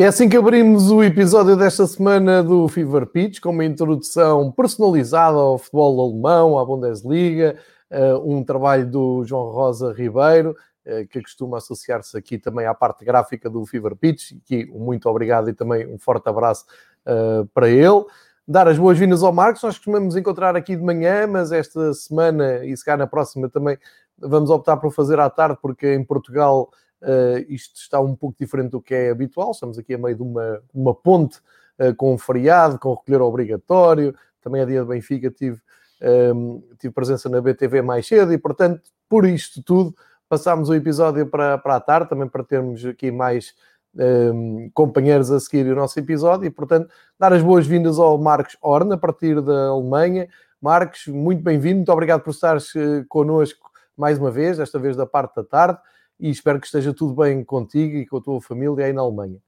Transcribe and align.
E 0.00 0.02
é 0.02 0.06
assim 0.06 0.30
que 0.30 0.36
abrimos 0.38 0.90
o 0.90 1.04
episódio 1.04 1.54
desta 1.54 1.86
semana 1.86 2.42
do 2.42 2.66
Fever 2.68 3.04
Pitch, 3.04 3.38
com 3.38 3.50
uma 3.50 3.66
introdução 3.66 4.50
personalizada 4.50 5.36
ao 5.36 5.58
futebol 5.58 6.10
alemão, 6.10 6.58
à 6.58 6.64
Bundesliga, 6.64 7.58
eh, 7.90 8.14
um 8.14 8.42
trabalho 8.42 8.90
do 8.90 9.22
João 9.26 9.50
Rosa 9.50 9.92
Ribeiro, 9.92 10.56
eh, 10.86 11.04
que 11.04 11.20
costuma 11.20 11.58
associar-se 11.58 12.16
aqui 12.16 12.38
também 12.38 12.64
à 12.64 12.72
parte 12.72 13.04
gráfica 13.04 13.50
do 13.50 13.66
Fever 13.66 13.94
Pitch, 13.94 14.32
que 14.46 14.64
muito 14.72 15.06
obrigado 15.06 15.50
e 15.50 15.52
também 15.52 15.86
um 15.86 15.98
forte 15.98 16.26
abraço 16.30 16.64
eh, 17.04 17.44
para 17.52 17.68
ele. 17.68 18.02
Dar 18.48 18.68
as 18.68 18.78
boas-vindas 18.78 19.22
ao 19.22 19.34
Marcos, 19.34 19.62
nós 19.62 19.76
costumamos 19.76 20.16
encontrar 20.16 20.56
aqui 20.56 20.76
de 20.76 20.82
manhã, 20.82 21.26
mas 21.26 21.52
esta 21.52 21.92
semana 21.92 22.64
e 22.64 22.74
se 22.74 22.82
cá 22.82 22.96
na 22.96 23.06
próxima 23.06 23.50
também 23.50 23.76
vamos 24.18 24.48
optar 24.48 24.78
por 24.78 24.94
fazer 24.94 25.20
à 25.20 25.28
tarde, 25.28 25.58
porque 25.60 25.92
em 25.92 26.02
Portugal 26.02 26.70
Uh, 27.02 27.44
isto 27.48 27.76
está 27.76 27.98
um 27.98 28.14
pouco 28.14 28.36
diferente 28.38 28.70
do 28.72 28.80
que 28.80 28.94
é 28.94 29.10
habitual. 29.10 29.52
Estamos 29.52 29.78
aqui 29.78 29.94
a 29.94 29.98
meio 29.98 30.16
de 30.16 30.22
uma, 30.22 30.62
uma 30.72 30.94
ponte 30.94 31.38
uh, 31.78 31.94
com 31.96 32.14
um 32.14 32.18
feriado, 32.18 32.78
com 32.78 32.92
recolher 32.92 33.22
obrigatório. 33.22 34.14
Também 34.42 34.60
a 34.62 34.64
dia 34.64 34.82
de 34.82 34.86
Benfica 34.86 35.30
tive, 35.30 35.60
um, 36.02 36.06
ehm, 36.06 36.76
tive 36.78 36.92
presença 36.92 37.28
na 37.28 37.40
BTV 37.40 37.82
mais 37.82 38.06
cedo 38.06 38.32
e, 38.32 38.38
portanto, 38.38 38.82
por 39.08 39.26
isto 39.26 39.62
tudo, 39.62 39.94
passámos 40.28 40.68
o 40.68 40.74
episódio 40.74 41.26
para, 41.26 41.58
para 41.58 41.76
a 41.76 41.80
tarde, 41.80 42.08
também 42.08 42.26
para 42.26 42.42
termos 42.42 42.84
aqui 42.86 43.10
mais 43.10 43.54
um, 43.94 44.00
ehm, 44.02 44.70
companheiros 44.72 45.30
a 45.30 45.38
seguir 45.40 45.70
o 45.70 45.74
nosso 45.74 45.98
episódio 45.98 46.46
e, 46.46 46.50
portanto, 46.50 46.90
dar 47.18 47.32
as 47.32 47.42
boas-vindas 47.42 47.98
ao 47.98 48.16
Marcos 48.16 48.56
Horn, 48.62 48.94
a 48.94 48.96
partir 48.96 49.40
da 49.42 49.68
Alemanha. 49.68 50.28
Marcos, 50.60 51.06
muito 51.06 51.42
bem-vindo, 51.42 51.76
muito 51.76 51.92
obrigado 51.92 52.22
por 52.22 52.30
estares 52.30 52.74
uh, 52.74 53.04
connosco 53.08 53.70
mais 53.96 54.18
uma 54.18 54.30
vez, 54.30 54.56
desta 54.56 54.78
vez 54.78 54.96
da 54.96 55.06
parte 55.06 55.36
da 55.36 55.44
tarde 55.44 55.78
e 56.20 56.30
espero 56.30 56.60
que 56.60 56.66
esteja 56.66 56.92
tudo 56.92 57.14
bem 57.14 57.42
contigo 57.42 57.96
e 57.96 58.06
com 58.06 58.18
a 58.18 58.20
tua 58.20 58.40
família 58.40 58.86
aí 58.86 58.92
na 58.92 59.00
Alemanha. 59.00 59.38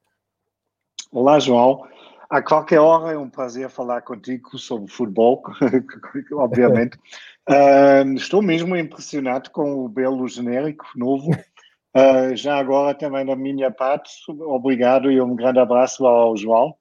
Olá, 1.12 1.38
João. 1.38 1.86
A 2.30 2.40
qualquer 2.40 2.80
hora 2.80 3.12
é 3.12 3.18
um 3.18 3.28
prazer 3.28 3.68
falar 3.68 4.00
contigo 4.00 4.56
sobre 4.56 4.90
futebol, 4.90 5.42
obviamente. 6.32 6.96
uh, 7.46 8.08
estou 8.16 8.40
mesmo 8.40 8.74
impressionado 8.74 9.50
com 9.50 9.84
o 9.84 9.88
belo 9.88 10.26
genérico 10.26 10.86
novo. 10.96 11.30
Uh, 11.94 12.32
já 12.34 12.56
agora, 12.56 12.94
também 12.94 13.26
da 13.26 13.36
minha 13.36 13.70
parte, 13.70 14.10
obrigado 14.46 15.12
e 15.12 15.20
um 15.20 15.36
grande 15.36 15.58
abraço 15.58 16.06
ao 16.06 16.34
João, 16.34 16.74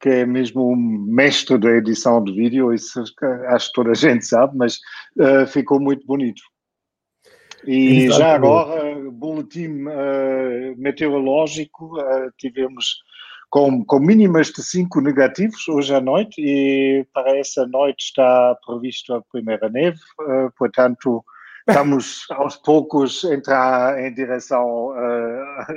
que 0.00 0.08
é 0.08 0.26
mesmo 0.26 0.72
um 0.72 0.76
mestre 0.76 1.58
da 1.58 1.70
edição 1.72 2.24
de 2.24 2.32
vídeo, 2.32 2.72
isso 2.72 3.04
acho 3.48 3.66
que 3.66 3.72
toda 3.74 3.90
a 3.90 3.94
gente 3.94 4.24
sabe, 4.24 4.56
mas 4.56 4.78
uh, 5.18 5.46
ficou 5.46 5.78
muito 5.78 6.06
bonito. 6.06 6.40
E 7.66 8.04
Exatamente. 8.04 8.18
já 8.18 8.34
agora, 8.34 8.83
boletim 9.24 9.86
uh, 9.86 10.76
meteorológico, 10.76 11.98
uh, 11.98 12.30
tivemos 12.36 13.02
com, 13.48 13.82
com 13.84 13.98
mínimas 13.98 14.48
de 14.48 14.62
5 14.62 15.00
negativos 15.00 15.66
hoje 15.68 15.94
à 15.94 16.00
noite 16.00 16.34
e 16.38 17.06
para 17.14 17.38
essa 17.38 17.66
noite 17.66 18.04
está 18.04 18.54
previsto 18.66 19.14
a 19.14 19.22
primeira 19.22 19.70
neve, 19.70 19.98
uh, 20.20 20.52
portanto 20.58 21.24
estamos 21.66 22.26
aos 22.32 22.56
poucos 22.56 23.24
a 23.24 23.34
entrar 23.34 23.98
em 24.04 24.12
direção 24.12 24.90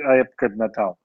à 0.04 0.16
época 0.16 0.50
de 0.50 0.56
Natal. 0.56 0.98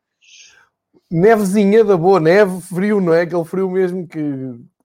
Nevezinha 1.10 1.86
da 1.86 1.96
boa 1.96 2.20
neve, 2.20 2.60
frio, 2.62 3.00
não 3.00 3.14
é? 3.14 3.22
Aquele 3.22 3.46
frio 3.46 3.70
mesmo 3.70 4.08
que 4.08 4.20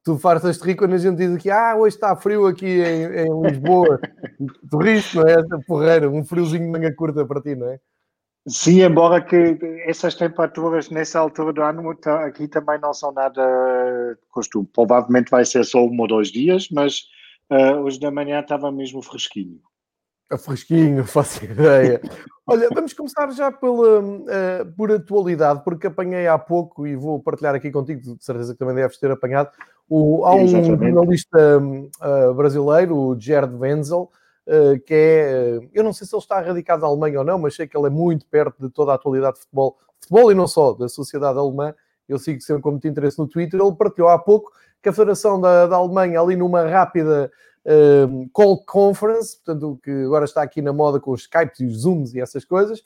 tu 0.08 0.18
fartas-te 0.18 0.64
rir 0.64 0.74
quando 0.74 0.94
a 0.94 0.98
gente 0.98 1.18
diz 1.18 1.34
aqui, 1.34 1.50
ah, 1.50 1.76
hoje 1.76 1.96
está 1.96 2.16
frio 2.16 2.46
aqui 2.46 2.64
em, 2.66 3.26
em 3.26 3.42
Lisboa. 3.42 4.00
tu 4.70 4.78
riste, 4.78 5.18
não 5.18 5.28
é? 5.28 5.32
Essa 5.32 5.60
porreira, 5.66 6.08
um 6.08 6.24
friozinho 6.24 6.64
de 6.64 6.70
manga 6.70 6.94
curta 6.94 7.26
para 7.26 7.42
ti, 7.42 7.54
não 7.54 7.68
é? 7.68 7.78
Sim, 8.46 8.80
embora 8.80 9.20
que 9.20 9.58
essas 9.84 10.14
temperaturas 10.14 10.88
nessa 10.88 11.18
altura 11.18 11.52
do 11.52 11.62
ano 11.62 11.90
aqui 12.24 12.48
também 12.48 12.80
não 12.80 12.94
são 12.94 13.12
nada 13.12 13.42
de 14.14 14.26
costume. 14.30 14.66
Provavelmente 14.72 15.30
vai 15.30 15.44
ser 15.44 15.62
só 15.64 15.84
um 15.84 16.00
ou 16.00 16.08
dois 16.08 16.28
dias, 16.28 16.68
mas 16.72 17.02
uh, 17.52 17.82
hoje 17.82 18.00
da 18.00 18.10
manhã 18.10 18.40
estava 18.40 18.72
mesmo 18.72 19.02
fresquinho. 19.02 19.60
A 20.30 20.38
fresquinho, 20.38 21.04
faço 21.06 21.44
ideia. 21.44 22.00
Olha, 22.46 22.70
vamos 22.72 22.94
começar 22.94 23.30
já 23.32 23.52
pela, 23.52 24.00
uh, 24.00 24.72
por 24.74 24.90
atualidade, 24.90 25.62
porque 25.62 25.86
apanhei 25.86 26.26
há 26.26 26.38
pouco 26.38 26.86
e 26.86 26.96
vou 26.96 27.22
partilhar 27.22 27.54
aqui 27.54 27.70
contigo, 27.70 28.16
de 28.16 28.24
certeza 28.24 28.54
que 28.54 28.58
também 28.58 28.74
deves 28.74 28.98
ter 28.98 29.10
apanhado. 29.10 29.50
O, 29.88 30.24
há 30.24 30.34
um 30.34 30.42
Exatamente. 30.42 30.92
jornalista 30.92 31.58
uh, 31.58 32.34
brasileiro, 32.34 32.96
o 32.96 33.18
Gerd 33.18 33.54
Wenzel, 33.54 34.10
uh, 34.46 34.78
que 34.84 34.94
é, 34.94 35.60
eu 35.72 35.82
não 35.82 35.92
sei 35.92 36.06
se 36.06 36.14
ele 36.14 36.22
está 36.22 36.40
radicado 36.40 36.82
na 36.82 36.88
Alemanha 36.88 37.20
ou 37.20 37.24
não, 37.24 37.38
mas 37.38 37.56
sei 37.56 37.66
que 37.66 37.76
ele 37.76 37.86
é 37.86 37.90
muito 37.90 38.26
perto 38.26 38.60
de 38.60 38.70
toda 38.70 38.92
a 38.92 38.96
atualidade 38.96 39.36
de 39.36 39.40
futebol, 39.40 39.78
futebol 40.00 40.30
e 40.30 40.34
não 40.34 40.46
só, 40.46 40.72
da 40.74 40.88
sociedade 40.88 41.38
alemã. 41.38 41.74
Eu 42.08 42.18
sigo 42.18 42.40
sempre 42.40 42.62
com 42.62 42.70
muito 42.70 42.88
interesse 42.88 43.18
no 43.18 43.26
Twitter. 43.26 43.60
Ele 43.60 43.74
partilhou 43.74 44.08
há 44.08 44.18
pouco 44.18 44.50
que 44.82 44.88
a 44.88 44.92
Federação 44.92 45.40
da, 45.40 45.66
da 45.66 45.76
Alemanha, 45.76 46.20
ali 46.20 46.36
numa 46.36 46.66
rápida 46.66 47.30
uh, 47.64 48.28
call 48.32 48.64
conference, 48.64 49.36
portanto, 49.36 49.78
que 49.82 49.90
agora 49.90 50.24
está 50.24 50.42
aqui 50.42 50.62
na 50.62 50.72
moda 50.72 51.00
com 51.00 51.12
os 51.12 51.22
Skypes 51.22 51.60
e 51.60 51.66
os 51.66 51.80
Zooms 51.80 52.14
e 52.14 52.20
essas 52.20 52.44
coisas, 52.44 52.82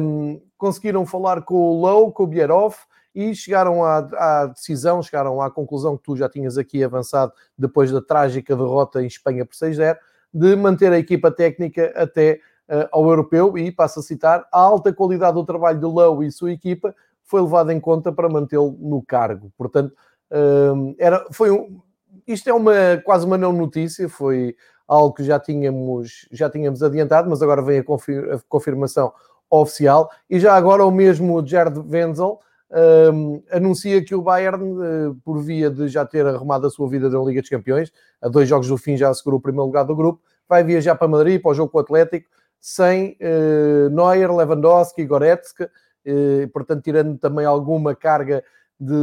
um, 0.00 0.40
conseguiram 0.56 1.04
falar 1.04 1.42
com 1.42 1.54
o 1.54 1.80
Low, 1.80 2.12
com 2.12 2.24
o 2.24 2.26
Bierhoff, 2.26 2.78
e 3.14 3.34
chegaram 3.34 3.84
à, 3.84 3.98
à, 3.98 4.46
decisão, 4.46 5.02
chegaram 5.02 5.40
à 5.40 5.50
conclusão 5.50 5.96
que 5.96 6.02
tu 6.04 6.16
já 6.16 6.28
tinhas 6.28 6.56
aqui 6.56 6.82
avançado 6.82 7.32
depois 7.58 7.90
da 7.90 8.00
trágica 8.00 8.56
derrota 8.56 9.02
em 9.02 9.06
Espanha 9.06 9.44
por 9.44 9.54
6-0, 9.54 9.96
de 10.32 10.56
manter 10.56 10.92
a 10.92 10.98
equipa 10.98 11.30
técnica 11.30 11.92
até 11.96 12.40
uh, 12.68 12.88
ao 12.92 13.08
europeu 13.08 13.58
e, 13.58 13.72
passo 13.72 14.00
a 14.00 14.02
citar, 14.02 14.46
a 14.52 14.60
alta 14.60 14.92
qualidade 14.92 15.34
do 15.34 15.44
trabalho 15.44 15.78
de 15.78 15.86
Low 15.86 16.22
e 16.22 16.30
sua 16.30 16.52
equipa 16.52 16.94
foi 17.24 17.42
levada 17.42 17.72
em 17.72 17.80
conta 17.80 18.12
para 18.12 18.28
mantê-lo 18.28 18.76
no 18.80 19.02
cargo. 19.02 19.52
Portanto, 19.56 19.92
uh, 20.30 20.94
era, 20.98 21.26
foi 21.32 21.50
um, 21.50 21.80
isto 22.26 22.48
é 22.48 22.54
uma 22.54 22.72
quase 23.04 23.26
uma 23.26 23.36
não 23.36 23.52
notícia, 23.52 24.08
foi 24.08 24.54
algo 24.86 25.14
que 25.14 25.22
já 25.22 25.38
tínhamos, 25.38 26.28
já 26.32 26.50
tínhamos 26.50 26.82
adiantado, 26.82 27.30
mas 27.30 27.42
agora 27.42 27.62
vem 27.62 27.78
a, 27.78 27.84
confir, 27.84 28.32
a 28.32 28.40
confirmação 28.48 29.12
oficial. 29.48 30.10
E 30.28 30.38
já 30.38 30.54
agora 30.54 30.84
o 30.84 30.90
mesmo 30.90 31.44
Jared 31.46 31.78
Wenzel 31.78 32.40
um, 32.72 33.42
anuncia 33.50 34.02
que 34.04 34.14
o 34.14 34.22
Bayern, 34.22 34.64
uh, 34.64 35.14
por 35.24 35.42
via 35.42 35.68
de 35.68 35.88
já 35.88 36.06
ter 36.06 36.24
arrumado 36.26 36.66
a 36.66 36.70
sua 36.70 36.88
vida 36.88 37.08
na 37.08 37.18
Liga 37.20 37.40
dos 37.40 37.50
Campeões, 37.50 37.92
a 38.22 38.28
dois 38.28 38.48
jogos 38.48 38.68
do 38.68 38.78
fim 38.78 38.96
já 38.96 39.08
assegurou 39.08 39.38
o 39.38 39.42
primeiro 39.42 39.66
lugar 39.66 39.84
do 39.84 39.96
grupo, 39.96 40.22
vai 40.48 40.62
viajar 40.62 40.94
para 40.94 41.08
Madrid 41.08 41.40
para 41.42 41.50
o 41.50 41.54
jogo 41.54 41.72
com 41.72 41.78
o 41.78 41.80
Atlético 41.80 42.28
sem 42.60 43.16
uh, 43.20 43.90
Neuer, 43.90 44.32
Lewandowski, 44.32 45.04
Goretzka, 45.04 45.70
uh, 46.06 46.48
portanto 46.52 46.82
tirando 46.82 47.18
também 47.18 47.44
alguma 47.44 47.94
carga 47.94 48.44
de, 48.78 48.94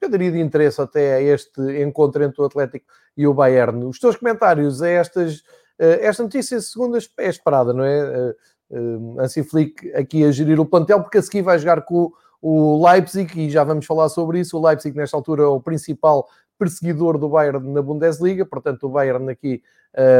eu 0.00 0.08
diria 0.08 0.32
de 0.32 0.40
interesse 0.40 0.80
até 0.80 1.16
a 1.16 1.22
este 1.22 1.60
encontro 1.82 2.22
entre 2.24 2.40
o 2.40 2.44
Atlético 2.44 2.86
e 3.16 3.26
o 3.26 3.34
Bayern. 3.34 3.84
Os 3.84 3.98
teus 3.98 4.16
comentários 4.16 4.80
a 4.80 4.88
estas, 4.88 5.42
esta 5.78 6.22
notícia, 6.22 6.60
segundo 6.60 6.96
é 6.96 7.28
esperada, 7.28 7.72
não 7.72 7.84
é? 7.84 8.34
Uh, 8.70 9.44
Flick 9.44 9.92
aqui 9.94 10.24
a 10.24 10.30
gerir 10.30 10.58
o 10.58 10.64
plantel, 10.64 11.02
porque 11.02 11.18
a 11.18 11.22
seguir 11.22 11.42
vai 11.42 11.58
jogar 11.58 11.82
com 11.82 12.12
o 12.40 12.86
Leipzig, 12.86 13.38
e 13.38 13.50
já 13.50 13.64
vamos 13.64 13.86
falar 13.86 14.08
sobre 14.08 14.40
isso. 14.40 14.56
O 14.56 14.66
Leipzig, 14.66 14.96
nesta 14.96 15.16
altura, 15.16 15.42
é 15.42 15.46
o 15.46 15.60
principal 15.60 16.28
perseguidor 16.58 17.18
do 17.18 17.28
Bayern 17.28 17.72
na 17.72 17.80
Bundesliga, 17.80 18.44
portanto, 18.44 18.84
o 18.84 18.90
Bayern 18.90 19.30
aqui 19.30 19.62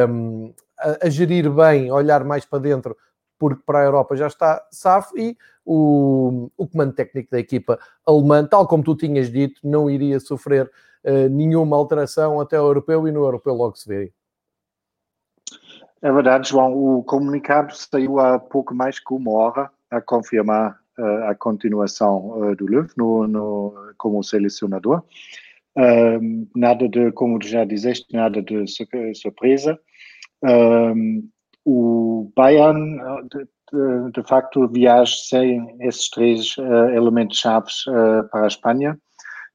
um, 0.09 0.53
a, 0.79 1.07
a, 1.07 1.11
gerir 1.11 1.51
bem, 1.51 1.93
olhar 1.93 2.25
mais 2.25 2.45
para 2.45 2.59
dentro, 2.59 2.97
porque 3.39 3.63
para 3.65 3.81
a 3.81 3.85
Europa 3.85 4.17
já 4.17 4.27
está 4.27 4.67
safo, 4.71 5.19
e 5.19 5.37
o, 5.65 6.51
o 6.57 6.67
comando 6.67 6.95
técnico 6.95 7.31
da 7.31 7.39
equipa 7.39 7.79
alemã, 8.07 8.45
tal 8.45 8.67
como 8.67 8.83
tu 8.83 8.97
tinhas 8.97 9.31
dito, 9.31 9.61
não 9.63 9.91
iria 9.91 10.19
sofrer 10.19 10.71
uh, 11.05 11.29
nenhuma 11.29 11.77
alteração 11.77 12.41
até 12.41 12.59
o 12.61 12.65
europeu, 12.65 13.07
e 13.07 13.13
no 13.13 13.21
europeu 13.21 13.55
logo 13.55 13.77
se 13.77 13.89
vê. 13.89 14.13
É 16.03 16.11
verdade, 16.11 16.49
João. 16.49 16.73
O 16.73 17.03
comunicado 17.03 17.77
saiu 17.77 18.19
há 18.19 18.39
pouco 18.39 18.75
mais 18.75 18.99
que 18.99 19.13
uma 19.13 19.33
hora 19.33 19.71
a 19.91 20.01
confirmar 20.01 20.81
a 21.29 21.35
continuação 21.35 22.38
uh, 22.38 22.56
do 22.56 22.67
Löw 22.67 22.87
no, 22.97 23.26
no, 23.26 23.75
como 23.97 24.23
selecionador. 24.23 25.02
Uh, 25.76 26.49
nada 26.55 26.88
de, 26.88 27.12
como 27.12 27.43
já 27.43 27.64
dizeste, 27.64 28.14
nada 28.14 28.43
de 28.43 28.64
surpresa. 29.14 29.79
o 31.64 32.32
Bayern, 32.35 32.99
de, 33.31 33.44
de, 33.73 34.12
de, 34.12 34.29
facto, 34.29 34.67
viaja 34.69 35.14
sem 35.14 35.76
esses 35.81 36.11
três 36.11 36.56
elementos 36.94 37.38
chaves 37.38 37.85
para 38.31 38.44
a 38.44 38.49
Espanha 38.49 38.99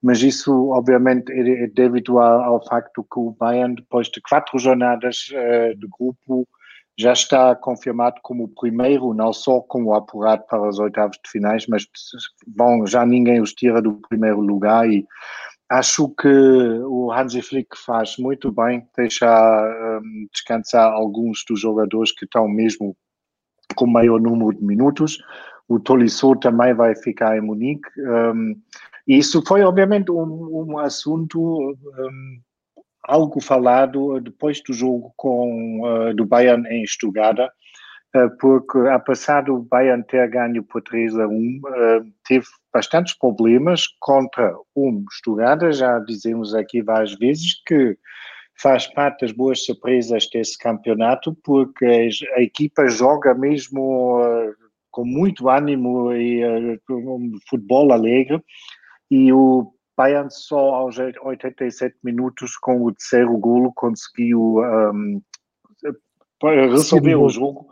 mas 0.06 0.22
isso 0.22 0.70
obviamente 0.70 1.32
é 1.32 1.66
devido 1.66 2.20
ao, 2.20 2.42
ao, 2.44 2.68
facto 2.68 3.04
que 3.12 3.20
o 3.20 3.32
Bayern, 3.32 3.74
depois 3.74 4.08
de 4.08 4.22
quatro 4.22 4.60
jornadas 4.60 5.30
uh, 5.32 5.76
de 5.76 5.88
grupo, 5.88 6.48
já 6.98 7.14
está 7.14 7.56
confirmado 7.56 8.18
como 8.22 8.46
o 8.46 8.48
primeiro, 8.48 9.14
não 9.14 9.34
só 9.34 9.60
como 9.62 9.94
apurado 9.94 10.44
para 10.48 10.68
os 10.68 10.80
oitavos 10.80 11.18
de 11.24 11.30
finais, 11.30 11.68
mas 11.68 11.86
bom, 12.48 12.86
já 12.86 13.06
ninguém 13.06 13.42
os 13.42 13.54
tira 13.54 13.82
do 13.82 13.96
primeiro 14.08 14.40
lugar 14.40 14.90
e 14.90 15.06
acho 15.70 16.10
que 16.10 16.28
o 16.28 17.12
Hansi 17.12 17.42
Flick 17.42 17.78
faz 17.78 18.18
muito 18.18 18.52
bem 18.52 18.88
deixar 18.96 20.02
um, 20.02 20.28
descansar 20.32 20.92
alguns 20.92 21.44
dos 21.48 21.60
jogadores 21.60 22.12
que 22.12 22.26
estão 22.26 22.48
mesmo 22.48 22.96
com 23.76 23.88
maior 23.88 24.22
número 24.22 24.58
de 24.58 24.64
minutos. 24.64 25.18
o 25.68 25.80
Tolisso 25.80 26.36
também 26.36 26.74
vai 26.74 26.96
ficar 26.96 27.38
em 27.38 27.42
Munique. 27.42 27.90
Um, 27.98 28.56
isso 29.08 29.44
foi, 29.46 29.62
obviamente, 29.62 30.12
um, 30.12 30.66
um 30.72 30.78
assunto, 30.80 31.40
um, 31.40 32.40
algo 33.08 33.42
falado 33.42 34.20
depois 34.20 34.62
do 34.62 34.74
jogo 34.74 35.14
com, 35.16 35.82
uh, 35.82 36.14
do 36.14 36.26
Bayern 36.26 36.68
em 36.68 36.86
Stuttgart, 36.86 37.40
uh, 37.40 38.38
porque 38.40 38.80
apesar 38.90 39.42
do 39.42 39.60
Bayern 39.60 40.04
ter 40.04 40.30
ganho 40.30 40.64
por 40.64 40.82
3 40.82 41.18
a 41.18 41.28
1, 41.28 41.32
uh, 41.32 42.12
teve 42.28 42.46
bastantes 42.74 43.18
problemas 43.18 43.88
contra 44.00 44.54
um 44.76 45.06
Stuttgart, 45.12 45.74
já 45.74 46.00
dizemos 46.00 46.54
aqui 46.54 46.82
várias 46.82 47.14
vezes 47.16 47.62
que 47.66 47.98
faz 48.62 48.88
parte 48.88 49.22
das 49.22 49.32
boas 49.32 49.66
surpresas 49.66 50.30
desse 50.30 50.58
campeonato, 50.58 51.36
porque 51.44 52.10
a 52.36 52.42
equipa 52.42 52.88
joga 52.88 53.34
mesmo 53.34 54.22
com 54.90 55.04
muito 55.04 55.50
ânimo 55.50 56.14
e 56.14 56.42
um 56.90 57.34
futebol 57.50 57.92
alegre. 57.92 58.42
E 59.12 59.32
o 59.34 59.75
Bayern 59.98 60.30
só 60.30 60.76
aos 60.76 60.98
87 60.98 61.96
minutos 62.04 62.58
com 62.58 62.84
o 62.84 62.94
terceiro 62.94 63.38
golo 63.38 63.72
conseguiu 63.74 64.60
um, 64.60 65.22
resolver 66.44 67.16
o 67.16 67.30
jogo. 67.30 67.68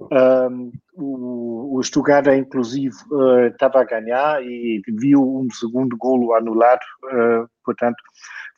Um, 0.00 0.72
o, 0.94 1.78
o 1.78 1.82
Stuttgart, 1.82 2.26
inclusive, 2.26 2.94
uh, 3.10 3.46
estava 3.46 3.80
a 3.80 3.84
ganhar 3.84 4.42
e 4.42 4.82
viu 4.88 5.22
um 5.22 5.48
segundo 5.50 5.96
golo 5.96 6.34
anulado, 6.34 6.82
uh, 7.04 7.48
portanto, 7.64 7.96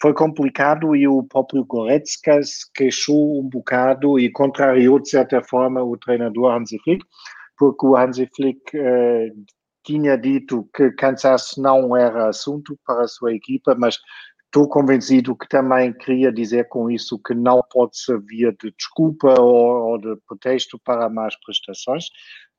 foi 0.01 0.15
complicado 0.15 0.97
e 0.97 1.07
o 1.07 1.23
próprio 1.23 1.65
Goretzka 1.65 2.43
se 2.43 2.71
queixou 2.73 3.41
um 3.41 3.49
bocado 3.49 4.19
e 4.19 4.31
contrariou, 4.31 4.99
de 4.99 5.11
certa 5.11 5.43
forma, 5.43 5.83
o 5.83 5.97
treinador 5.97 6.53
Hansi 6.53 6.79
Flick, 6.83 7.05
porque 7.59 7.87
o 7.87 7.97
Hansi 7.97 8.29
Flick 8.35 8.61
uh, 8.77 9.45
tinha 9.87 10.19
dito 10.19 10.69
que 10.75 10.91
cansaço 10.91 11.63
não 11.63 11.97
era 11.97 12.29
assunto 12.29 12.77
para 12.85 13.05
a 13.05 13.09
sua 13.09 13.33
equipa, 13.33 13.75
mas 13.79 13.99
estou 14.47 14.69
convencido 14.69 15.37
que 15.37 15.49
também 15.49 15.93
queria 15.93 16.33
dizer 16.33 16.69
com 16.69 16.91
isso 16.91 17.21
que 17.25 17.35
não 17.35 17.63
pode 17.71 17.97
servir 17.97 18.57
de 18.61 18.73
desculpa 18.77 19.41
ou, 19.41 19.91
ou 19.91 19.99
de 19.99 20.17
pretexto 20.29 20.79
para 20.85 21.09
más 21.09 21.37
prestações, 21.45 22.07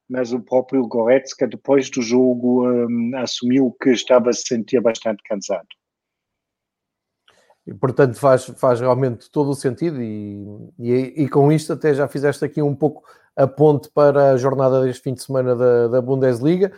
mas 0.09 0.31
o 0.31 0.39
próprio 0.39 0.87
Goretzka, 0.87 1.45
depois 1.45 1.89
do 1.89 2.01
jogo, 2.01 2.65
um, 2.65 3.11
assumiu 3.17 3.75
que 3.81 3.89
estava 3.89 4.29
a 4.29 4.33
se 4.33 4.43
sentir 4.43 4.79
bastante 4.79 5.21
cansado. 5.23 5.67
E, 7.65 7.73
portanto, 7.73 8.15
faz, 8.15 8.45
faz 8.45 8.79
realmente 8.79 9.29
todo 9.29 9.49
o 9.49 9.55
sentido, 9.55 10.01
e, 10.01 10.71
e, 10.79 11.23
e, 11.23 11.29
com 11.29 11.51
isto 11.51 11.73
até 11.73 11.93
já 11.93 12.07
fizeste 12.07 12.45
aqui 12.45 12.61
um 12.61 12.73
pouco 12.73 13.03
a 13.35 13.45
ponte 13.45 13.89
para 13.93 14.31
a 14.31 14.37
jornada 14.37 14.81
deste 14.81 15.03
fim 15.03 15.13
de 15.13 15.21
semana 15.21 15.53
da, 15.53 15.89
da 15.89 16.01
Bundesliga 16.01 16.71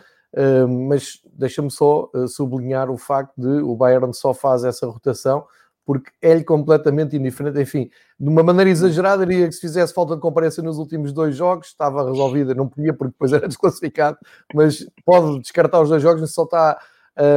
mas 0.68 1.20
deixa-me 1.32 1.70
só 1.70 2.08
uh, 2.14 2.28
sublinhar 2.28 2.90
o 2.90 2.96
facto 2.96 3.32
de 3.36 3.62
o 3.62 3.74
Bayern 3.74 4.14
só 4.14 4.32
faz 4.32 4.64
essa 4.64 4.86
rotação 4.86 5.44
porque 5.84 6.10
é-lhe 6.22 6.44
completamente 6.44 7.16
indiferente. 7.16 7.60
Enfim, 7.60 7.90
de 8.18 8.28
uma 8.28 8.42
maneira 8.44 8.70
exagerada, 8.70 9.26
diria 9.26 9.48
que 9.48 9.54
se 9.54 9.60
fizesse 9.60 9.92
falta 9.92 10.14
de 10.14 10.20
comparência 10.20 10.62
nos 10.62 10.78
últimos 10.78 11.12
dois 11.12 11.34
jogos, 11.34 11.68
estava 11.68 12.08
resolvida, 12.08 12.54
não 12.54 12.68
podia 12.68 12.94
porque 12.94 13.12
depois 13.12 13.32
era 13.32 13.46
desclassificado, 13.48 14.16
mas 14.54 14.86
pode 15.04 15.40
descartar 15.40 15.80
os 15.80 15.88
dois 15.88 16.00
jogos, 16.00 16.32
só 16.32 16.44
está 16.44 16.78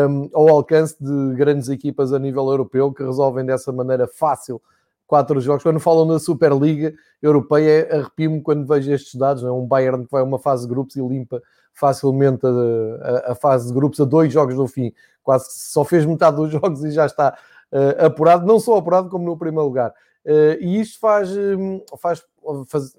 um, 0.10 0.30
ao 0.34 0.50
alcance 0.50 0.96
de 1.00 1.36
grandes 1.36 1.68
equipas 1.70 2.14
a 2.14 2.20
nível 2.20 2.48
europeu 2.48 2.94
que 2.94 3.04
resolvem 3.04 3.46
dessa 3.46 3.72
maneira 3.72 4.08
fácil 4.08 4.62
quatro 5.08 5.40
jogos. 5.42 5.64
Quando 5.64 5.80
falam 5.80 6.08
da 6.08 6.20
Superliga 6.20 6.94
Europeia, 7.22 7.88
arrepio-me 7.92 8.42
quando 8.42 8.68
vejo 8.68 8.92
estes 8.92 9.16
dados. 9.16 9.44
Não 9.44 9.50
é? 9.50 9.52
Um 9.52 9.66
Bayern 9.66 10.06
que 10.06 10.12
vai 10.12 10.22
a 10.22 10.26
uma 10.26 10.40
fase 10.40 10.64
de 10.64 10.74
grupos 10.74 10.96
e 10.96 11.02
limpa 11.02 11.42
facilmente 11.74 12.46
a, 12.46 12.50
a, 12.50 13.32
a, 13.32 13.36
fase 13.36 13.68
de 13.68 13.74
grupos 13.74 14.00
a 14.00 14.06
dois 14.06 14.32
jogos 14.32 14.56
do 14.56 14.68
fim. 14.68 14.94
Quase 15.24 15.46
só 15.50 15.84
fez 15.84 16.06
metade 16.06 16.38
dos 16.38 16.52
jogos 16.54 16.84
e 16.84 16.92
já 16.92 17.06
está 17.06 17.38
uh, 17.72 18.06
apurado, 18.06 18.46
não 18.46 18.60
só 18.60 18.78
apurado 18.78 19.10
como 19.10 19.26
no 19.26 19.38
primeiro 19.38 19.66
lugar. 19.66 19.94
Uh, 20.26 20.56
e 20.62 20.80
isto 20.80 21.00
faz, 21.00 21.36
um, 21.36 21.82
faz, 22.00 22.24
faz, 22.68 22.98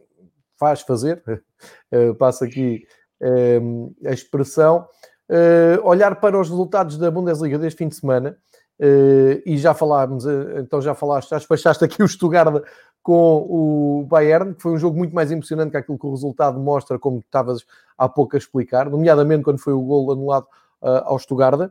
faz 0.58 0.80
fazer, 0.82 1.22
uh, 1.92 2.14
passo 2.18 2.44
aqui 2.44 2.86
a 4.06 4.12
expressão, 4.12 4.86
olhar 5.82 6.16
para 6.16 6.38
os 6.38 6.50
resultados 6.50 6.98
da 6.98 7.10
Bundesliga 7.10 7.58
deste 7.58 7.78
fim 7.78 7.88
de 7.88 7.94
semana. 7.94 8.36
e 9.46 9.56
já 9.56 9.72
falámos, 9.72 10.26
então 10.58 10.82
já 10.82 10.94
falaste, 10.94 11.30
já 11.30 11.38
despachaste 11.38 11.82
aqui 11.82 12.02
o 12.02 12.08
Stuttgart 12.08 12.62
com 13.04 13.46
o 13.50 14.06
Bayern, 14.08 14.54
que 14.54 14.62
foi 14.62 14.72
um 14.72 14.78
jogo 14.78 14.96
muito 14.96 15.14
mais 15.14 15.30
impressionante 15.30 15.72
que 15.72 15.76
aquilo 15.76 15.98
que 15.98 16.06
o 16.06 16.10
resultado 16.10 16.58
mostra, 16.58 16.98
como 16.98 17.18
estavas 17.18 17.66
há 17.98 18.08
pouco 18.08 18.34
a 18.34 18.38
explicar, 18.38 18.88
nomeadamente 18.88 19.44
quando 19.44 19.58
foi 19.58 19.74
o 19.74 19.82
gol 19.82 20.10
anulado 20.10 20.46
uh, 20.80 21.04
ao 21.04 21.18
Stuttgart. 21.18 21.70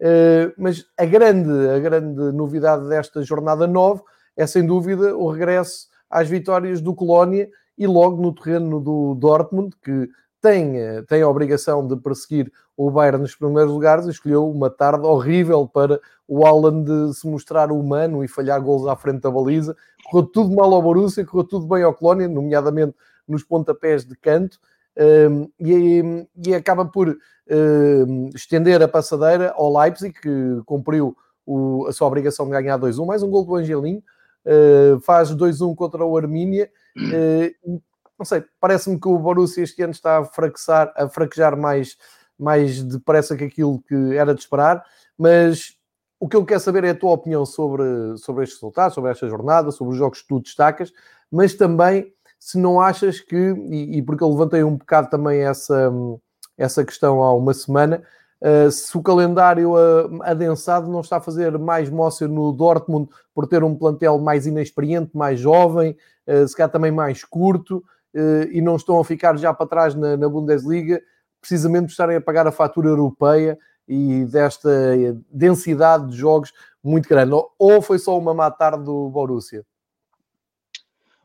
Uh, 0.00 0.52
mas 0.58 0.84
a 0.98 1.04
grande, 1.04 1.68
a 1.68 1.78
grande 1.78 2.32
novidade 2.32 2.88
desta 2.88 3.22
jornada 3.22 3.64
9 3.64 4.02
é 4.36 4.44
sem 4.44 4.66
dúvida 4.66 5.16
o 5.16 5.30
regresso 5.30 5.86
às 6.10 6.28
vitórias 6.28 6.80
do 6.80 6.92
Colónia 6.92 7.48
e 7.78 7.86
logo 7.86 8.20
no 8.20 8.34
terreno 8.34 8.80
do 8.80 9.14
Dortmund, 9.14 9.76
que 9.80 10.08
tem, 10.42 10.74
tem 11.08 11.22
a 11.22 11.28
obrigação 11.28 11.86
de 11.86 11.96
perseguir 11.96 12.52
o 12.76 12.90
Bayern 12.90 13.22
nos 13.22 13.36
primeiros 13.36 13.72
lugares, 13.72 14.06
escolheu 14.06 14.50
uma 14.50 14.68
tarde 14.68 15.06
horrível 15.06 15.68
para 15.68 16.00
o 16.26 16.44
Alan 16.44 16.82
de 16.82 17.14
se 17.14 17.26
mostrar 17.28 17.70
humano 17.70 18.24
e 18.24 18.28
falhar 18.28 18.60
gols 18.60 18.86
à 18.88 18.96
frente 18.96 19.20
da 19.20 19.30
baliza. 19.30 19.76
Correu 20.10 20.26
tudo 20.26 20.54
mal 20.54 20.74
ao 20.74 20.82
Borussia, 20.82 21.24
correu 21.24 21.44
tudo 21.44 21.66
bem 21.66 21.84
ao 21.84 21.94
Colónia, 21.94 22.28
nomeadamente 22.28 22.94
nos 23.26 23.44
pontapés 23.44 24.04
de 24.04 24.16
canto, 24.16 24.58
um, 25.30 25.48
e, 25.60 26.26
e, 26.44 26.54
acaba 26.54 26.84
por 26.84 27.08
um, 27.08 28.30
estender 28.34 28.82
a 28.82 28.88
passadeira 28.88 29.52
ao 29.56 29.72
Leipzig, 29.72 30.12
que 30.12 30.62
cumpriu 30.66 31.16
o, 31.46 31.86
a 31.86 31.92
sua 31.92 32.08
obrigação 32.08 32.46
de 32.46 32.52
ganhar 32.52 32.78
2-1, 32.78 33.06
mais 33.06 33.22
um 33.22 33.30
gol 33.30 33.44
do 33.44 33.54
Angelinho, 33.54 34.02
uh, 34.44 35.00
faz 35.00 35.30
2-1 35.30 35.74
contra 35.74 36.04
o 36.04 36.16
Armínia, 36.16 36.70
uh, 36.98 37.80
não 38.22 38.24
sei, 38.24 38.44
parece-me 38.60 39.00
que 39.00 39.08
o 39.08 39.18
Borussia 39.18 39.64
este 39.64 39.82
ano 39.82 39.90
está 39.90 40.18
a 40.18 40.24
fraquejar, 40.24 40.92
a 40.96 41.08
fraquejar 41.08 41.56
mais, 41.56 41.96
mais 42.38 42.80
depressa 42.80 43.36
que 43.36 43.42
aquilo 43.42 43.82
que 43.82 44.16
era 44.16 44.32
de 44.32 44.40
esperar, 44.40 44.84
mas 45.18 45.76
o 46.20 46.28
que 46.28 46.36
eu 46.36 46.46
quero 46.46 46.60
saber 46.60 46.84
é 46.84 46.90
a 46.90 46.94
tua 46.94 47.10
opinião 47.10 47.44
sobre, 47.44 47.82
sobre 48.18 48.44
estes 48.44 48.60
resultados, 48.60 48.94
sobre 48.94 49.10
esta 49.10 49.28
jornada, 49.28 49.72
sobre 49.72 49.94
os 49.94 49.98
jogos 49.98 50.22
que 50.22 50.28
tu 50.28 50.38
destacas, 50.38 50.92
mas 51.32 51.54
também 51.54 52.12
se 52.38 52.58
não 52.58 52.80
achas 52.80 53.18
que, 53.18 53.36
e, 53.36 53.98
e 53.98 54.02
porque 54.02 54.22
eu 54.22 54.30
levantei 54.30 54.62
um 54.62 54.76
bocado 54.76 55.10
também 55.10 55.40
essa, 55.40 55.92
essa 56.56 56.84
questão 56.84 57.24
há 57.24 57.34
uma 57.34 57.52
semana, 57.52 58.04
uh, 58.40 58.70
se 58.70 58.96
o 58.96 59.02
calendário 59.02 59.72
uh, 59.72 60.22
adensado 60.22 60.88
não 60.88 61.00
está 61.00 61.16
a 61.16 61.20
fazer 61.20 61.58
mais 61.58 61.90
moça 61.90 62.28
no 62.28 62.52
Dortmund 62.52 63.10
por 63.34 63.48
ter 63.48 63.64
um 63.64 63.74
plantel 63.74 64.16
mais 64.18 64.46
inexperiente, 64.46 65.10
mais 65.12 65.40
jovem, 65.40 65.96
uh, 66.28 66.46
se 66.46 66.54
calhar 66.56 66.70
também 66.70 66.92
mais 66.92 67.24
curto, 67.24 67.82
e 68.50 68.60
não 68.60 68.76
estão 68.76 69.00
a 69.00 69.04
ficar 69.04 69.36
já 69.36 69.52
para 69.54 69.66
trás 69.66 69.94
na, 69.94 70.16
na 70.16 70.28
Bundesliga, 70.28 71.00
precisamente 71.40 71.86
por 71.86 71.90
estarem 71.90 72.16
a 72.16 72.20
pagar 72.20 72.46
a 72.46 72.52
fatura 72.52 72.88
europeia 72.88 73.58
e 73.88 74.24
desta 74.26 74.70
densidade 75.30 76.10
de 76.10 76.16
jogos 76.16 76.52
muito 76.82 77.08
grande. 77.08 77.34
Ou 77.58 77.82
foi 77.82 77.98
só 77.98 78.18
uma 78.18 78.34
má 78.34 78.50
tarde 78.50 78.84
do 78.84 79.08
Borussia? 79.10 79.64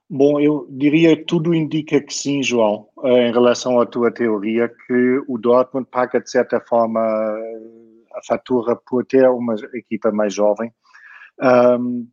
Bom, 0.10 0.40
eu 0.40 0.66
diria 0.70 1.18
que 1.18 1.26
tudo 1.26 1.54
indica 1.54 2.00
que 2.00 2.14
sim, 2.14 2.42
João, 2.42 2.88
eh, 3.04 3.28
em 3.28 3.32
relação 3.34 3.80
à 3.82 3.86
tua 3.86 4.10
teoria, 4.10 4.70
que 4.70 5.22
o 5.28 5.38
Dortmund 5.38 5.86
paga 5.92 6.22
de 6.22 6.32
certa 6.32 6.62
forma 6.62 7.02
a 7.02 8.24
fatura 8.26 8.76
por 8.76 9.06
ter 9.06 9.30
uma 9.30 9.56
equipa 9.74 10.10
mais 10.10 10.34
jovem. 10.34 10.72
Um, 11.40 12.08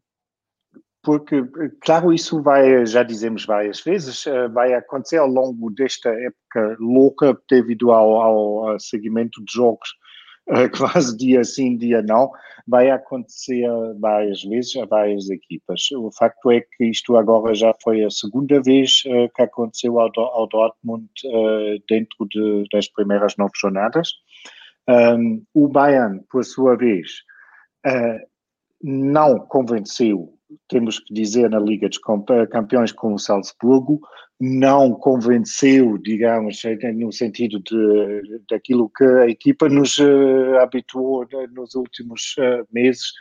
porque, 1.04 1.44
claro, 1.82 2.12
isso 2.12 2.42
vai, 2.42 2.84
já 2.86 3.02
dizemos 3.02 3.44
várias 3.44 3.80
vezes, 3.80 4.26
eh, 4.26 4.48
vai 4.48 4.72
acontecer 4.72 5.18
ao 5.18 5.28
longo 5.28 5.70
desta 5.70 6.08
época 6.08 6.76
louca 6.80 7.38
devido 7.48 7.92
ao, 7.92 8.22
ao 8.22 8.80
seguimento 8.80 9.44
de 9.44 9.52
jogos 9.52 9.90
eh, 10.48 10.68
quase 10.76 11.16
dia 11.16 11.44
sim, 11.44 11.76
dia 11.76 12.02
não, 12.02 12.30
vai 12.66 12.90
acontecer 12.90 13.68
várias 14.00 14.42
vezes 14.42 14.74
a 14.76 14.86
várias 14.86 15.28
equipas. 15.28 15.90
O 15.92 16.10
facto 16.10 16.50
é 16.50 16.62
que 16.62 16.86
isto 16.86 17.16
agora 17.16 17.54
já 17.54 17.74
foi 17.82 18.02
a 18.02 18.10
segunda 18.10 18.62
vez 18.62 19.02
eh, 19.06 19.28
que 19.34 19.42
aconteceu 19.42 20.00
ao, 20.00 20.10
ao 20.18 20.48
Dortmund 20.48 21.06
dentro 21.88 22.26
de, 22.30 22.64
das 22.72 22.88
primeiras 22.88 23.36
nove 23.36 23.52
jornadas. 23.56 24.08
O 25.54 25.68
Bayern, 25.68 26.22
por 26.30 26.44
sua 26.44 26.76
vez, 26.76 27.10
não 28.82 29.38
convenceu 29.38 30.34
temos 30.68 30.98
que 30.98 31.12
dizer, 31.12 31.50
na 31.50 31.58
Liga 31.58 31.88
dos 31.88 31.98
Campeões 32.50 32.92
com 32.92 33.14
o 33.14 33.18
Salzburgo, 33.18 34.00
não 34.40 34.92
convenceu, 34.92 35.96
digamos, 35.98 36.60
no 36.96 37.12
sentido 37.12 37.60
de, 37.60 38.40
daquilo 38.50 38.90
que 38.90 39.04
a 39.04 39.28
equipa 39.28 39.68
nos 39.68 39.98
uh, 39.98 40.58
habituou 40.60 41.26
nos 41.52 41.74
últimos 41.74 42.34
meses, 42.72 43.12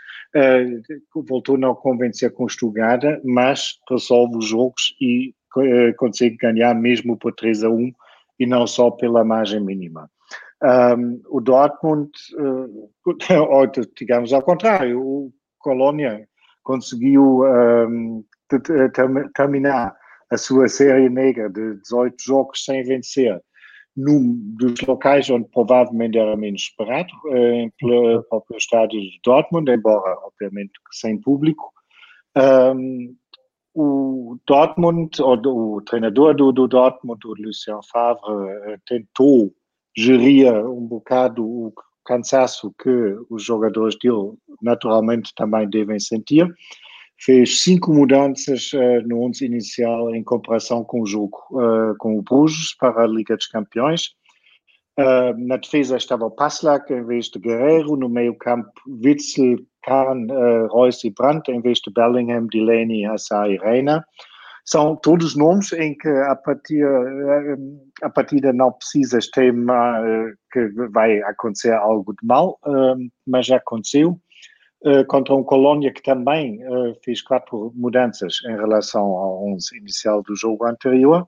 voltou 1.13 1.55
a 1.55 1.59
não 1.59 1.75
convencer 1.75 2.31
com 2.33 2.47
Estugada, 2.47 3.21
mas 3.23 3.79
resolve 3.89 4.37
os 4.37 4.47
jogos 4.47 4.95
e 4.99 5.33
consegue 5.97 6.35
ganhar 6.37 6.73
mesmo 6.73 7.17
por 7.17 7.33
3 7.33 7.63
a 7.63 7.69
1 7.69 7.91
e 8.39 8.45
não 8.45 8.65
só 8.65 8.89
pela 8.89 9.23
margem 9.23 9.59
mínima. 9.59 10.09
Um, 10.63 11.21
o 11.29 11.41
Dortmund, 11.41 12.09
ou 13.49 13.67
digamos 13.95 14.33
ao 14.33 14.41
contrário, 14.41 15.01
o 15.01 15.33
Colônia 15.59 16.27
conseguiu 16.63 17.41
um, 17.43 18.23
terminar 19.35 19.95
a 20.29 20.37
sua 20.37 20.67
série 20.67 21.09
negra 21.09 21.49
de 21.49 21.75
18 21.81 22.15
jogos 22.19 22.63
sem 22.65 22.83
vencer 22.83 23.39
num 23.95 24.35
dos 24.57 24.81
locais 24.81 25.29
onde 25.29 25.47
provavelmente 25.49 26.17
era 26.17 26.35
menos 26.35 26.63
esperado, 26.63 27.13
pelo 27.77 28.23
próprio 28.23 28.57
estádio 28.57 28.99
de 28.99 29.19
Dortmund, 29.23 29.69
embora 29.71 30.17
obviamente 30.23 30.71
sem 30.91 31.19
público. 31.21 31.71
Um, 32.35 33.15
o 33.75 34.37
Dortmund, 34.47 35.21
ou 35.21 35.75
o 35.75 35.81
treinador 35.81 36.35
do, 36.35 36.51
do 36.51 36.67
Dortmund, 36.67 37.19
o 37.25 37.33
Lucien 37.33 37.79
Favre, 37.91 38.21
eh, 38.67 38.77
tentou 38.85 39.53
gerir 39.95 40.53
um 40.65 40.85
bocado 40.85 41.43
o 41.43 41.73
cansaço 42.05 42.73
que 42.81 43.17
os 43.29 43.43
jogadores 43.43 43.95
dele 44.01 44.33
naturalmente 44.61 45.33
também 45.35 45.69
devem 45.69 45.99
sentir 45.99 46.47
fez 47.19 47.61
cinco 47.61 47.93
mudanças 47.93 48.71
uh, 48.73 49.07
no 49.07 49.23
11 49.23 49.45
inicial 49.45 50.13
em 50.13 50.23
comparação 50.23 50.83
com 50.83 51.01
o 51.01 51.05
jogo 51.05 51.37
uh, 51.51 51.95
com 51.97 52.17
o 52.17 52.21
Bruges 52.21 52.75
para 52.77 53.03
a 53.03 53.07
Liga 53.07 53.37
dos 53.37 53.47
Campeões. 53.47 54.13
Uh, 54.99 55.33
na 55.37 55.57
defesa 55.57 55.97
estava 55.97 56.25
o 56.25 56.31
Paslak 56.31 56.91
em 56.93 57.03
vez 57.03 57.27
de 57.27 57.39
Guerreiro, 57.39 57.95
no 57.95 58.09
meio 58.09 58.35
campo 58.37 58.71
Witzel, 58.87 59.57
Kahn, 59.83 60.27
Reus 60.71 61.03
e 61.03 61.09
Brandt 61.09 61.49
em 61.49 61.61
vez 61.61 61.79
de 61.79 61.91
Bellingham, 61.91 62.47
Delaney, 62.47 63.05
Assar 63.05 63.49
e 63.49 63.57
Reina. 63.57 64.05
São 64.65 64.95
todos 64.95 65.35
nomes 65.35 65.73
em 65.73 65.93
que 65.97 66.07
a 66.07 66.35
partida, 66.35 66.87
a 68.01 68.09
partida 68.09 68.53
não 68.53 68.71
precisas 68.71 69.27
temer 69.29 70.37
que 70.51 70.67
vai 70.89 71.21
acontecer 71.23 71.73
algo 71.73 72.13
de 72.13 72.25
mal, 72.25 72.57
mas 73.27 73.45
já 73.45 73.57
aconteceu. 73.57 74.19
Eh, 74.85 75.03
contra 75.05 75.33
um 75.33 75.43
Colônia 75.43 75.93
que 75.93 76.01
também 76.01 76.59
fez 77.03 77.21
quatro 77.21 77.71
mudanças 77.73 78.39
em 78.45 78.55
relação 78.55 79.01
ao 79.01 79.45
11 79.53 79.77
inicial 79.77 80.21
do 80.21 80.35
jogo 80.35 80.65
anterior. 80.65 81.27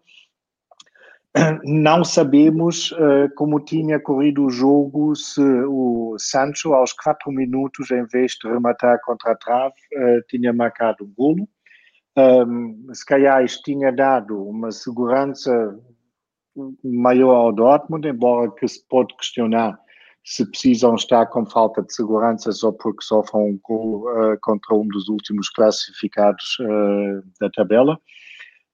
Não 1.64 2.04
sabemos 2.06 2.94
como 3.36 3.60
tinha 3.60 4.00
corrido 4.00 4.46
o 4.46 4.50
jogo 4.50 5.16
se 5.16 5.42
o 5.42 6.16
Sancho, 6.18 6.74
aos 6.74 6.94
quatro 6.94 7.32
minutos, 7.32 7.92
em 7.92 8.06
vez 8.06 8.34
de 8.42 8.48
rematar 8.48 9.00
contra 9.04 9.34
a 9.34 9.36
trave, 9.36 9.76
tinha 10.30 10.54
marcado 10.54 11.04
um 11.04 11.14
golo. 11.14 11.48
Um, 12.18 12.88
se 12.94 13.06
calhar 13.06 13.44
isto 13.44 13.64
tinha 13.64 13.92
dado 13.92 14.42
uma 14.42 14.72
segurança 14.72 15.78
maior 16.84 17.36
ao 17.36 17.54
Dortmund, 17.54 18.08
embora 18.08 18.50
que 18.52 18.68
se 18.68 18.86
pode 18.88 19.16
questionar 19.18 19.78
se 20.26 20.44
precisam 20.50 20.96
estar 20.96 21.28
com 21.28 21.46
falta 21.46 21.84
de 21.84 21.94
segurança 21.94 22.52
só 22.52 22.72
porque 22.72 23.04
sofrem 23.04 23.54
um 23.54 23.60
gol 23.62 24.10
uh, 24.10 24.38
contra 24.42 24.76
um 24.76 24.88
dos 24.88 25.08
últimos 25.08 25.50
classificados 25.50 26.58
uh, 26.62 27.24
da 27.40 27.50
tabela. 27.52 28.00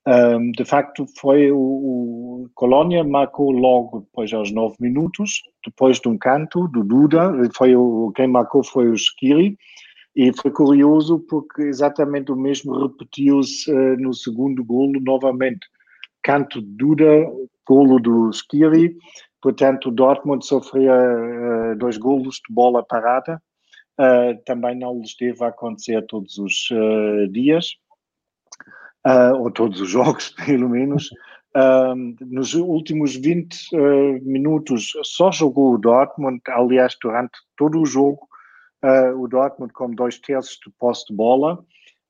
Um, 0.07 0.51
de 0.51 0.63
facto, 0.63 1.05
foi 1.19 1.51
o, 1.51 1.57
o 1.57 2.49
Colônia 2.55 3.03
marcou 3.03 3.51
logo 3.51 3.99
depois 3.99 4.31
aos 4.33 4.51
nove 4.51 4.77
minutos, 4.79 5.41
depois 5.63 5.99
de 5.99 6.07
um 6.07 6.17
canto 6.17 6.67
do 6.69 6.83
Duda, 6.83 7.31
foi 7.55 7.75
o, 7.75 8.11
quem 8.15 8.27
marcou 8.27 8.63
foi 8.63 8.87
o 8.87 8.95
Skiri, 8.95 9.57
e 10.15 10.31
foi 10.33 10.51
curioso 10.51 11.19
porque 11.19 11.61
exatamente 11.63 12.31
o 12.31 12.35
mesmo 12.35 12.87
repetiu-se 12.87 13.71
uh, 13.71 13.97
no 13.97 14.13
segundo 14.13 14.63
golo 14.63 14.99
novamente. 14.99 15.67
Canto 16.23 16.61
Duda, 16.61 17.25
golo 17.65 17.99
do 17.99 18.29
Skiri, 18.29 18.95
Portanto, 19.41 19.89
o 19.89 19.91
Dortmund 19.91 20.45
sofria 20.45 20.93
uh, 20.93 21.75
dois 21.75 21.97
golos 21.97 22.35
de 22.35 22.53
bola 22.53 22.83
parada. 22.83 23.41
Uh, 23.99 24.39
também 24.45 24.77
não 24.77 24.99
lhes 24.99 25.15
deve 25.19 25.43
acontecer 25.43 26.05
todos 26.05 26.37
os 26.37 26.69
uh, 26.71 27.27
dias, 27.29 27.75
ou 29.39 29.51
todos 29.51 29.81
os 29.81 29.89
jogos, 29.89 30.29
pelo 30.45 30.69
menos. 30.69 31.09
nos 32.29 32.53
últimos 32.53 33.15
20 33.15 34.21
minutos 34.21 34.91
só 35.03 35.31
jogou 35.31 35.73
o 35.73 35.77
Dortmund, 35.77 36.39
aliás, 36.47 36.95
durante 37.01 37.33
todo 37.57 37.81
o 37.81 37.85
jogo, 37.85 38.27
o 39.15 39.27
Dortmund 39.27 39.73
com 39.73 39.91
dois 39.91 40.19
terços 40.19 40.57
de 40.65 40.71
posse 40.79 41.05
de 41.07 41.15
bola. 41.15 41.63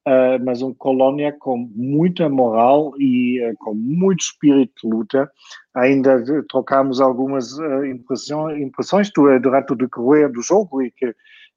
Uh, 0.08 0.44
mas 0.44 0.64
um 0.64 0.74
Colônia 0.74 1.32
com 1.32 1.70
muita 1.76 2.28
moral 2.28 2.92
e 2.98 3.40
uh, 3.40 3.54
com 3.60 3.76
muito 3.76 4.22
espírito 4.22 4.74
de 4.82 4.96
luta. 4.96 5.32
Ainda 5.76 6.24
trocámos 6.50 7.00
algumas 7.00 7.56
impressões, 7.88 9.12
durante 9.14 9.74
o 9.74 9.76
decorrer 9.76 10.32
do 10.32 10.42
jogo 10.42 10.82
e 10.82 10.90
que 10.90 11.14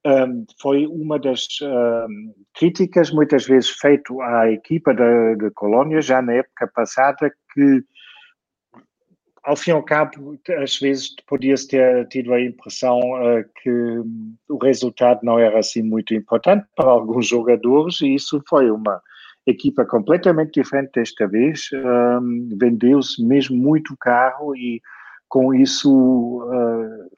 um, 0.06 0.44
foi 0.60 0.86
uma 0.86 1.18
das 1.18 1.46
críticas 2.54 3.10
muitas 3.10 3.46
vezes 3.46 3.70
feito 3.70 4.20
à 4.20 4.50
equipa 4.50 4.92
de 4.92 5.50
Colônia 5.54 6.02
já 6.02 6.20
na 6.20 6.34
época 6.34 6.70
passada 6.74 7.32
que 7.54 7.82
ao 9.44 9.56
fim 9.56 9.70
e 9.70 9.74
ao 9.74 9.82
cabo, 9.82 10.38
às 10.62 10.78
vezes 10.78 11.14
podia-se 11.26 11.68
ter 11.68 12.08
tido 12.08 12.32
a 12.32 12.40
impressão 12.40 12.98
uh, 12.98 13.44
que 13.62 13.70
o 14.48 14.56
resultado 14.56 15.20
não 15.22 15.38
era 15.38 15.58
assim 15.58 15.82
muito 15.82 16.14
importante 16.14 16.66
para 16.74 16.90
alguns 16.90 17.28
jogadores, 17.28 18.00
e 18.00 18.14
isso 18.14 18.42
foi 18.48 18.70
uma 18.70 19.00
equipa 19.46 19.84
completamente 19.84 20.60
diferente 20.60 20.92
desta 20.94 21.28
vez. 21.28 21.68
Um, 21.74 22.48
Vendeu-se 22.58 23.22
mesmo 23.22 23.56
muito 23.56 23.94
caro, 23.98 24.56
e 24.56 24.80
com 25.28 25.52
isso 25.52 26.42
uh, 26.42 27.10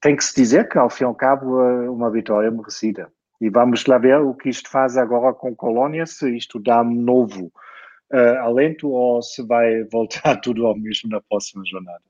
tem 0.00 0.16
que 0.16 0.24
se 0.24 0.34
dizer 0.34 0.68
que, 0.68 0.78
ao 0.78 0.88
fim 0.88 1.04
e 1.04 1.06
ao 1.06 1.14
cabo, 1.14 1.60
uh, 1.60 1.92
uma 1.92 2.10
vitória 2.10 2.50
merecida. 2.50 3.12
E 3.38 3.50
vamos 3.50 3.84
lá 3.84 3.98
ver 3.98 4.18
o 4.20 4.32
que 4.32 4.48
isto 4.48 4.70
faz 4.70 4.96
agora 4.96 5.34
com 5.34 5.54
Colónia, 5.54 6.06
se 6.06 6.34
isto 6.34 6.58
dá 6.58 6.82
novo 6.82 7.52
uh, 8.12 8.38
alento 8.40 8.88
ou 8.88 9.22
se 9.22 9.42
vai 9.42 9.84
voltar 9.90 10.40
tudo 10.40 10.66
ao 10.66 10.76
mesmo 10.76 11.10
na 11.10 11.20
próxima 11.20 11.62
jornada? 11.66 12.02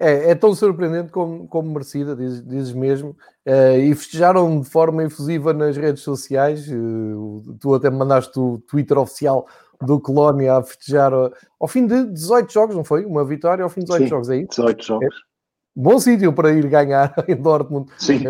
É, 0.00 0.30
é 0.30 0.34
tão 0.34 0.54
surpreendente 0.54 1.12
como, 1.12 1.46
como 1.46 1.70
merecida, 1.70 2.16
dizes, 2.16 2.42
dizes 2.42 2.72
mesmo. 2.72 3.10
Uh, 3.46 3.78
e 3.78 3.94
festejaram 3.94 4.62
de 4.62 4.68
forma 4.68 5.04
efusiva 5.04 5.52
nas 5.52 5.76
redes 5.76 6.02
sociais. 6.02 6.66
Uh, 6.68 7.54
tu 7.60 7.74
até 7.74 7.90
me 7.90 7.98
mandaste 7.98 8.40
o 8.40 8.58
Twitter 8.66 8.96
oficial 8.96 9.46
do 9.78 10.00
Colónia 10.00 10.56
a 10.56 10.62
festejar 10.62 11.12
uh, 11.12 11.30
ao 11.60 11.68
fim 11.68 11.86
de 11.86 12.06
18 12.06 12.50
jogos, 12.50 12.74
não 12.74 12.82
foi? 12.82 13.04
Uma 13.04 13.26
vitória 13.26 13.62
ao 13.62 13.68
fim 13.68 13.80
de 13.80 13.86
18 13.86 14.02
Sim, 14.02 14.08
jogos, 14.08 14.30
aí? 14.30 14.40
É 14.40 14.46
18 14.46 14.86
jogos. 14.86 15.06
É, 15.06 15.08
bom 15.76 16.00
sítio 16.00 16.32
para 16.32 16.50
ir 16.50 16.66
ganhar 16.66 17.14
em 17.28 17.36
Dortmund. 17.36 17.92
Sim. 17.98 18.20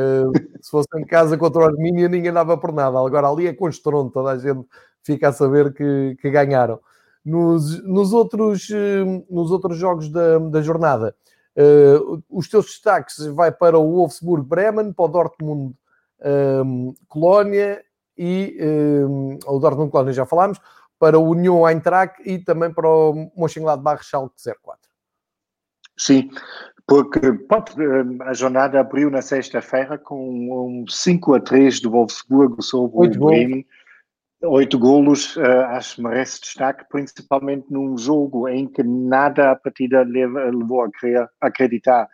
se 0.61 0.71
fosse 0.73 0.89
em 0.97 1.07
casa 1.07 1.39
contra 1.39 1.63
o 1.63 1.65
Arminia, 1.67 2.09
ninguém 2.09 2.33
dava 2.33 2.59
por 2.59 2.73
nada. 2.73 2.99
Agora 2.99 3.29
ali 3.29 3.47
é 3.47 3.53
com 3.53 3.69
estrondo, 3.69 4.11
toda 4.11 4.33
a 4.33 4.39
gente 4.39 4.67
fica 5.03 5.29
a 5.29 5.33
saber 5.33 5.73
que, 5.73 6.17
que 6.21 6.31
ganharam. 6.31 6.81
Nos, 7.25 7.83
nos, 7.85 8.13
outros, 8.13 8.69
eh, 8.71 9.05
nos 9.29 9.51
outros 9.51 9.77
jogos 9.77 10.09
da, 10.09 10.39
da 10.39 10.63
jornada, 10.63 11.15
uh, 11.55 12.23
os 12.31 12.49
teus 12.49 12.67
destaques 12.67 13.27
vai 13.27 13.53
para 13.53 13.79
o 13.79 13.97
Wolfsburg 13.97 14.47
Bremen, 14.47 14.93
para 14.93 15.05
o 15.05 15.09
Dortmund 15.09 15.75
um, 16.65 16.95
Colónia 17.09 17.83
e 18.17 18.59
um, 19.07 19.39
o 19.47 19.59
Dortmund 19.59 19.91
Colónia 19.91 20.13
já 20.13 20.25
falámos, 20.25 20.59
para 20.99 21.19
o 21.19 21.31
Union 21.31 21.67
Eintracht 21.69 22.23
e 22.25 22.39
também 22.39 22.73
para 22.73 22.89
o 22.89 23.31
Mönchengladbach 23.37 24.05
Schalke 24.05 24.35
04. 24.37 24.79
Sim, 25.97 26.31
porque 26.87 27.33
pode, 27.49 27.73
eh, 27.83 28.25
a 28.25 28.33
jornada 28.33 28.81
abriu 28.81 29.11
na 29.11 29.23
sexta-feira 29.23 29.97
com 29.97 30.83
um 30.83 30.85
5 30.89 31.35
a 31.35 31.41
3 31.41 31.81
do 31.81 31.91
Wolfsburg 31.91 32.63
sobre 32.63 33.07
o 33.07 33.11
Bremen. 33.11 33.63
Gols 33.63 33.80
Oito 34.43 34.79
golos, 34.79 35.37
uh, 35.37 35.67
acho 35.73 35.97
que 35.97 36.03
merece 36.03 36.41
destaque, 36.41 36.87
principalmente 36.89 37.67
num 37.71 37.99
jogo 37.99 38.49
em 38.49 38.67
que 38.67 38.83
nada 38.83 39.51
a 39.51 39.57
partida 39.57 40.03
levou 40.03 40.83
a, 40.83 40.91
crer, 40.91 41.29
acreditar 41.43 42.09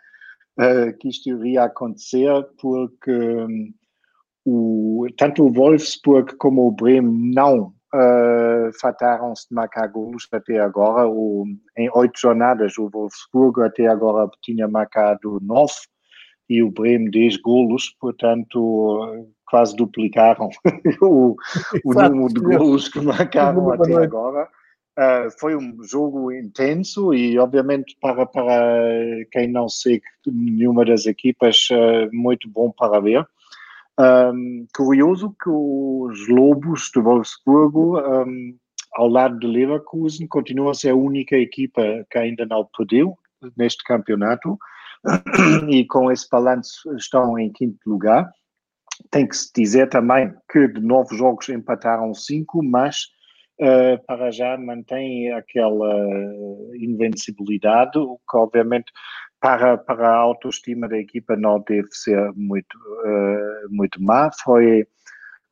uh, 0.59 0.97
que 0.99 1.07
isto 1.07 1.29
iria 1.29 1.63
acontecer, 1.63 2.29
porque 2.59 3.11
um, 3.11 3.73
o, 4.45 5.07
tanto 5.17 5.45
o 5.45 5.53
Wolfsburg 5.53 6.35
como 6.35 6.67
o 6.67 6.71
Bremen 6.71 7.33
não 7.33 7.73
uh, 7.95 8.73
fartaram-se 8.81 9.47
de 9.47 9.55
marcar 9.55 9.87
golos 9.87 10.27
até 10.29 10.59
agora. 10.59 11.07
O, 11.07 11.45
em 11.77 11.89
oito 11.95 12.19
jornadas, 12.19 12.77
o 12.77 12.89
Wolfsburg 12.89 13.61
até 13.61 13.87
agora 13.87 14.29
tinha 14.41 14.67
marcado 14.67 15.39
nove 15.41 15.75
e 16.49 16.61
o 16.61 16.71
Bremen 16.71 17.09
10 17.09 17.37
golos, 17.37 17.95
portanto 18.01 19.27
quase 19.47 19.75
duplicaram 19.75 20.49
o, 21.01 21.35
o 21.83 21.93
número 21.93 22.33
de 22.33 22.39
golos 22.41 22.87
que 22.89 22.99
marcaram 23.01 23.71
até 23.71 23.95
agora. 23.95 24.47
Uh, 24.97 25.29
foi 25.39 25.55
um 25.55 25.83
jogo 25.83 26.31
intenso 26.31 27.13
e, 27.13 27.37
obviamente, 27.37 27.95
para, 28.01 28.25
para 28.25 28.91
quem 29.31 29.47
não 29.47 29.69
segue 29.69 30.01
nenhuma 30.25 30.83
das 30.83 31.05
equipas, 31.05 31.67
uh, 31.71 32.09
muito 32.11 32.49
bom 32.49 32.71
para 32.71 32.99
ver. 32.99 33.23
Um, 33.99 34.65
curioso 34.75 35.35
que 35.41 35.49
os 35.49 36.27
Lobos 36.27 36.89
de 36.93 36.99
Wolfsburgo, 36.99 37.99
um, 37.99 38.55
ao 38.95 39.07
lado 39.07 39.39
de 39.39 39.47
Leverkusen, 39.47 40.27
continua 40.27 40.71
a 40.71 40.75
ser 40.75 40.89
a 40.89 40.95
única 40.95 41.35
equipa 41.35 41.81
que 42.09 42.17
ainda 42.17 42.45
não 42.45 42.67
perdeu 42.75 43.17
neste 43.55 43.83
campeonato 43.83 44.57
e 45.69 45.85
com 45.85 46.11
esse 46.11 46.27
balanço 46.29 46.95
estão 46.95 47.37
em 47.37 47.51
quinto 47.51 47.77
lugar. 47.87 48.31
Tem 49.11 49.27
que 49.27 49.35
se 49.35 49.51
dizer 49.53 49.89
também 49.89 50.33
que 50.51 50.67
de 50.67 50.81
nove 50.81 51.15
jogos 51.15 51.49
empataram 51.49 52.13
cinco, 52.13 52.63
mas 52.63 53.07
uh, 53.59 54.03
para 54.05 54.31
já 54.31 54.57
mantém 54.57 55.31
aquela 55.31 55.93
invencibilidade, 56.75 57.97
o 57.97 58.19
que 58.29 58.37
obviamente 58.37 58.91
para, 59.39 59.77
para 59.77 60.09
a 60.09 60.17
autoestima 60.17 60.87
da 60.87 60.97
equipa 60.97 61.35
não 61.35 61.59
deve 61.59 61.89
ser 61.91 62.31
muito, 62.35 62.75
uh, 62.75 63.69
muito 63.69 64.01
má. 64.01 64.29
Foi 64.43 64.85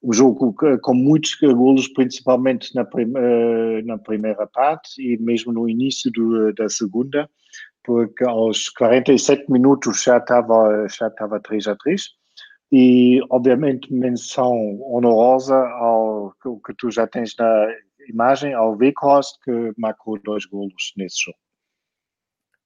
um 0.03 0.13
jogo 0.13 0.55
com 0.81 0.93
muitos 0.93 1.35
golos, 1.35 1.87
principalmente 1.87 2.73
na, 2.75 2.83
prim 2.83 3.11
uh, 3.11 3.85
na 3.85 3.97
primeira 3.97 4.47
parte 4.47 5.01
e 5.01 5.17
mesmo 5.17 5.51
no 5.51 5.69
início 5.69 6.11
do, 6.11 6.53
da 6.53 6.69
segunda 6.69 7.29
porque 7.85 8.25
aos 8.25 8.67
47 8.69 9.49
minutos 9.49 10.03
já 10.03 10.17
estava, 10.17 10.87
já 10.89 11.07
estava 11.07 11.39
3 11.39 11.67
a 11.67 11.75
3 11.75 12.03
e 12.77 13.21
obviamente 13.29 13.93
menção 13.93 14.81
honorosa 14.81 15.55
ao 15.55 16.33
que 16.43 16.73
tu 16.77 16.91
já 16.91 17.07
tens 17.07 17.33
na 17.39 17.67
imagem, 18.09 18.53
ao 18.53 18.75
Weghorst 18.75 19.37
que 19.45 19.71
marcou 19.77 20.19
dois 20.21 20.43
golos 20.45 20.91
nesse 20.97 21.23
jogo. 21.23 21.37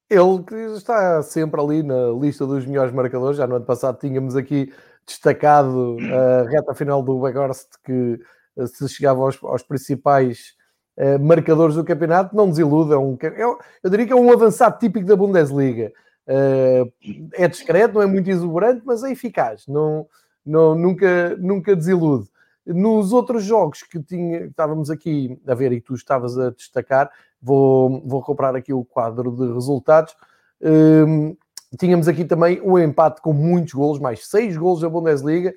Ele 0.10 0.76
está 0.76 1.22
sempre 1.22 1.62
ali 1.62 1.84
na 1.84 2.10
lista 2.20 2.48
dos 2.48 2.66
melhores 2.66 2.92
marcadores, 2.92 3.38
já 3.38 3.46
no 3.46 3.58
ano 3.58 3.66
passado 3.66 4.00
tínhamos 4.00 4.36
aqui 4.36 4.74
destacado 5.06 5.98
a 6.12 6.50
reta 6.50 6.74
final 6.74 7.04
do 7.04 7.20
Weghorst 7.20 7.70
que 7.86 8.20
se 8.66 8.90
chegava 8.90 9.22
aos, 9.22 9.38
aos 9.44 9.62
principais 9.62 10.56
eh, 10.98 11.20
marcadores 11.20 11.76
do 11.76 11.86
campeonato, 11.86 12.36
não 12.36 12.50
desilude. 12.50 12.94
É 12.94 12.98
um, 12.98 13.16
é, 13.22 13.44
eu 13.44 13.90
diria 13.92 14.08
que 14.08 14.14
é 14.14 14.16
um 14.16 14.32
avançado 14.32 14.80
típico 14.80 15.06
da 15.06 15.16
Bundesliga. 15.16 15.94
Uh, 16.30 16.94
é 17.34 17.48
discreto, 17.48 17.96
não 17.96 18.04
é 18.04 18.06
muito 18.06 18.30
exuberante, 18.30 18.84
mas 18.86 19.04
é 19.04 19.12
eficaz. 19.12 19.66
Não, 19.68 20.08
não, 20.46 20.76
nunca, 20.76 21.36
nunca 21.38 21.76
desilude. 21.76 22.30
Nos 22.66 23.12
outros 23.12 23.44
jogos 23.44 23.82
que 23.82 24.00
tinha, 24.00 24.46
estávamos 24.46 24.92
aqui 24.92 25.42
a 25.48 25.56
ver 25.56 25.72
e 25.72 25.82
tu 25.82 25.96
estavas 25.96 26.38
a 26.38 26.52
destacar, 26.52 27.10
vou, 27.42 28.04
vou 28.06 28.22
comprar 28.22 28.56
aqui 28.56 28.72
o 28.72 28.86
quadro 28.86 29.32
de 29.32 29.52
resultados. 29.52 30.14
Uh, 30.62 31.36
tínhamos 31.80 32.08
aqui 32.08 32.24
também 32.24 32.62
um 32.62 32.78
empate 32.78 33.22
com 33.22 33.34
muitos 33.34 33.74
golos, 33.74 34.00
mais 34.00 34.28
seis 34.28 34.56
golos 34.56 34.82
da 34.82 34.90
Bundesliga, 34.90 35.52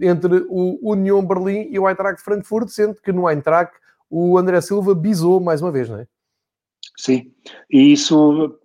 entre 0.00 0.46
o 0.48 0.90
Union 0.90 1.24
Berlim 1.24 1.68
e 1.70 1.78
o 1.78 1.86
Eintracht 1.86 2.22
Frankfurt, 2.22 2.68
sendo 2.68 2.94
que 2.94 3.12
no 3.12 3.28
Eintracht 3.28 3.74
o 4.08 4.38
André 4.38 4.60
Silva 4.62 4.94
bisou 4.94 5.40
mais 5.40 5.60
uma 5.60 5.70
vez, 5.70 5.88
não 5.88 5.98
é? 5.98 6.06
Sim, 6.96 7.32
e 7.68 7.92
isso 7.92 8.56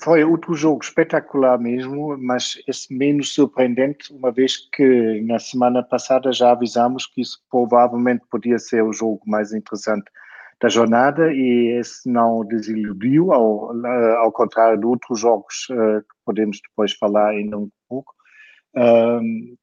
foi 0.00 0.22
outro 0.22 0.54
jogo 0.54 0.84
espetacular 0.84 1.58
mesmo, 1.58 2.16
mas 2.16 2.54
esse 2.68 2.94
menos 2.94 3.34
surpreendente, 3.34 4.12
uma 4.12 4.30
vez 4.30 4.56
que 4.70 5.20
na 5.22 5.40
semana 5.40 5.82
passada 5.82 6.32
já 6.32 6.52
avisámos 6.52 7.06
que 7.06 7.20
isso 7.20 7.42
provavelmente 7.50 8.24
podia 8.30 8.56
ser 8.58 8.84
o 8.84 8.92
jogo 8.92 9.20
mais 9.26 9.52
interessante 9.52 10.04
da 10.60 10.68
jornada 10.68 11.32
e 11.32 11.76
esse 11.80 12.08
não 12.08 12.44
desiludiu, 12.44 13.32
ao, 13.32 13.72
ao 14.18 14.30
contrário 14.30 14.78
de 14.78 14.86
outros 14.86 15.18
jogos 15.18 15.66
uh, 15.70 16.00
que 16.02 16.14
podemos 16.24 16.60
depois 16.62 16.92
falar 16.92 17.30
ainda 17.30 17.58
um 17.58 17.68
pouco. 17.88 18.14
Um, 18.76 19.56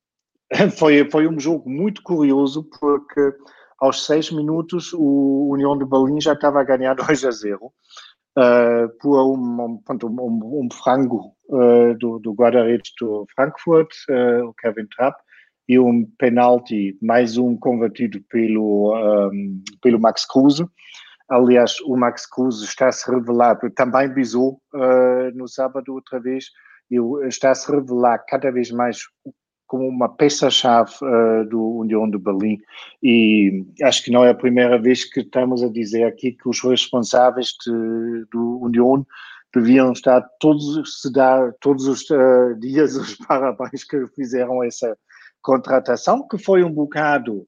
foi, 0.78 1.10
foi 1.10 1.26
um 1.26 1.40
jogo 1.40 1.70
muito 1.70 2.04
curioso 2.04 2.70
porque 2.82 3.34
aos 3.80 4.06
seis 4.06 4.30
minutos, 4.30 4.92
o 4.94 5.50
União 5.52 5.78
de 5.78 5.86
Berlim 5.86 6.20
já 6.20 6.34
estava 6.34 6.60
a 6.60 6.64
ganhar 6.64 6.94
2 6.96 7.24
a 7.24 7.32
0 7.32 7.72
eh, 8.40 8.88
por 9.02 9.22
um, 9.22 9.66
um, 9.66 9.84
um, 10.04 10.62
um 10.62 10.70
frango 10.72 11.36
uh, 11.50 11.94
do, 11.96 12.20
do 12.20 12.34
guarda-redes 12.34 12.94
do 12.98 13.28
Frankfurt, 13.36 13.90
uh, 14.10 14.46
o 14.46 14.54
Kevin 14.54 14.88
Trapp, 14.96 15.22
e 15.68 15.78
um 15.78 16.06
penalti, 16.18 16.98
mais 17.02 17.38
um 17.38 17.58
convertido 17.58 18.22
pelo, 18.30 18.96
um, 19.30 19.62
pelo 19.82 20.00
Max 20.00 20.26
Kruse. 20.26 20.66
Aliás, 21.30 21.82
o 21.82 21.98
Max 21.98 22.26
Kruse 22.26 22.64
está 22.64 22.88
a 22.88 22.92
se 22.94 23.12
revelar, 23.12 23.60
também 23.76 24.08
bisou 24.08 24.60
no 25.36 25.48
sábado 25.48 25.94
outra 25.94 26.20
vez, 26.20 26.46
e 26.90 26.98
está 27.28 27.52
a 27.52 27.56
se 27.56 27.72
revelar 27.72 28.18
cada 28.28 28.52
vez 28.52 28.72
mais 28.72 29.04
como 29.70 29.88
uma 29.88 30.10
peça-chave 30.10 30.92
uh, 31.04 31.48
do 31.48 31.64
União 31.78 32.10
de 32.10 32.18
Berlim 32.18 32.58
e 33.04 33.64
acho 33.84 34.04
que 34.04 34.12
não 34.12 34.26
é 34.26 34.32
a 34.32 34.36
primeira 34.36 34.82
vez 34.82 35.06
que 35.06 35.20
estamos 35.20 35.64
a 35.64 35.70
dizer 35.70 36.06
aqui 36.06 36.32
que 36.32 36.50
os 36.50 36.60
responsáveis 36.62 37.54
de, 37.64 38.26
do 38.32 38.60
União 38.64 39.06
deviam 39.54 39.92
estar 39.92 40.28
todos 40.40 41.02
se 41.02 41.14
dar 41.14 41.54
todos 41.62 41.86
os 41.86 42.02
uh, 42.10 42.56
dias 42.60 42.96
os 42.96 43.16
parabéns 43.28 43.84
que 43.84 44.08
fizeram 44.16 44.64
essa 44.64 44.98
contratação 45.40 46.28
que 46.28 46.40
foi 46.40 46.64
um 46.64 46.74
bocado 46.74 47.46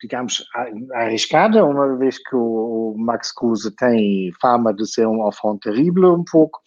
digamos 0.00 0.44
arriscada 0.92 1.64
uma 1.64 1.96
vez 1.96 2.18
que 2.18 2.34
o, 2.34 2.96
Max 2.98 3.32
Kruse 3.32 3.70
tem 3.76 4.32
fama 4.40 4.74
de 4.74 4.90
ser 4.90 5.06
um 5.06 5.28
enfant 5.28 5.60
terrível 5.60 6.14
um 6.14 6.24
pouco 6.24 6.58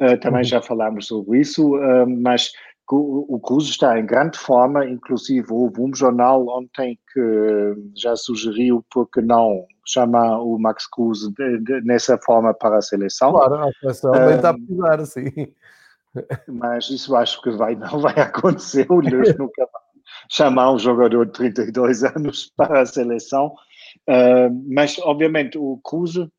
uh, 0.00 0.18
também 0.20 0.40
uhum. 0.40 0.44
já 0.44 0.62
falámos 0.62 1.06
sobre 1.06 1.40
isso 1.40 1.72
mas 2.22 2.50
o 2.96 3.38
Cruz 3.38 3.66
está 3.66 3.98
em 3.98 4.04
grande 4.04 4.36
forma, 4.36 4.84
inclusive 4.84 5.46
houve 5.50 5.80
um 5.80 5.94
jornal 5.94 6.46
ontem 6.48 6.98
que 7.12 7.74
já 7.94 8.16
sugeriu 8.16 8.84
por 8.90 9.08
que 9.08 9.20
não 9.20 9.64
chamar 9.86 10.40
o 10.40 10.58
Max 10.58 10.86
Cruz 10.88 11.20
nessa 11.84 12.18
forma 12.18 12.52
para 12.52 12.78
a 12.78 12.82
seleção. 12.82 13.32
Claro, 13.32 13.54
a 13.54 13.72
seleção 13.72 14.12
um, 14.12 14.30
está 14.30 14.50
a 14.50 14.54
precisar, 14.54 15.06
sim. 15.06 15.54
Mas 16.48 16.90
isso 16.90 17.14
acho 17.14 17.40
que 17.42 17.50
vai, 17.50 17.76
não 17.76 18.00
vai 18.00 18.18
acontecer, 18.18 18.86
o 18.90 19.00
Luz 19.00 19.36
nunca 19.38 19.68
vai 19.72 19.82
chamar 20.28 20.72
um 20.72 20.78
jogador 20.78 21.26
de 21.26 21.32
32 21.32 22.04
anos 22.04 22.52
para 22.56 22.80
a 22.80 22.86
seleção. 22.86 23.54
Uh, 24.08 24.50
mas, 24.68 24.98
obviamente, 24.98 25.56
o 25.58 25.78
Cruz, 25.84 26.16
uh, 26.16 26.30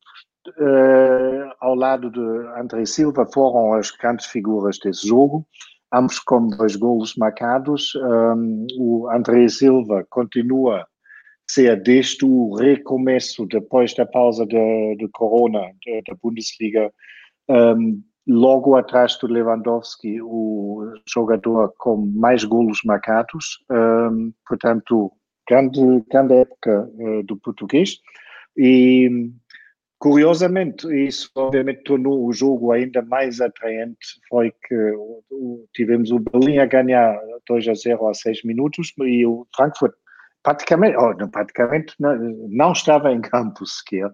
ao 1.60 1.74
lado 1.74 2.10
de 2.10 2.20
André 2.60 2.84
Silva, 2.84 3.26
foram 3.32 3.74
as 3.74 3.90
grandes 3.90 4.26
figuras 4.26 4.78
desse 4.78 5.08
jogo 5.08 5.46
ambos 5.92 6.18
com 6.18 6.48
dois 6.48 6.76
golos 6.76 7.14
marcados. 7.16 7.94
Um, 7.96 8.66
o 8.78 9.10
André 9.10 9.48
Silva 9.48 10.06
continua 10.08 10.80
a 10.80 10.86
ser 11.48 11.82
desde 11.82 12.24
o 12.24 12.54
recomeço, 12.54 13.46
depois 13.46 13.94
da 13.94 14.06
pausa 14.06 14.46
de, 14.46 14.96
de 14.96 15.08
Corona, 15.08 15.60
da 16.06 16.14
Bundesliga, 16.22 16.92
um, 17.48 18.02
logo 18.26 18.76
atrás 18.76 19.16
do 19.18 19.26
Lewandowski, 19.26 20.20
o 20.22 20.94
jogador 21.08 21.74
com 21.78 21.96
mais 22.14 22.44
golos 22.44 22.80
marcados. 22.84 23.58
Um, 23.70 24.32
portanto, 24.46 25.12
grande, 25.48 25.80
grande 26.10 26.34
época 26.34 26.88
uh, 26.94 27.22
do 27.24 27.36
português. 27.36 27.98
E 28.56 29.30
Curiosamente, 30.02 30.88
isso 30.92 31.30
obviamente 31.36 31.84
tornou 31.84 32.26
o 32.26 32.32
jogo 32.32 32.72
ainda 32.72 33.02
mais 33.02 33.40
atraente, 33.40 34.18
foi 34.28 34.50
que 34.50 34.92
tivemos 35.72 36.10
o 36.10 36.18
Berlim 36.18 36.58
a 36.58 36.66
ganhar 36.66 37.16
2 37.46 37.68
a 37.68 37.74
0 37.74 38.08
a 38.08 38.12
6 38.12 38.42
minutos 38.42 38.92
e 38.98 39.24
o 39.24 39.46
Frankfurt 39.54 39.94
praticamente, 40.42 40.96
oh, 40.96 41.14
não, 41.14 41.30
praticamente 41.30 41.94
não, 42.00 42.16
não, 42.48 42.72
estava 42.72 43.12
em 43.12 43.20
campo 43.20 43.64
sequer, 43.64 44.10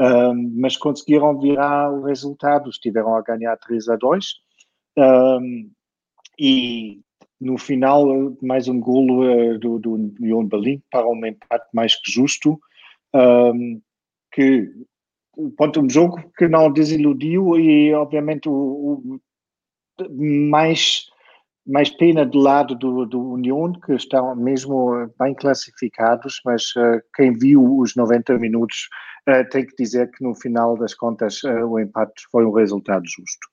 um, 0.00 0.52
mas 0.54 0.76
conseguiram 0.76 1.40
virar 1.40 1.90
o 1.90 2.04
resultado, 2.04 2.70
estiveram 2.70 3.16
a 3.16 3.22
ganhar 3.22 3.56
3 3.56 3.88
a 3.88 3.96
2 3.96 4.26
um, 4.98 5.68
e 6.38 7.00
no 7.40 7.58
final 7.58 8.06
mais 8.40 8.68
um 8.68 8.78
golo 8.78 9.24
uh, 9.24 9.58
do, 9.58 9.80
do 9.80 9.94
Union 9.94 10.46
Berlim 10.46 10.80
para 10.92 11.08
um 11.08 11.26
empate 11.26 11.66
mais 11.72 11.96
que 11.96 12.12
justo, 12.12 12.56
um, 13.12 13.82
que 14.30 14.72
ponto 15.56 15.80
um 15.80 15.88
jogo 15.88 16.22
que 16.36 16.48
não 16.48 16.72
desiludiu 16.72 17.58
e 17.58 17.92
obviamente 17.94 18.48
o, 18.48 18.52
o 18.52 19.20
mais 20.50 21.06
mais 21.66 21.88
pena 21.88 22.26
do 22.26 22.38
lado 22.38 22.74
do, 22.74 23.06
do 23.06 23.32
União, 23.32 23.72
que 23.72 23.94
estão 23.94 24.36
mesmo 24.36 25.10
bem 25.18 25.34
classificados, 25.34 26.40
mas 26.44 26.64
uh, 26.76 27.00
quem 27.14 27.32
viu 27.32 27.78
os 27.78 27.96
90 27.96 28.38
minutos 28.38 28.88
uh, 29.28 29.48
tem 29.48 29.66
que 29.66 29.74
dizer 29.76 30.10
que 30.10 30.22
no 30.22 30.34
final 30.34 30.76
das 30.76 30.92
contas 30.92 31.42
uh, 31.42 31.66
o 31.66 31.80
empate 31.80 32.26
foi 32.30 32.44
um 32.44 32.52
resultado 32.52 33.04
justo. 33.06 33.48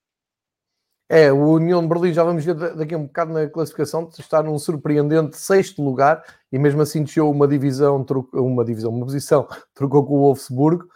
É, 1.10 1.32
o 1.32 1.54
União 1.54 1.82
de 1.82 1.88
Berlim, 1.88 2.14
já 2.14 2.24
vamos 2.24 2.44
ver 2.46 2.56
daqui 2.56 2.96
a 2.96 2.98
um 2.98 3.06
bocado 3.06 3.34
na 3.34 3.48
classificação, 3.50 4.10
está 4.18 4.42
num 4.42 4.58
surpreendente 4.58 5.38
sexto 5.38 5.82
lugar 5.82 6.24
e 6.52 6.58
mesmo 6.58 6.82
assim 6.82 7.04
desceu 7.04 7.30
uma 7.30 7.48
divisão, 7.48 8.06
uma 8.34 8.64
divisão, 8.64 8.92
uma 8.92 9.06
posição, 9.06 9.46
trocou 9.74 10.06
com 10.06 10.16
o 10.16 10.22
Wolfsburgo 10.22 10.88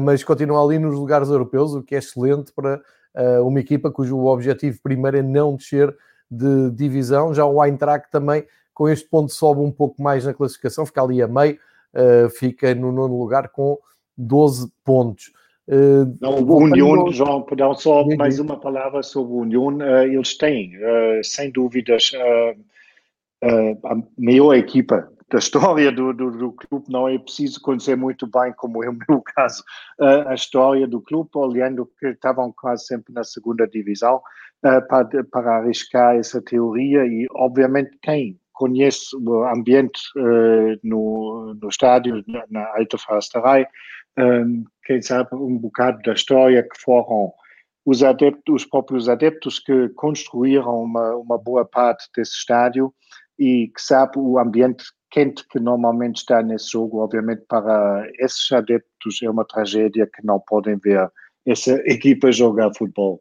mas 0.00 0.24
continua 0.24 0.64
ali 0.64 0.78
nos 0.78 0.94
lugares 0.94 1.28
europeus, 1.28 1.74
o 1.74 1.82
que 1.82 1.94
é 1.94 1.98
excelente 1.98 2.52
para 2.52 2.80
uh, 3.14 3.46
uma 3.46 3.60
equipa 3.60 3.90
cujo 3.90 4.24
objetivo 4.26 4.78
primeiro 4.82 5.18
é 5.18 5.22
não 5.22 5.56
descer 5.56 5.94
de 6.30 6.70
divisão. 6.70 7.34
Já 7.34 7.44
o 7.44 7.64
Eintracht 7.64 8.10
também, 8.10 8.44
com 8.72 8.88
este 8.88 9.08
ponto, 9.08 9.32
sobe 9.32 9.60
um 9.60 9.70
pouco 9.70 10.02
mais 10.02 10.24
na 10.24 10.34
classificação, 10.34 10.86
fica 10.86 11.02
ali 11.02 11.22
a 11.22 11.28
meio, 11.28 11.58
uh, 11.94 12.30
fica 12.30 12.74
no 12.74 12.92
nono 12.92 13.18
lugar 13.18 13.48
com 13.48 13.78
12 14.16 14.70
pontos. 14.84 15.32
Uh, 15.68 16.16
não, 16.20 16.42
o 16.42 16.56
União, 16.56 17.12
João, 17.12 17.42
perdão, 17.42 17.74
só 17.74 18.04
mais 18.16 18.40
uma 18.40 18.58
palavra 18.58 19.02
sobre 19.02 19.32
o 19.32 19.36
União. 19.36 19.68
Uh, 19.68 20.02
eles 20.02 20.36
têm, 20.36 20.76
uh, 20.76 21.22
sem 21.22 21.50
dúvidas, 21.50 22.12
a 23.42 23.96
maior 24.18 24.54
equipa 24.54 25.10
da 25.30 25.38
história 25.38 25.92
do, 25.92 26.12
do, 26.12 26.30
do, 26.30 26.52
clube. 26.52 26.86
Não 26.88 27.08
é 27.08 27.18
preciso 27.18 27.60
conhecer 27.60 27.96
muito 27.96 28.26
bem, 28.26 28.52
como 28.56 28.82
é 28.82 28.90
o 28.90 28.98
meu 29.08 29.22
caso, 29.34 29.62
a 30.26 30.34
história 30.34 30.86
do 30.86 31.00
clube, 31.00 31.30
olhando 31.34 31.90
que 31.98 32.08
estavam 32.08 32.52
quase 32.52 32.86
sempre 32.86 33.12
na 33.14 33.24
segunda 33.24 33.66
divisão, 33.66 34.20
para, 34.60 35.24
para 35.30 35.56
arriscar 35.58 36.16
essa 36.16 36.42
teoria. 36.42 37.06
E, 37.06 37.26
obviamente, 37.32 37.96
quem 38.02 38.38
conhece 38.52 39.16
o 39.16 39.44
ambiente 39.44 40.00
no, 40.82 41.54
no 41.54 41.68
estádio, 41.68 42.24
na 42.50 42.66
Alta 42.76 42.98
Farasterei, 42.98 43.66
quem 44.84 45.00
sabe 45.00 45.30
um 45.32 45.56
bocado 45.56 46.02
da 46.02 46.12
história 46.12 46.62
que 46.62 46.78
foram 46.80 47.32
os 47.86 48.02
adeptos, 48.02 48.62
os 48.62 48.64
próprios 48.66 49.08
adeptos 49.08 49.58
que 49.58 49.88
construíram 49.90 50.82
uma, 50.82 51.16
uma 51.16 51.38
boa 51.38 51.64
parte 51.64 52.08
desse 52.14 52.32
estádio 52.32 52.92
e 53.38 53.68
que 53.74 53.80
sabe 53.80 54.18
o 54.18 54.38
ambiente 54.38 54.84
quente 55.10 55.46
que 55.48 55.58
normalmente 55.58 56.18
está 56.18 56.42
nesse 56.42 56.70
jogo, 56.70 56.98
obviamente 56.98 57.42
para 57.48 58.08
esses 58.18 58.50
adeptos 58.52 59.20
é 59.22 59.28
uma 59.28 59.44
tragédia 59.44 60.06
que 60.06 60.24
não 60.24 60.40
podem 60.40 60.76
ver 60.76 61.10
essa 61.46 61.72
equipa 61.90 62.30
jogar 62.30 62.70
futebol. 62.76 63.20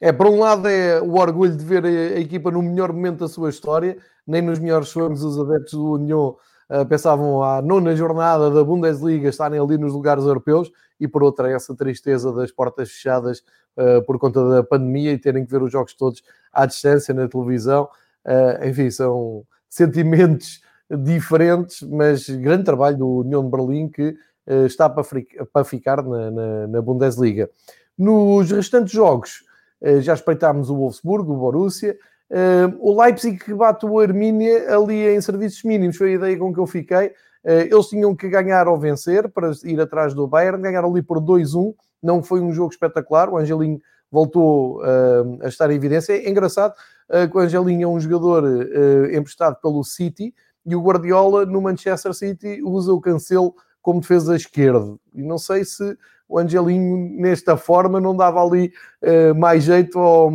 É, 0.00 0.12
por 0.12 0.26
um 0.26 0.38
lado 0.38 0.68
é 0.68 1.00
o 1.00 1.14
orgulho 1.14 1.56
de 1.56 1.64
ver 1.64 1.84
a 1.86 2.20
equipa 2.20 2.50
no 2.50 2.62
melhor 2.62 2.92
momento 2.92 3.20
da 3.20 3.28
sua 3.28 3.48
história, 3.48 3.96
nem 4.26 4.42
nos 4.42 4.58
melhores 4.58 4.88
sonhos 4.88 5.22
os 5.24 5.38
adeptos 5.38 5.72
do 5.72 5.92
União 5.92 6.36
uh, 6.70 6.84
pensavam 6.86 7.42
à 7.42 7.62
nona 7.62 7.96
jornada 7.96 8.50
da 8.50 8.62
Bundesliga 8.62 9.30
estarem 9.30 9.58
ali 9.58 9.78
nos 9.78 9.94
lugares 9.94 10.24
europeus 10.24 10.70
e 11.00 11.08
por 11.08 11.22
outra 11.22 11.50
essa 11.50 11.74
tristeza 11.74 12.30
das 12.30 12.52
portas 12.52 12.90
fechadas 12.90 13.42
uh, 13.78 14.04
por 14.04 14.18
conta 14.18 14.46
da 14.50 14.62
pandemia 14.62 15.12
e 15.12 15.18
terem 15.18 15.46
que 15.46 15.50
ver 15.50 15.62
os 15.62 15.72
jogos 15.72 15.94
todos 15.94 16.22
à 16.52 16.66
distância 16.66 17.14
na 17.14 17.26
televisão. 17.26 17.88
Uh, 18.26 18.68
enfim, 18.68 18.90
são 18.90 19.46
sentimentos 19.68 20.60
diferentes, 20.90 21.82
mas 21.82 22.28
grande 22.28 22.64
trabalho 22.64 22.96
do 22.96 23.08
União 23.18 23.44
de 23.44 23.50
Berlim 23.50 23.88
que 23.88 24.16
está 24.66 24.88
para, 24.88 25.04
para 25.52 25.64
ficar 25.64 26.02
na, 26.02 26.30
na, 26.30 26.66
na, 26.68 26.82
Bundesliga. 26.82 27.50
Nos 27.98 28.50
restantes 28.52 28.92
jogos, 28.92 29.42
já 30.00 30.14
espreitámos 30.14 30.70
o 30.70 30.76
Wolfsburgo, 30.76 31.32
o 31.32 31.36
Borussia, 31.36 31.96
Uh, 32.30 32.74
o 32.80 33.00
Leipzig 33.00 33.38
que 33.38 33.54
bate 33.54 33.86
o 33.86 34.00
Armínia 34.00 34.74
ali 34.74 35.14
em 35.14 35.20
serviços 35.20 35.62
mínimos, 35.62 35.96
foi 35.96 36.12
a 36.12 36.14
ideia 36.14 36.38
com 36.38 36.52
que 36.52 36.58
eu 36.58 36.66
fiquei. 36.66 37.08
Uh, 37.44 37.70
eles 37.70 37.86
tinham 37.86 38.16
que 38.16 38.28
ganhar 38.28 38.66
ou 38.66 38.78
vencer 38.78 39.28
para 39.28 39.52
ir 39.64 39.80
atrás 39.80 40.12
do 40.12 40.26
Bayern, 40.26 40.60
ganharam 40.60 40.90
ali 40.90 41.02
por 41.02 41.20
2-1, 41.20 41.72
não 42.02 42.22
foi 42.22 42.40
um 42.40 42.52
jogo 42.52 42.72
espetacular, 42.72 43.28
o 43.28 43.36
Angelinho 43.36 43.80
voltou 44.10 44.80
uh, 44.80 45.38
a 45.42 45.48
estar 45.48 45.70
em 45.70 45.76
evidência. 45.76 46.14
É 46.14 46.28
engraçado 46.28 46.74
que 47.30 47.36
o 47.36 47.40
Angelinho 47.40 47.84
é 47.84 47.86
um 47.86 48.00
jogador 48.00 48.42
emprestado 49.12 49.60
pelo 49.62 49.84
City 49.84 50.34
e 50.66 50.74
o 50.74 50.82
Guardiola 50.82 51.46
no 51.46 51.62
Manchester 51.62 52.12
City 52.12 52.60
usa 52.62 52.92
o 52.92 53.00
Cancelo 53.00 53.54
como 53.80 54.00
defesa 54.00 54.34
esquerda. 54.34 54.96
E 55.14 55.22
não 55.22 55.38
sei 55.38 55.64
se 55.64 55.96
o 56.28 56.38
Angelinho, 56.38 57.20
nesta 57.20 57.56
forma, 57.56 58.00
não 58.00 58.16
dava 58.16 58.42
ali 58.44 58.72
mais 59.36 59.62
jeito 59.62 59.98
ao 59.98 60.32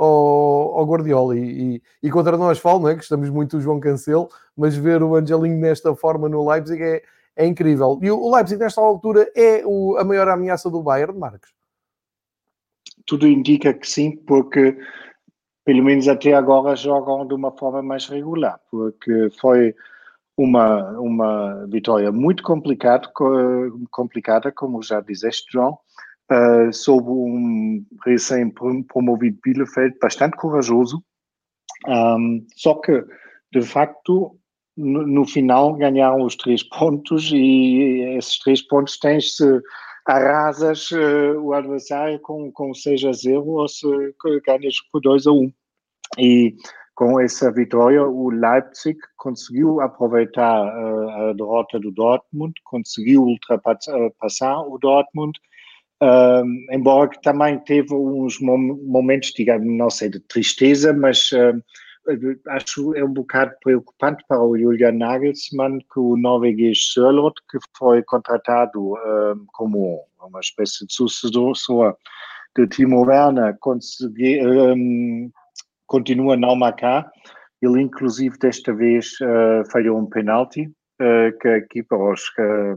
ao, 0.00 0.78
ao 0.78 0.86
Guardiola. 0.86 1.36
E, 1.36 1.76
e, 1.76 1.82
e, 2.02 2.10
contra 2.10 2.36
nós 2.38 2.58
falo, 2.58 2.80
não 2.80 2.88
é? 2.88 2.96
que 2.96 3.02
estamos 3.02 3.28
muito 3.28 3.58
o 3.58 3.60
João 3.60 3.78
Cancelo, 3.78 4.28
mas 4.56 4.74
ver 4.74 5.02
o 5.02 5.14
Angelinho 5.14 5.58
nesta 5.58 5.94
forma 5.94 6.28
no 6.28 6.48
Leipzig 6.48 6.82
é, 6.82 7.02
é 7.36 7.46
incrível. 7.46 7.98
E 8.02 8.10
o 8.10 8.34
Leipzig, 8.34 8.58
nesta 8.58 8.80
altura, 8.80 9.30
é 9.36 9.62
o, 9.64 9.98
a 9.98 10.04
maior 10.04 10.28
ameaça 10.28 10.70
do 10.70 10.82
Bayern, 10.82 11.18
Marcos? 11.18 11.50
Tudo 13.06 13.26
indica 13.26 13.74
que 13.74 13.86
sim, 13.86 14.16
porque 14.16 14.78
pelo 15.70 15.84
menos 15.84 16.08
até 16.08 16.34
agora 16.34 16.74
jogam 16.74 17.24
de 17.24 17.32
uma 17.32 17.52
forma 17.56 17.80
mais 17.80 18.08
regular, 18.08 18.58
porque 18.72 19.30
foi 19.40 19.72
uma, 20.36 20.98
uma 20.98 21.64
vitória 21.68 22.10
muito 22.10 22.42
complicada, 22.42 23.08
complicada, 23.88 24.50
como 24.50 24.82
já 24.82 25.00
disseste, 25.00 25.46
João, 25.52 25.78
uh, 26.28 26.72
sob 26.72 27.08
um 27.08 27.86
recém-promovido 28.04 29.38
Bielefeld 29.44 29.96
bastante 30.02 30.36
corajoso. 30.36 31.04
Um, 31.86 32.44
só 32.56 32.74
que, 32.74 33.04
de 33.52 33.62
facto, 33.62 34.36
no, 34.76 35.06
no, 35.06 35.24
final 35.24 35.74
ganharam 35.74 36.24
os 36.24 36.34
três 36.34 36.64
pontos 36.64 37.30
e 37.32 38.16
esses 38.18 38.40
três 38.40 38.60
pontos 38.60 38.98
tens-se 38.98 39.62
arrasas 40.04 40.90
uh, 40.90 41.38
o 41.40 41.52
adversário 41.52 42.18
com, 42.18 42.50
com 42.50 42.74
6 42.74 43.04
a 43.04 43.12
0 43.12 43.46
ou 43.46 43.68
se 43.68 43.86
ganhas 44.44 44.74
por 44.90 45.00
2 45.00 45.28
a 45.28 45.30
1. 45.30 45.52
E 46.18 46.54
com 46.94 47.18
essa 47.18 47.50
vitória, 47.50 48.02
o 48.02 48.30
Leipzig 48.30 48.98
conseguiu 49.16 49.80
aproveitar 49.80 50.64
uh, 50.64 51.08
a 51.30 51.32
derrota 51.32 51.78
do 51.78 51.90
Dortmund, 51.90 52.52
conseguiu 52.64 53.22
ultrapassar 53.22 54.60
o 54.60 54.78
Dortmund 54.78 55.38
Uh, 56.02 56.42
embora 56.72 57.10
que 57.10 57.20
também 57.20 57.58
teve 57.58 57.94
uns 57.94 58.40
momentos, 58.40 59.34
digamos, 59.36 59.66
não 59.66 59.90
sei, 59.90 60.08
de 60.08 60.18
tristeza, 60.20 60.94
mas 60.94 61.30
acho 62.48 62.94
é 62.94 63.04
um 63.04 63.12
bocado 63.12 63.52
preocupante 63.62 64.24
para 64.26 64.42
o 64.42 64.58
Julian 64.58 64.92
Nagelsmann 64.92 65.78
que 65.92 66.00
o 66.00 66.16
norueguês 66.16 66.92
Sørloth, 66.92 67.34
que 67.50 67.58
foi 67.76 68.02
contratado 68.02 68.94
como 69.52 70.02
uma 70.22 70.40
espécie 70.40 70.86
de 70.86 70.94
sucessor 70.94 71.94
de 72.56 72.66
Timo 72.66 73.06
Werner, 73.06 73.56
consegui, 73.60 74.40
um, 74.42 75.30
continua 75.90 76.34
a 76.34 76.36
não 76.36 76.54
marcar. 76.54 77.10
Ele, 77.60 77.82
inclusive, 77.82 78.38
desta 78.38 78.72
vez 78.72 79.10
falhou 79.70 79.98
um 79.98 80.06
penalti 80.06 80.72
uh, 81.00 81.38
que 81.40 81.48
a 81.48 81.56
equipa, 81.56 81.96
os 81.96 82.22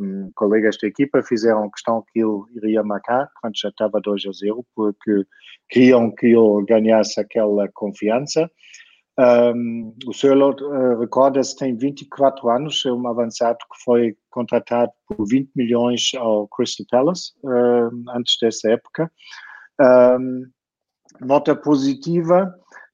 um, 0.02 0.32
colegas 0.36 0.78
da 0.82 0.88
equipa 0.88 1.22
fizeram 1.22 1.70
questão 1.70 2.04
que 2.12 2.20
ele 2.20 2.44
iria 2.56 2.84
marcar 2.84 3.30
quando 3.42 3.58
já 3.58 3.70
estava 3.70 4.00
2 4.02 4.24
a 4.28 4.32
0, 4.32 4.66
porque 4.76 5.26
queriam 5.70 6.10
que 6.12 6.28
ele 6.28 6.66
ganhasse 6.68 7.20
aquela 7.20 7.68
confiança. 7.74 8.50
Um, 9.20 9.96
o 10.08 10.14
Sörlot, 10.14 10.64
uh, 10.64 11.00
recorda-se, 11.00 11.56
tem 11.56 11.78
24 11.78 12.50
anos, 12.50 12.84
é 12.86 12.92
um 12.92 13.08
avançado 13.08 13.60
que 13.60 13.84
foi 13.84 14.16
contratado 14.32 14.92
por 15.08 15.28
20 15.28 15.52
milhões 15.56 16.12
ao 16.18 16.48
Crystal 16.48 16.86
Palace 16.90 17.32
uh, 17.44 17.92
antes 18.16 18.38
dessa 18.42 18.72
época. 18.72 19.12
Um, 19.80 20.46
nota 21.22 21.56
positiva, 21.56 22.52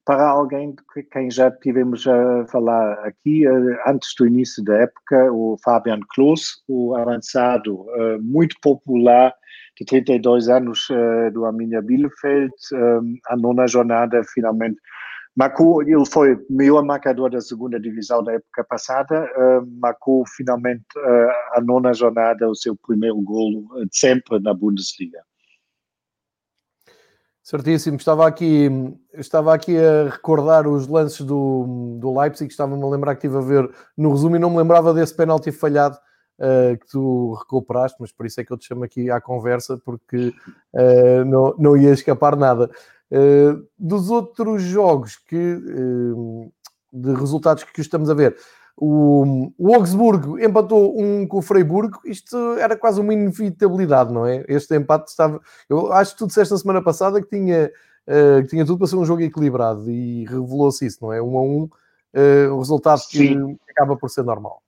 para 0.10 0.28
alguém 0.28 0.72
de 0.72 1.04
quem 1.04 1.30
já 1.30 1.52
tivemos 1.52 2.08
a 2.08 2.44
falar 2.48 2.94
aqui, 3.06 3.46
eh, 3.46 3.52
antes 3.86 4.16
do 4.18 4.26
início 4.26 4.64
da 4.64 4.78
época, 4.78 5.32
o 5.32 5.56
Fabian 5.64 6.00
Klos, 6.16 6.64
o 6.68 6.96
avançado 6.96 7.86
eh, 7.94 8.18
muito 8.18 8.56
popular 8.60 9.32
de 9.78 9.86
32 9.86 10.50
anos 10.50 10.88
eh, 10.90 11.30
do 11.30 11.46
Arminia 11.46 11.80
Bielefeld, 11.84 12.52
a 13.28 13.38
nona 13.38 13.68
jornada 13.68 14.24
finalmente 14.34 14.80
marcou, 15.38 15.84
ele 15.84 16.04
foi 16.12 16.34
o 16.34 16.46
melhor 16.50 16.84
marcador 16.84 17.30
da 17.30 17.40
segunda 17.40 17.80
divisão 17.80 18.24
da 18.24 18.34
época 18.34 18.64
passada, 18.68 19.30
marcou 19.80 20.26
finalmente 20.36 20.86
a 21.54 21.62
nona 21.62 21.94
jornada 21.94 22.50
o 22.50 22.56
seu 22.56 22.76
primeiro 22.76 23.22
golo 23.22 23.68
sempre 23.92 24.40
na 24.40 24.56
Bundesliga. 24.56 25.20
Certíssimo. 27.50 27.98
Estava 27.98 28.28
aqui, 28.28 28.70
estava 29.12 29.56
aqui 29.56 29.76
a 29.76 30.08
recordar 30.08 30.68
os 30.68 30.88
lances 30.88 31.22
do, 31.22 31.98
do 32.00 32.16
Leipzig, 32.20 32.52
estava-me 32.52 32.84
a 32.84 32.88
lembrar 32.88 33.16
que 33.16 33.26
estive 33.26 33.40
a 33.40 33.42
ver 33.44 33.68
no 33.98 34.12
resumo 34.12 34.36
e 34.36 34.40
não 34.40 34.52
me 34.52 34.58
lembrava 34.58 34.94
desse 34.94 35.16
penalti 35.16 35.52
falhado 35.52 35.98
uh, 36.38 36.78
que 36.78 36.86
tu 36.86 37.34
recuperaste, 37.34 37.98
mas 38.00 38.12
por 38.12 38.28
isso 38.28 38.40
é 38.40 38.44
que 38.44 38.54
eu 38.54 38.58
te 38.58 38.68
chamo 38.68 38.84
aqui 38.84 39.10
à 39.10 39.20
conversa, 39.20 39.82
porque 39.84 40.32
uh, 40.76 41.26
não, 41.26 41.56
não 41.58 41.76
ia 41.76 41.92
escapar 41.92 42.36
nada. 42.36 42.70
Uh, 43.12 43.68
dos 43.80 44.12
outros 44.12 44.62
jogos 44.62 45.16
que, 45.16 45.36
de 46.94 47.14
resultados 47.16 47.64
que 47.64 47.82
estamos 47.82 48.12
a 48.12 48.14
ver, 48.14 48.38
o, 48.82 49.52
o 49.58 49.76
Augsburgo 49.76 50.40
empatou 50.40 50.98
um 50.98 51.28
com 51.28 51.40
o 51.40 51.42
Freiburgo. 51.42 52.00
Isto 52.06 52.38
era 52.58 52.78
quase 52.78 53.02
uma 53.02 53.14
inevitabilidade, 53.14 54.14
não 54.14 54.26
é? 54.26 54.46
Este 54.48 54.76
empate 54.76 55.10
estava. 55.10 55.42
Eu 55.70 55.92
acho 55.92 56.14
que 56.14 56.20
tu 56.20 56.28
disseste 56.28 56.54
na 56.54 56.60
semana 56.60 56.82
passada 56.82 57.22
que 57.22 57.28
tinha, 57.28 57.70
uh, 58.08 58.42
que 58.44 58.48
tinha 58.48 58.66
tudo 58.66 58.78
para 58.78 58.88
ser 58.88 58.96
um 58.96 59.06
jogo 59.06 59.22
equilibrado 59.22 59.92
e 59.92 60.24
revelou-se 60.26 60.86
isso, 60.86 61.00
não 61.02 61.12
é? 61.12 61.22
Um 61.22 61.38
a 61.38 61.42
um, 61.42 61.64
uh, 61.64 62.54
o 62.54 62.60
resultado 62.60 63.02
que 63.10 63.38
acaba 63.70 63.98
por 63.98 64.10
ser 64.10 64.24
normal. 64.24 64.62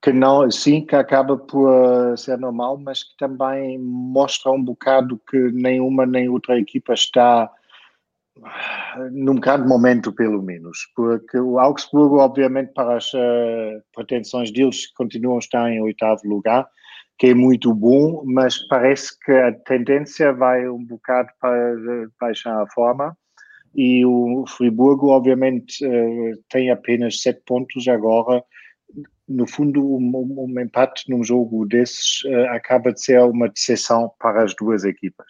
Que 0.00 0.12
não, 0.12 0.48
sim, 0.48 0.84
que 0.84 0.94
acaba 0.94 1.36
por 1.36 1.68
uh, 1.68 2.16
ser 2.16 2.38
normal, 2.38 2.78
mas 2.78 3.02
que 3.02 3.16
também 3.16 3.76
mostra 3.78 4.52
um 4.52 4.62
bocado 4.62 5.20
que 5.28 5.50
nenhuma 5.50 6.06
nem 6.06 6.28
outra 6.28 6.58
equipa 6.58 6.92
está 6.92 7.50
num 9.10 9.36
grande 9.36 9.66
momento, 9.66 10.12
pelo 10.12 10.42
menos, 10.42 10.78
porque 10.94 11.38
o 11.38 11.58
Augsburgo, 11.58 12.18
obviamente, 12.18 12.72
para 12.72 12.96
as 12.96 13.12
uh, 13.12 13.82
pretensões 13.94 14.50
deles, 14.50 14.86
continuam 14.94 15.36
a 15.36 15.38
estar 15.38 15.70
em 15.70 15.80
oitavo 15.80 16.22
lugar 16.24 16.68
que 17.18 17.28
é 17.28 17.34
muito 17.34 17.72
bom, 17.72 18.24
mas 18.26 18.58
parece 18.66 19.16
que 19.20 19.30
a 19.30 19.52
tendência 19.52 20.32
vai 20.32 20.68
um 20.68 20.84
bocado 20.84 21.28
para 21.40 21.76
baixar 22.20 22.60
a 22.60 22.66
forma. 22.66 23.16
E 23.74 24.04
o 24.04 24.44
Friburgo, 24.48 25.10
obviamente, 25.10 25.84
eh, 25.84 26.32
tem 26.48 26.70
apenas 26.70 27.22
sete 27.22 27.40
pontos 27.46 27.86
agora. 27.86 28.42
No 29.28 29.46
fundo, 29.46 29.82
um, 29.96 30.12
um 30.36 30.60
empate 30.60 31.08
num 31.08 31.22
jogo 31.22 31.64
desses 31.64 32.24
eh, 32.26 32.48
acaba 32.48 32.92
de 32.92 33.00
ser 33.00 33.20
uma 33.20 33.48
decepção 33.48 34.10
para 34.18 34.42
as 34.42 34.54
duas 34.56 34.82
equipas. 34.84 35.26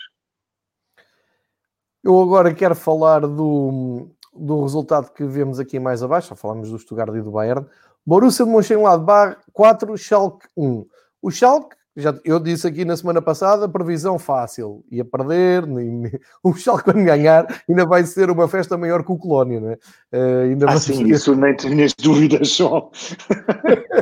Eu 2.03 2.21
agora 2.21 2.53
quero 2.53 2.75
falar 2.75 3.21
do, 3.21 4.09
do 4.35 4.63
resultado 4.63 5.13
que 5.13 5.25
vemos 5.25 5.61
aqui 5.61 5.79
mais 5.79 6.03
abaixo, 6.03 6.31
já 6.31 6.35
falamos 6.35 6.71
do 6.71 6.79
Stuttgart 6.79 7.15
e 7.15 7.23
do 7.23 7.31
Bayern. 7.31 7.65
Borussia 8.05 8.45
de 8.45 8.51
Mönchengladbach 8.51 9.37
4, 9.53 9.97
Schalke 9.97 10.49
1. 10.57 10.85
O 11.23 11.31
Schalke, 11.31 11.77
já, 11.97 12.13
eu 12.25 12.41
disse 12.41 12.67
aqui 12.67 12.85
na 12.85 12.97
semana 12.97 13.23
passada, 13.23 13.69
previsão 13.69 14.19
fácil, 14.19 14.85
ia 14.91 15.05
perder, 15.05 15.65
nem, 15.65 16.11
o 16.43 16.53
Schalke 16.55 16.85
quando 16.85 17.05
ganhar 17.05 17.47
ainda 17.69 17.87
vai 17.87 18.03
ser 18.03 18.31
uma 18.31 18.49
festa 18.49 18.77
maior 18.77 19.05
que 19.05 19.13
o 19.13 19.19
Colónia, 19.19 19.61
não 19.61 19.71
é? 19.71 19.79
Uh, 20.13 20.51
ainda 20.51 20.71
ah, 20.71 20.79
sim, 20.79 21.05
ter... 21.05 21.11
isso 21.11 21.37
nem 21.37 21.55
tinhas 21.55 21.95
dúvidas 21.95 22.49
só. 22.51 22.91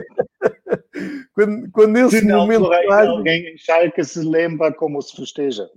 quando, 1.35 1.71
quando 1.71 1.97
esse 1.99 2.21
se 2.21 2.27
momento... 2.27 2.67
Faz... 2.89 3.09
Alguém 3.09 3.53
em 3.53 3.59
Schalke 3.59 4.03
se 4.03 4.21
lembra 4.21 4.73
como 4.73 5.03
se 5.03 5.15
festeja. 5.15 5.69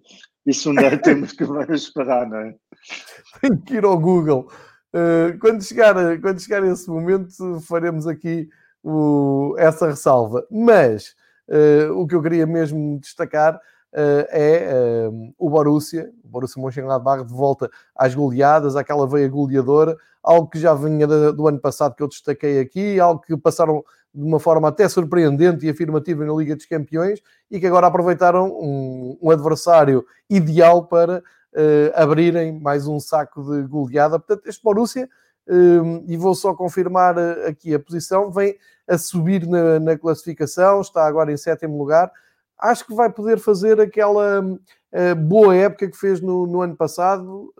Isso 0.46 0.70
ainda 0.70 0.98
temos 0.98 1.32
que 1.32 1.44
esperar, 1.74 2.28
não 2.28 2.38
é? 2.38 2.56
Tem 3.42 3.58
que 3.58 3.76
ir 3.76 3.86
ao 3.86 3.98
Google. 3.98 4.50
Uh, 4.94 5.38
quando, 5.40 5.64
chegar, 5.64 5.96
quando 6.20 6.40
chegar 6.40 6.64
esse 6.66 6.90
momento, 6.90 7.60
faremos 7.62 8.06
aqui 8.06 8.50
o, 8.84 9.56
essa 9.58 9.88
ressalva. 9.88 10.46
Mas 10.52 11.16
uh, 11.48 11.94
o 11.94 12.06
que 12.06 12.16
eu 12.16 12.22
queria 12.22 12.46
mesmo 12.46 13.00
destacar 13.00 13.56
uh, 13.56 14.28
é 14.30 15.10
o 15.38 15.50
Borussia, 15.50 16.12
o 16.24 16.28
Borussia 16.28 16.62
Mönchengladbach 16.62 17.24
de 17.26 17.34
volta 17.34 17.72
às 17.96 18.14
goleadas, 18.14 18.76
àquela 18.76 19.08
veia 19.08 19.30
goleadora, 19.30 19.98
algo 20.22 20.50
que 20.50 20.60
já 20.60 20.74
vinha 20.74 21.08
do 21.08 21.48
ano 21.48 21.60
passado 21.60 21.96
que 21.96 22.04
eu 22.04 22.08
destaquei 22.08 22.60
aqui, 22.60 23.00
algo 23.00 23.22
que 23.22 23.36
passaram 23.38 23.84
de 24.14 24.24
uma 24.24 24.40
forma 24.40 24.68
até 24.68 24.88
surpreendente 24.88 25.66
e 25.66 25.70
afirmativa 25.70 26.24
na 26.24 26.34
Liga 26.34 26.56
dos 26.56 26.66
Campeões 26.66 27.22
e 27.50 27.60
que 27.60 27.66
agora 27.66 27.88
aproveitaram 27.88 28.48
um, 28.48 29.18
um 29.22 29.32
adversário 29.32 30.06
ideal 30.30 30.86
para 30.86 31.20
uh, 31.20 31.92
abrirem 31.96 32.60
mais 32.60 32.88
um 32.88 33.00
saco 33.00 33.44
de 33.44 33.68
goleada. 33.68 34.20
Portanto, 34.20 34.48
este 34.48 34.62
Borussia, 34.64 35.10
uh, 35.48 36.04
e 36.08 36.16
vou 36.16 36.36
só 36.36 36.54
confirmar 36.54 37.18
eh, 37.18 37.48
aqui 37.48 37.74
a 37.74 37.80
posição, 37.80 38.32
vem 38.32 38.56
a 38.88 38.98
subir 38.98 39.48
na, 39.48 39.80
na, 39.80 39.98
classificação, 39.98 40.82
está 40.82 41.06
agora 41.06 41.32
em 41.32 41.38
sétimo 41.38 41.78
lugar. 41.78 42.12
Acho 42.60 42.86
que 42.86 42.94
vai 42.94 43.12
poder 43.12 43.40
fazer 43.40 43.82
aquela 43.82 44.42
uh, 44.42 45.16
boa 45.16 45.56
época 45.56 45.90
que 45.90 45.98
fez 45.98 46.22
no, 46.22 46.46
no 46.46 46.62
ano 46.62 46.76
passado, 46.76 47.54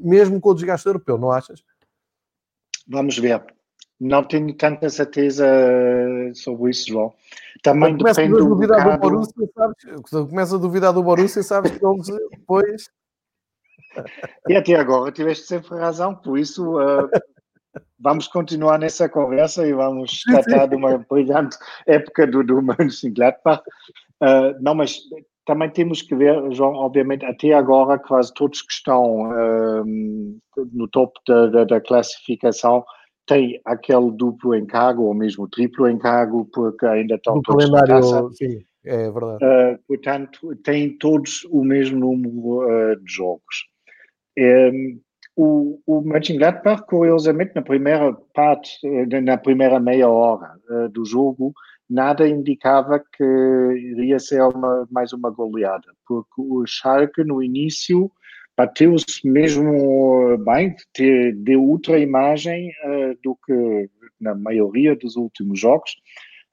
mesmo 0.00 0.40
com 0.40 0.50
o 0.50 0.54
desgaste 0.54 0.86
europeu, 0.86 1.16
não 1.16 1.30
achas? 1.30 1.62
Vamos 2.86 3.16
ver. 3.18 3.57
Não 4.00 4.22
tenho 4.22 4.54
tanta 4.54 4.88
certeza 4.88 5.44
sobre 6.34 6.70
isso, 6.70 6.88
João. 6.88 7.12
Também 7.62 7.96
começa 7.96 8.22
depende 8.22 8.40
a 8.40 8.44
duvidar 8.44 8.84
do, 8.84 8.92
do 8.92 8.98
Borussia, 8.98 9.50
sabes? 9.54 10.28
Começa 10.30 10.54
a 10.54 10.58
duvidar 10.58 10.92
do 10.92 11.02
Borussia, 11.02 11.42
sabes 11.42 11.72
que 11.72 11.84
eles 11.84 12.06
depois 12.30 12.88
e 14.48 14.56
até 14.56 14.74
agora 14.74 15.12
tiveste 15.12 15.46
sempre 15.46 15.78
razão, 15.78 16.14
por 16.14 16.38
isso 16.38 16.78
uh, 16.78 17.08
vamos 17.98 18.28
continuar 18.28 18.78
nessa 18.78 19.08
conversa 19.08 19.66
e 19.66 19.72
vamos 19.72 20.22
tratar 20.22 20.66
de 20.66 20.76
uma 20.76 20.98
brilhante 20.98 21.56
época 21.86 22.26
do, 22.26 22.42
do 22.42 22.62
Mönchengladbach. 22.62 23.62
Uh, 24.20 24.60
não, 24.60 24.74
mas 24.74 25.00
também 25.44 25.70
temos 25.70 26.02
que 26.02 26.14
ver, 26.14 26.52
João, 26.52 26.74
obviamente, 26.74 27.24
até 27.24 27.52
agora 27.52 27.98
quase 27.98 28.32
todos 28.34 28.62
que 28.62 28.72
estão 28.72 29.30
uh, 29.30 29.84
no 30.72 30.88
topo 30.88 31.18
da, 31.26 31.46
da, 31.46 31.64
da, 31.64 31.80
classificação 31.80 32.84
têm 33.28 33.60
aquele 33.64 34.10
duplo 34.10 34.56
encargo 34.56 35.04
ou 35.04 35.14
mesmo 35.14 35.46
triplo 35.46 35.88
encargo 35.88 36.46
porque 36.46 36.84
ainda 36.86 37.14
estão 37.14 37.36
no 37.36 37.42
todos 37.42 37.70
calendário, 37.70 38.32
sim, 38.32 38.64
é 38.84 39.10
verdade. 39.10 39.44
Uh, 39.44 39.78
portanto, 39.86 40.56
têm 40.64 40.96
todos 40.98 41.44
o 41.50 41.62
mesmo 41.62 42.00
número 42.00 42.92
uh, 42.92 42.96
de 42.96 43.12
jogos. 43.12 43.68
É, 44.36 44.70
o, 45.36 45.78
o 45.86 46.00
Mönchengladbach, 46.00 46.84
curiosamente, 46.86 47.52
na 47.54 47.62
primeira 47.62 48.12
parte, 48.34 48.80
na 49.22 49.36
primeira 49.36 49.78
meia 49.78 50.08
hora 50.08 50.54
uh, 50.70 50.88
do 50.88 51.04
jogo, 51.04 51.52
nada 51.88 52.26
indicava 52.26 52.98
que 52.98 53.24
iria 53.24 54.18
ser 54.18 54.42
uma, 54.42 54.86
mais 54.90 55.12
uma 55.12 55.30
goleada, 55.30 55.86
porque 56.06 56.32
o 56.38 56.64
Schalke, 56.66 57.22
no 57.24 57.42
início, 57.42 58.10
bateu-se 58.58 59.24
mesmo 59.24 60.36
bem, 60.38 60.74
deu 61.36 61.64
outra 61.64 61.96
imagem 61.96 62.70
uh, 62.84 63.16
do 63.22 63.38
que 63.46 63.88
na 64.20 64.34
maioria 64.34 64.96
dos 64.96 65.14
últimos 65.14 65.60
jogos. 65.60 65.92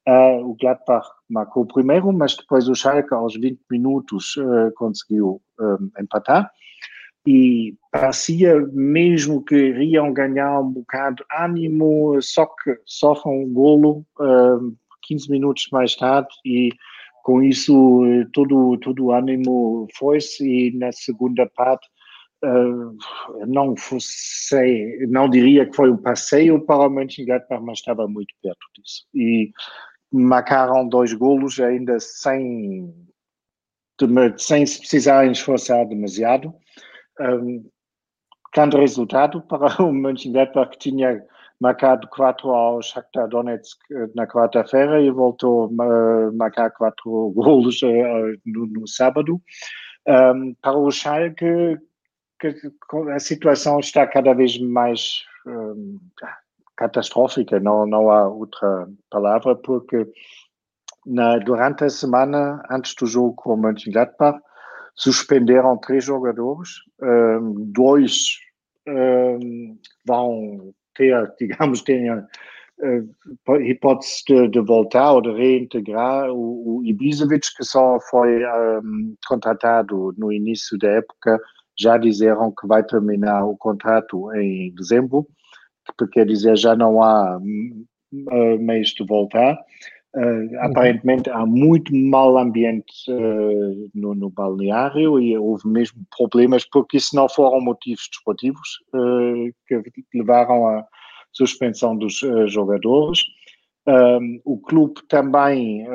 Uh, 0.08 0.52
o 0.52 0.56
Gladbach 0.56 1.08
marcou 1.28 1.65
primeiro, 1.65 2.13
mas 2.13 2.38
depois 2.38 2.70
o 2.70 2.76
Schalke, 2.76 3.12
aos 3.12 3.34
20 3.34 3.60
minutos, 3.72 4.36
conseguiu 4.76 5.41
empatar 6.00 6.52
e 7.28 7.76
parecia 7.91 8.60
mesmo 8.72 9.44
que 9.44 9.56
iriam 9.56 10.13
ganhar 10.13 10.60
um 10.60 10.72
bocado 10.72 11.15
de 11.15 11.44
ânimo, 11.44 12.22
só 12.22 12.46
que 12.46 12.78
sofrem 12.86 13.46
um 13.46 13.52
golo 13.52 14.06
uh, 14.20 14.78
15 15.08 15.32
minutos 15.32 15.68
mais 15.72 15.96
tarde 15.96 16.30
e 16.46 16.70
com 17.24 17.41
isso 17.41 18.04
todo, 18.32 18.78
todo 18.78 19.06
o 19.06 19.12
ânimo 19.12 19.88
foi-se 19.96 20.48
e 20.48 20.78
na 20.78 20.91
segunda 20.91 21.50
parte 21.56 21.88
uh, 22.43 23.45
não 23.48 23.76
fosse, 23.76 25.08
não 25.08 25.30
diria 25.30 25.65
que 25.65 25.76
foi 25.76 25.91
um 25.91 25.98
passeio 25.98 26.60
para 26.65 26.88
o 26.88 26.89
Mönchengladbach, 26.89 27.63
mas 27.63 27.80
estava 27.80 28.08
muito 28.08 28.34
perto 28.41 28.65
disso. 28.78 29.06
E 29.13 29.52
marcaram 30.12 30.88
dois 30.88 31.13
golos 31.13 31.60
ainda 31.60 32.00
sem, 32.00 32.93
sem 34.38 34.65
se 34.65 34.80
precisarem 34.80 35.32
esforçar 35.32 35.86
demasiado 35.88 36.54
um, 37.19 37.69
grande 38.54 38.78
resultado 38.78 39.41
para 39.41 39.67
o 39.84 39.91
Mönchengladbach 39.91 40.71
que 40.71 40.78
tinha 40.78 41.24
marcado 41.60 42.08
4 42.10 42.50
ao 42.50 42.82
Shakhtar 42.82 43.28
Donetsk 43.30 43.80
eh, 43.91 44.10
na 44.13 44.28
quarta-feira 44.28 45.02
e 45.02 45.10
voltou 45.10 45.65
a 45.80 46.32
marcar 46.32 46.69
4 46.71 47.32
golos 47.36 47.82
uh, 47.82 48.38
no, 48.45 48.65
no, 48.67 48.88
sábado. 48.88 49.41
Um, 50.08 50.54
para 50.62 50.78
o 50.78 50.91
Schalke, 50.91 51.78
que, 52.39 52.54
a 53.12 53.19
situação 53.19 53.80
está 53.80 54.06
cada 54.06 54.34
vez 54.34 54.58
mais 54.60 55.24
um, 55.45 56.00
catastrófica, 56.76 57.60
não, 57.60 57.86
não 57.86 58.10
há 58.10 58.28
outra 58.28 58.88
palavra, 59.10 59.56
porque 59.56 60.08
na, 61.06 61.38
durante 61.38 61.84
a 61.84 61.89
semana, 61.89 62.62
antes 62.69 62.95
do 62.95 63.06
jogo 63.06 63.34
com 63.36 63.54
o 63.54 63.58
Mönchengladbach, 63.58 64.39
suspenderam 64.95 65.78
três 65.78 66.04
jogadores, 66.04 66.69
um, 67.02 67.54
dois 67.71 68.39
um, 68.88 69.78
vão 70.06 70.74
ter, 70.95 71.32
digamos, 71.39 71.82
têm 71.82 72.10
a 72.10 72.26
uh, 72.80 73.62
hipótese 73.62 74.24
de, 74.28 74.48
de, 74.50 74.60
voltar 74.62 75.12
ou 75.12 75.21
de 75.21 75.32
reintegrar. 75.32 76.32
O, 76.32 76.80
o 76.80 76.86
Ibisevic, 76.86 77.48
que 77.56 77.63
só 77.63 78.00
foi 78.10 78.43
um, 78.45 79.15
contratado 79.28 80.13
no 80.17 80.32
início 80.32 80.78
da 80.78 80.89
época, 80.89 81.39
já 81.77 81.97
disseram 81.97 82.51
que 82.51 82.67
vai 82.67 82.83
terminar 82.83 83.45
o 83.45 83.57
contrato 83.57 84.33
em 84.33 84.73
dezembro, 84.75 85.27
que 85.97 86.07
quer 86.07 86.25
dizer 86.25 86.57
já 86.57 86.75
não 86.75 87.01
há 87.01 87.38
uh, 87.38 88.59
meios 88.59 88.89
de 88.89 89.05
voltar. 89.05 89.57
Uh, 90.15 90.47
aparentemente 90.61 91.29
há 91.29 91.45
muito 91.45 91.93
mau 91.93 92.38
ambiente 92.38 92.93
uh, 93.09 93.89
no, 93.93 94.15
no, 94.15 94.29
balneário 94.29 95.19
e 95.19 95.38
houve 95.38 95.67
mesmo 95.67 96.01
problemas 96.17 96.63
porque 96.63 96.95
isso 96.95 97.13
não 97.13 97.27
foram 97.27 97.59
motivos 97.59 98.07
desportivos 98.09 98.79
uh, 98.93 99.53
que 99.67 99.83
levaram 100.13 100.67
à 100.67 100.88
suspensão 101.33 101.97
dos 101.97 102.21
jogadores. 102.47 103.25
o 104.45 104.57
clube 104.59 105.01
também 105.09 105.85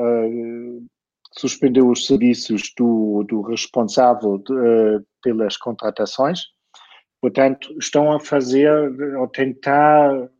suspendeu 1.38 1.88
os 1.88 2.06
serviços 2.06 2.72
do, 2.76 3.24
do 3.28 3.40
responsável 3.42 4.38
de, 4.38 5.04
pelas 5.22 5.56
contratações. 5.56 6.40
Portanto, 7.20 7.76
estão 7.78 8.12
a 8.12 8.20
fazer 8.20 8.70
ou 9.16 9.28
tentar 9.28 10.30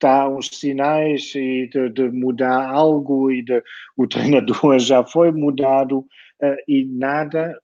dá 0.00 0.28
uns 0.28 0.48
sinais 0.48 1.34
e 1.34 1.68
de, 1.68 1.88
de, 1.90 2.08
mudar 2.10 2.68
algo 2.68 3.30
e 3.30 3.42
de, 3.42 3.62
o 3.96 4.06
treinador 4.08 4.78
já 4.78 5.04
foi 5.04 5.32
mudado 5.32 5.98
uh, 5.98 6.56
e 6.68 6.84
nada 6.84 7.58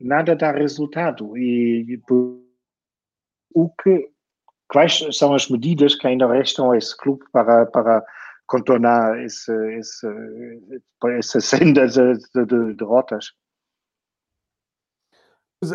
nada 0.00 0.36
dá 0.36 0.52
resultado 0.52 1.36
e 1.36 2.00
o 3.54 3.70
que 3.70 4.10
quais 4.68 5.02
são 5.16 5.34
as 5.34 5.48
medidas 5.48 5.94
que 5.94 6.06
ainda 6.06 6.30
restam 6.30 6.70
a 6.70 6.78
esse 6.78 6.96
clube 6.96 7.24
para 7.32 7.66
para 7.66 8.04
contornar 8.48 9.22
esse, 9.22 9.52
esse, 9.76 10.06
essa 11.18 11.40
senda 11.40 11.86
de, 11.86 12.14
de, 12.34 12.46
de 12.46 12.74
derrotas. 12.74 13.32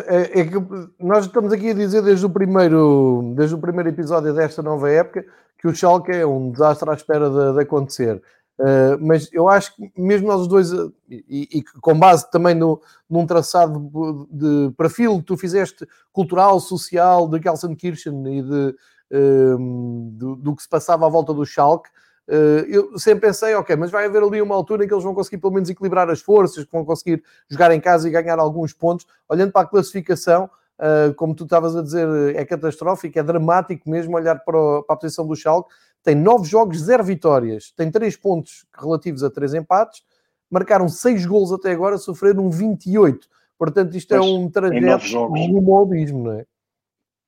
É, 0.06 0.40
é, 0.40 0.44
que 0.46 0.56
nós 0.98 1.26
estamos 1.26 1.52
aqui 1.52 1.70
a 1.70 1.74
dizer 1.74 2.02
desde 2.02 2.24
o, 2.26 2.30
primeiro, 2.30 3.32
desde 3.36 3.54
o 3.54 3.58
primeiro 3.58 3.90
episódio 3.90 4.34
desta 4.34 4.62
nova 4.62 4.90
época 4.90 5.24
que 5.58 5.68
o 5.68 5.74
Schalke 5.74 6.10
é 6.10 6.26
um 6.26 6.50
desastre 6.50 6.90
à 6.90 6.94
espera 6.94 7.30
de, 7.30 7.54
de 7.54 7.60
acontecer. 7.60 8.20
Uh, 8.58 8.96
mas 9.00 9.28
eu 9.32 9.48
acho 9.48 9.74
que 9.74 9.90
mesmo 9.96 10.28
nós 10.28 10.46
dois, 10.46 10.72
uh, 10.72 10.92
e, 11.08 11.58
e, 11.58 11.62
com 11.80 11.98
base 11.98 12.30
também 12.30 12.54
no, 12.54 12.80
num 13.10 13.26
traçado 13.26 13.90
de, 14.30 14.68
de 14.68 14.74
perfil 14.76 15.18
que 15.18 15.24
tu 15.24 15.36
fizeste, 15.36 15.86
cultural, 16.12 16.60
social, 16.60 17.28
de 17.28 17.42
Gelsenkirchen 17.42 18.38
e 18.38 18.42
de, 18.42 18.76
uh, 19.12 20.10
do, 20.12 20.36
do, 20.36 20.54
que 20.54 20.62
se 20.62 20.68
passava 20.68 21.04
à 21.04 21.08
volta 21.08 21.34
do 21.34 21.44
Schalke, 21.44 21.90
eh, 21.90 21.94
eu 22.26 22.98
sempre 22.98 23.28
pensei, 23.28 23.54
ok, 23.54 23.76
mas 23.76 23.90
vai 23.90 24.06
haver 24.06 24.22
ali 24.22 24.40
uma 24.40 24.54
altura 24.54 24.84
em 24.84 24.88
que 24.88 24.94
eles 24.94 25.04
vão 25.04 25.14
conseguir 25.14 25.38
pelo 25.38 25.52
menos 25.52 25.68
equilibrar 25.68 26.08
as 26.08 26.20
forças, 26.20 26.64
que 26.64 26.72
vão 26.72 26.84
conseguir 26.84 27.22
jogar 27.48 27.70
em 27.72 27.80
casa 27.80 28.08
e 28.08 28.10
ganhar 28.10 28.38
alguns 28.38 28.72
pontos. 28.72 29.06
Olhando 29.28 29.52
para 29.52 29.62
a 29.62 29.66
classificação, 29.66 30.48
eh, 30.78 31.12
como 31.16 31.34
tu 31.34 31.44
estavas 31.44 31.76
a 31.76 31.82
dizer, 31.82 32.08
é 32.34 32.44
catastrófico, 32.44 33.18
é 33.18 33.22
dramático 33.22 33.88
mesmo 33.88 34.16
olhar 34.16 34.40
para, 34.40 34.58
a 34.88 34.96
posição 34.96 35.26
do 35.26 35.36
Schalke. 35.36 35.72
Tem 36.02 36.14
nove 36.14 36.46
jogos, 36.46 36.80
zero 36.80 37.04
vitórias, 37.04 37.72
tem 37.76 37.90
três 37.90 38.16
pontos 38.16 38.66
relativos 38.76 39.22
a 39.22 39.30
três 39.30 39.54
empates, 39.54 40.02
marcaram 40.50 40.88
seis 40.88 41.24
gols 41.24 41.52
até 41.52 41.70
agora, 41.72 41.96
sofreram 41.96 42.50
28. 42.50 43.26
Portanto, 43.56 43.96
isto 43.96 44.14
é 44.14 44.20
um 44.20 44.50
trajeto 44.50 45.26
rumo 45.26 45.74
ao 45.74 45.84
abismo, 45.84 46.24
não 46.24 46.32
é? 46.32 46.44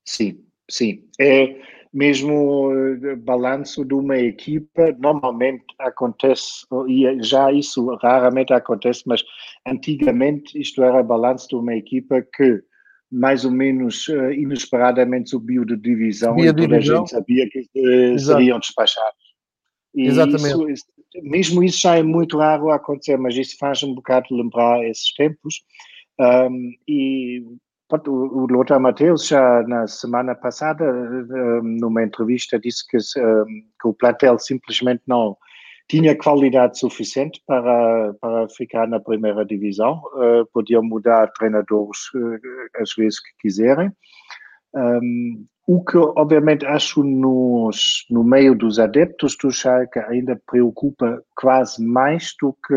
Sim, 0.05 0.43
sim. 0.69 1.03
É 1.19 1.55
mesmo 1.93 2.71
uh, 2.71 3.17
balanço 3.17 3.83
de 3.85 3.93
uma 3.93 4.17
equipa, 4.17 4.95
normalmente 4.99 5.65
acontece, 5.79 6.65
e 6.87 7.23
já 7.23 7.51
isso 7.51 7.95
raramente 7.95 8.53
acontece, 8.53 9.03
mas 9.05 9.23
antigamente 9.65 10.59
isto 10.59 10.83
era 10.83 11.03
balanço 11.03 11.47
de 11.49 11.55
uma 11.55 11.75
equipa 11.75 12.21
que 12.21 12.61
mais 13.11 13.45
ou 13.45 13.51
menos 13.51 14.07
uh, 14.07 14.31
inesperadamente 14.31 15.29
subiu 15.29 15.63
de 15.63 15.77
divisão 15.77 16.33
Subia 16.35 16.49
e 16.49 16.53
toda 16.53 16.67
divisão. 16.67 16.95
a 16.95 16.99
gente 16.99 17.09
sabia 17.09 17.49
que 17.49 17.59
uh, 17.59 18.19
seriam 18.19 18.59
despachados. 18.59 19.27
E 19.95 20.07
Exatamente. 20.07 20.71
Isso, 20.71 20.85
mesmo 21.23 21.63
isso 21.63 21.81
já 21.81 21.97
é 21.97 22.03
muito 22.03 22.37
raro 22.37 22.69
acontecer, 22.69 23.17
mas 23.17 23.35
isso 23.35 23.57
faz 23.57 23.81
um 23.81 23.95
bocado 23.95 24.27
lembrar 24.31 24.83
esses 24.85 25.13
tempos. 25.13 25.61
Um, 26.19 26.71
e 26.87 27.43
o 28.07 28.47
Lothar 28.47 28.79
Mateus 28.79 29.27
já 29.27 29.63
na 29.63 29.87
semana 29.87 30.35
passada, 30.35 30.91
numa 31.63 32.03
entrevista, 32.03 32.59
disse 32.59 32.85
que, 32.87 32.97
que 32.97 33.87
o 33.87 33.93
plantel 33.93 34.37
simplesmente 34.39 35.03
não 35.07 35.37
tinha 35.87 36.17
qualidade 36.17 36.79
suficiente 36.79 37.41
para, 37.47 38.13
para 38.19 38.49
ficar 38.49 38.87
na 38.87 38.99
primeira 38.99 39.45
divisão. 39.45 40.01
Uh, 40.13 40.45
podiam 40.53 40.83
mudar 40.83 41.31
treinadores 41.31 41.99
uh, 42.13 42.81
às 42.81 42.93
vezes 42.93 43.19
que 43.19 43.29
quiserem. 43.39 43.91
O 45.65 45.83
que, 45.83 45.97
obviamente, 45.97 46.65
acho 46.65 47.03
nos, 47.03 48.05
no 48.09 48.23
meio 48.23 48.53
dos 48.53 48.79
adeptos 48.79 49.35
do 49.35 49.49
Schalke 49.51 49.99
ainda 49.99 50.39
preocupa 50.45 51.21
quase 51.35 51.83
mais 51.83 52.35
do 52.39 52.53
que 52.65 52.73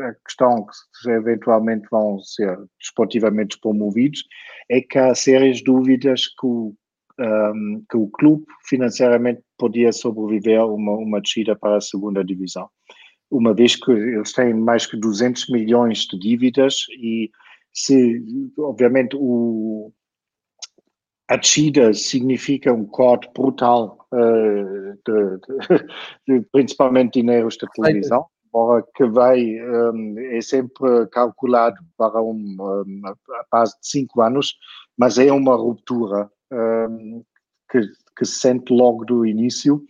a 0.00 0.14
questão 0.26 0.66
que 1.02 1.10
eventualmente 1.10 1.86
vão 1.90 2.18
ser 2.20 2.58
desportivamente 2.80 3.58
promovidos 3.60 4.24
é 4.70 4.80
que 4.80 4.98
há 4.98 5.14
sérias 5.14 5.62
dúvidas 5.62 6.26
que 6.26 6.46
o, 6.46 6.74
um, 7.18 7.84
que 7.90 7.96
o 7.96 8.08
clube 8.08 8.44
financeiramente 8.64 9.42
podia 9.58 9.92
sobreviver 9.92 10.60
a 10.60 10.66
uma, 10.66 10.92
uma 10.92 11.20
descida 11.20 11.56
para 11.56 11.76
a 11.76 11.80
segunda 11.80 12.24
divisão. 12.24 12.68
Uma 13.30 13.54
vez 13.54 13.76
que 13.76 13.90
eles 13.90 14.32
têm 14.32 14.54
mais 14.54 14.86
que 14.86 14.96
200 14.96 15.50
milhões 15.50 16.06
de 16.06 16.18
dívidas 16.18 16.86
e 16.98 17.30
se, 17.72 18.22
obviamente, 18.58 19.16
o, 19.16 19.92
a 21.28 21.36
descida 21.36 21.92
significa 21.92 22.72
um 22.72 22.86
corte 22.86 23.28
brutal 23.34 23.98
uh, 24.12 24.94
de, 25.06 25.38
de, 25.38 25.86
de, 26.40 26.46
principalmente 26.50 27.20
dinheiros 27.20 27.56
de 27.56 27.66
televisão 27.74 28.26
que 28.94 29.04
vai, 29.06 29.40
um, 29.60 30.18
é 30.18 30.40
sempre 30.40 31.06
calculado 31.08 31.76
para 31.96 32.20
uma, 32.20 32.82
uma 32.82 33.16
base 33.50 33.72
de 33.80 33.88
cinco 33.88 34.20
anos, 34.20 34.56
mas 34.96 35.18
é 35.18 35.32
uma 35.32 35.54
ruptura 35.54 36.30
um, 36.52 37.22
que, 37.70 37.80
que 38.16 38.24
se 38.24 38.40
sente 38.40 38.72
logo 38.72 39.04
do 39.04 39.26
início. 39.26 39.82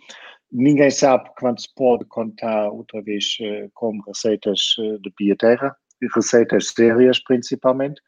Ninguém 0.51 0.91
sabe 0.91 1.31
quando 1.39 1.61
se 1.61 1.69
pode 1.75 2.05
contar 2.07 2.71
outra 2.71 3.03
vez 3.03 3.37
uh, 3.41 3.71
com 3.75 3.99
receitas 4.07 4.77
uh, 4.79 4.99
de 5.01 5.13
bilheteira, 5.19 5.75
receitas 6.15 6.69
sérias 6.69 7.19
principalmente, 7.23 8.01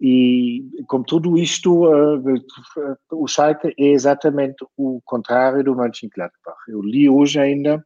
e 0.00 0.64
com 0.88 1.02
tudo 1.02 1.36
isto, 1.36 1.84
uh, 1.84 2.22
o 3.12 3.28
Schalke 3.28 3.74
é 3.78 3.88
exatamente 3.88 4.64
o 4.76 5.00
contrário 5.04 5.62
do 5.62 5.76
Mönchengladbach. 5.76 6.56
Eu 6.68 6.80
li 6.80 7.08
hoje 7.08 7.38
ainda 7.38 7.84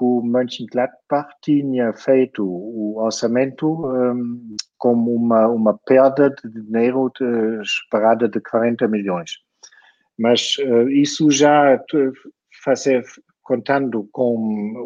que 0.00 0.04
o 0.04 0.22
Mönchengladbach 0.22 1.28
tinha 1.42 1.92
feito 1.92 2.42
o 2.42 2.96
orçamento 2.96 3.68
um, 3.68 4.56
como 4.78 5.14
uma, 5.14 5.46
uma 5.48 5.78
perda 5.84 6.30
de 6.30 6.62
dinheiro 6.62 7.12
de, 7.20 7.60
esperada 7.60 8.26
de 8.26 8.40
40 8.40 8.88
milhões. 8.88 9.32
Mas 10.18 10.56
uh, 10.56 10.88
isso 10.88 11.30
já 11.30 11.78
fazer, 12.64 13.04
contando 13.42 14.08
com 14.10 14.36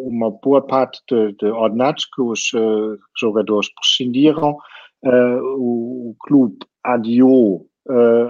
uma 0.04 0.32
boa 0.32 0.66
parte 0.66 1.00
de, 1.08 1.32
de 1.34 1.46
ordenados 1.46 2.06
que 2.06 2.20
os 2.20 2.52
uh, 2.52 2.98
jogadores 3.16 3.72
prescindiram, 3.72 4.56
uh, 5.04 5.40
o, 5.56 6.10
o 6.10 6.16
clube 6.18 6.58
adiou 6.82 7.68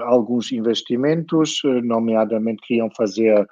alguns 0.06 0.50
investimentos, 0.50 1.60
nomeadamente 1.84 2.66
queriam 2.66 2.90
fazer 2.96 3.46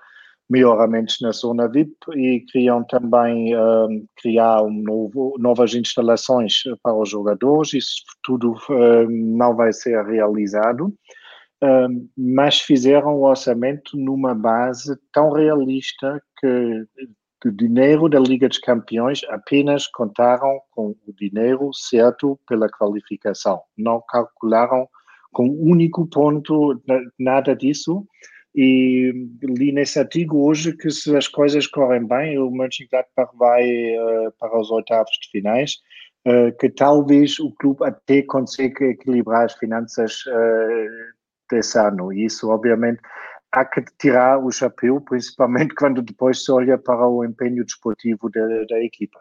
melhoramentos 0.48 1.18
na 1.20 1.32
zona 1.32 1.68
VIP 1.68 1.96
e 2.14 2.40
queriam 2.40 2.84
também 2.84 3.54
uh, 3.54 3.88
criar 4.16 4.62
um 4.62 4.72
novo, 4.72 5.34
novas 5.38 5.74
instalações 5.74 6.62
para 6.82 6.94
os 6.94 7.08
jogadores. 7.08 7.72
Isso 7.72 8.02
tudo 8.22 8.52
uh, 8.52 9.08
não 9.08 9.56
vai 9.56 9.72
ser 9.72 10.04
realizado, 10.04 10.86
uh, 10.86 12.08
mas 12.16 12.60
fizeram 12.60 13.16
o 13.16 13.24
orçamento 13.24 13.96
numa 13.96 14.34
base 14.34 14.94
tão 15.12 15.32
realista 15.32 16.22
que 16.38 16.86
o 17.44 17.50
dinheiro 17.50 18.08
da 18.08 18.20
Liga 18.20 18.48
dos 18.48 18.58
Campeões 18.58 19.22
apenas 19.28 19.86
contaram 19.88 20.60
com 20.70 20.94
o 21.06 21.12
dinheiro 21.18 21.72
certo 21.72 22.38
pela 22.46 22.68
qualificação. 22.68 23.60
Não 23.76 24.02
calcularam 24.06 24.86
com 25.32 25.46
um 25.48 25.70
único 25.70 26.06
ponto 26.06 26.80
nada 27.18 27.56
disso 27.56 28.06
e 28.54 29.12
li 29.42 29.72
nesse 29.72 29.98
artigo 29.98 30.46
hoje 30.46 30.76
que 30.76 30.90
se 30.90 31.16
as 31.16 31.26
coisas 31.26 31.66
correm 31.66 32.06
bem, 32.06 32.38
o 32.38 32.50
Mönchengladbach 32.50 33.34
vai 33.36 33.64
uh, 33.64 34.32
para 34.38 34.58
os 34.58 34.70
oitavos 34.70 35.12
de 35.22 35.30
finais, 35.30 35.78
uh, 36.26 36.54
que 36.58 36.68
talvez 36.68 37.38
o 37.38 37.50
clube 37.52 37.84
até 37.84 38.22
consiga 38.22 38.84
equilibrar 38.84 39.46
as 39.46 39.54
finanças 39.54 40.24
uh, 40.26 41.14
desse 41.50 41.78
ano. 41.78 42.12
E 42.12 42.26
isso, 42.26 42.50
obviamente, 42.50 43.00
há 43.50 43.64
que 43.64 43.82
tirar 43.98 44.38
o 44.38 44.50
chapéu, 44.50 45.00
principalmente 45.00 45.74
quando 45.76 46.02
depois 46.02 46.44
se 46.44 46.52
olha 46.52 46.76
para 46.76 47.08
o 47.08 47.24
empenho 47.24 47.64
desportivo 47.64 48.30
da, 48.30 48.46
da 48.68 48.82
equipa. 48.84 49.18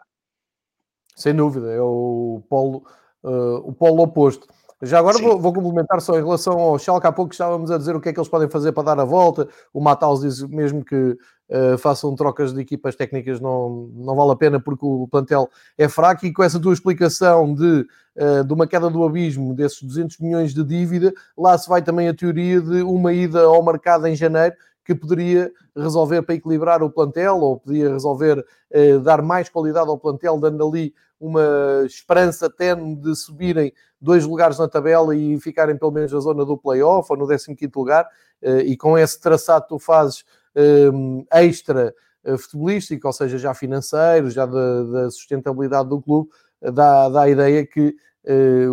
Sem 1.16 1.34
dúvida, 1.34 1.70
é 1.70 1.80
o 1.80 2.42
polo, 2.48 2.84
o 3.22 3.72
polo 3.72 4.02
oposto. 4.02 4.46
Já 4.84 4.98
agora 4.98 5.16
vou, 5.18 5.38
vou, 5.38 5.52
complementar 5.52 6.00
só 6.00 6.18
em 6.18 6.24
relação 6.24 6.58
ao 6.58 6.76
Schalke. 6.76 7.06
Há 7.06 7.12
pouco 7.12 7.32
estávamos 7.32 7.70
a 7.70 7.78
dizer 7.78 7.94
o 7.94 8.00
que 8.00 8.08
é 8.08 8.12
que 8.12 8.18
eles 8.18 8.28
podem 8.28 8.50
fazer 8.50 8.72
para 8.72 8.82
dar 8.82 8.98
a 8.98 9.04
volta. 9.04 9.48
O 9.72 9.80
Matheus 9.80 10.22
diz 10.22 10.42
mesmo 10.42 10.84
que 10.84 10.96
uh, 10.96 11.78
façam 11.78 12.12
trocas 12.16 12.52
de 12.52 12.60
equipas 12.60 12.96
técnicas 12.96 13.40
não, 13.40 13.88
não 13.94 14.16
vale 14.16 14.32
a 14.32 14.36
pena 14.36 14.58
porque 14.58 14.84
o 14.84 15.06
plantel 15.06 15.48
é 15.78 15.88
fraco. 15.88 16.26
E 16.26 16.32
com 16.32 16.42
essa 16.42 16.58
tua 16.58 16.72
explicação 16.72 17.54
de, 17.54 17.86
uh, 18.16 18.44
de 18.44 18.52
uma 18.52 18.66
queda 18.66 18.90
do 18.90 19.04
abismo 19.04 19.54
desses 19.54 19.80
200 19.80 20.18
milhões 20.18 20.52
de 20.52 20.64
dívida, 20.64 21.12
lá 21.38 21.56
se 21.56 21.68
vai 21.68 21.80
também 21.80 22.08
a 22.08 22.14
teoria 22.14 22.60
de 22.60 22.82
uma 22.82 23.12
ida 23.12 23.42
ao 23.42 23.64
mercado 23.64 24.08
em 24.08 24.16
janeiro 24.16 24.56
que 24.84 24.94
poderia 24.94 25.50
resolver 25.76 26.22
para 26.22 26.34
equilibrar 26.34 26.82
o 26.82 26.90
plantel 26.90 27.38
ou 27.38 27.58
poderia 27.58 27.90
resolver 27.90 28.44
eh, 28.70 28.98
dar 28.98 29.22
mais 29.22 29.48
qualidade 29.48 29.88
ao 29.88 29.98
plantel, 29.98 30.38
dando 30.38 30.66
ali 30.66 30.94
uma 31.22 31.84
esperança 31.86 32.50
tenue 32.50 32.96
de 32.96 33.14
subirem 33.14 33.72
dois 34.00 34.26
lugares 34.26 34.58
na 34.58 34.66
tabela 34.66 35.14
e 35.14 35.38
ficarem 35.40 35.78
pelo 35.78 35.92
menos 35.92 36.12
na 36.12 36.18
zona 36.18 36.44
do 36.44 36.58
playoff 36.58 37.10
ou 37.12 37.16
no 37.16 37.28
15 37.28 37.56
lugar, 37.76 38.08
eh, 38.42 38.62
e 38.62 38.76
com 38.76 38.98
esse 38.98 39.20
traçado 39.20 39.66
tu 39.68 39.78
fazes 39.78 40.24
eh, 40.56 40.90
extra 41.30 41.94
eh, 42.24 42.36
futebolístico, 42.36 43.06
ou 43.06 43.12
seja, 43.12 43.38
já 43.38 43.54
financeiro, 43.54 44.28
já 44.30 44.44
da, 44.44 44.82
da 44.82 45.10
sustentabilidade 45.10 45.88
do 45.88 46.02
clube, 46.02 46.28
dá, 46.60 47.08
dá 47.08 47.22
a 47.22 47.30
ideia 47.30 47.64
que 47.64 47.96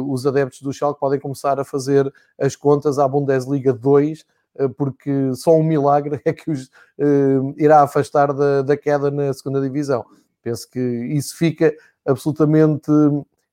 os 0.05 0.28
adeptos 0.28 0.62
do 0.62 0.72
Schalke 0.72 0.99
podem 0.99 1.20
começar 1.20 1.60
a 1.60 1.64
fazer 1.64 2.14
as 2.38 2.55
contas 2.55 2.99
à 2.99 3.07
Bundesliga 3.07 3.74
2 3.74 4.24
porque 4.78 5.34
só 5.36 5.55
um 5.55 5.64
milagre 5.64 6.22
é 6.26 6.34
que 6.34 6.51
os 6.51 6.70
irá 7.57 7.82
afastar 7.84 8.34
da, 8.34 8.62
da 8.62 8.76
queda 8.76 9.10
na 9.10 9.34
segunda 9.34 9.62
divisão. 9.62 10.05
Penso 10.41 10.70
que 10.70 10.80
isso 10.80 11.38
fica 11.38 11.74
absolutamente 12.05 12.91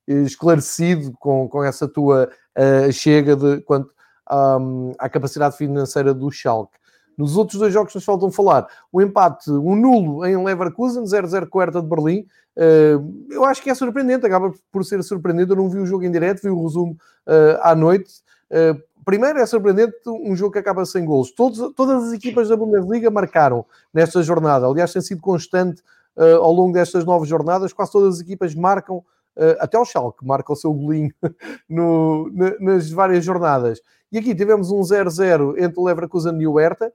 esclarecido 0.06 1.12
com, 1.18 1.48
com 1.48 1.64
essa 1.64 1.88
tua 1.88 2.28
uh, 2.56 2.92
chega 2.92 3.34
de 3.34 3.60
quanto 3.62 3.92
um, 4.30 4.92
à 4.98 5.08
capacidade 5.08 5.56
financeira 5.56 6.14
do 6.14 6.30
Schalke. 6.30 6.76
Nos 7.16 7.36
outros 7.36 7.58
dois 7.58 7.72
jogos 7.72 7.92
que 7.92 7.98
nos 7.98 8.04
faltam 8.04 8.30
falar, 8.30 8.66
o 8.92 9.00
empate, 9.00 9.50
o 9.50 9.74
nulo 9.74 10.24
em 10.26 10.42
Leverkusen, 10.42 11.04
0-0 11.04 11.48
com 11.48 11.64
de 11.64 11.82
Berlim. 11.82 12.26
Uh, 12.56 13.26
eu 13.30 13.44
acho 13.44 13.62
que 13.62 13.70
é 13.70 13.74
surpreendente, 13.74 14.26
acaba 14.26 14.52
por 14.70 14.84
ser 14.84 15.02
surpreendente. 15.02 15.50
Eu 15.50 15.56
não 15.56 15.70
vi 15.70 15.78
o 15.78 15.86
jogo 15.86 16.04
em 16.04 16.10
direto, 16.10 16.42
vi 16.42 16.50
o 16.50 16.62
resumo 16.62 16.92
uh, 17.26 17.58
à 17.62 17.74
noite. 17.74 18.12
Uh, 18.50 18.80
primeiro, 19.04 19.38
é 19.38 19.46
surpreendente 19.46 19.96
um 20.06 20.34
jogo 20.36 20.52
que 20.52 20.58
acaba 20.58 20.84
sem 20.84 21.04
gols. 21.04 21.30
Todas 21.32 22.04
as 22.04 22.12
equipas 22.12 22.48
da 22.48 22.56
Bundesliga 22.56 23.10
marcaram 23.10 23.64
nesta 23.92 24.22
jornada. 24.22 24.66
Aliás, 24.66 24.92
tem 24.92 25.02
sido 25.02 25.20
constante 25.20 25.82
ao 26.16 26.50
longo 26.50 26.72
destas 26.72 27.04
nove 27.04 27.26
jornadas. 27.26 27.74
Quase 27.74 27.92
todas 27.92 28.14
as 28.14 28.20
equipas 28.20 28.54
marcam 28.54 29.04
Uh, 29.36 29.52
até 29.60 29.78
o 29.78 29.84
Schalke 29.84 30.26
marca 30.26 30.50
o 30.50 30.56
seu 30.56 30.72
golinho 30.72 31.12
no, 31.68 32.30
na, 32.32 32.58
nas 32.58 32.90
várias 32.90 33.22
jornadas. 33.22 33.82
E 34.10 34.18
aqui 34.18 34.34
tivemos 34.34 34.70
um 34.70 34.80
0-0 34.80 35.58
entre 35.58 35.78
o 35.78 35.84
Leverkusen 35.84 36.40
e 36.40 36.46
o 36.46 36.58
Hertha. 36.58 36.90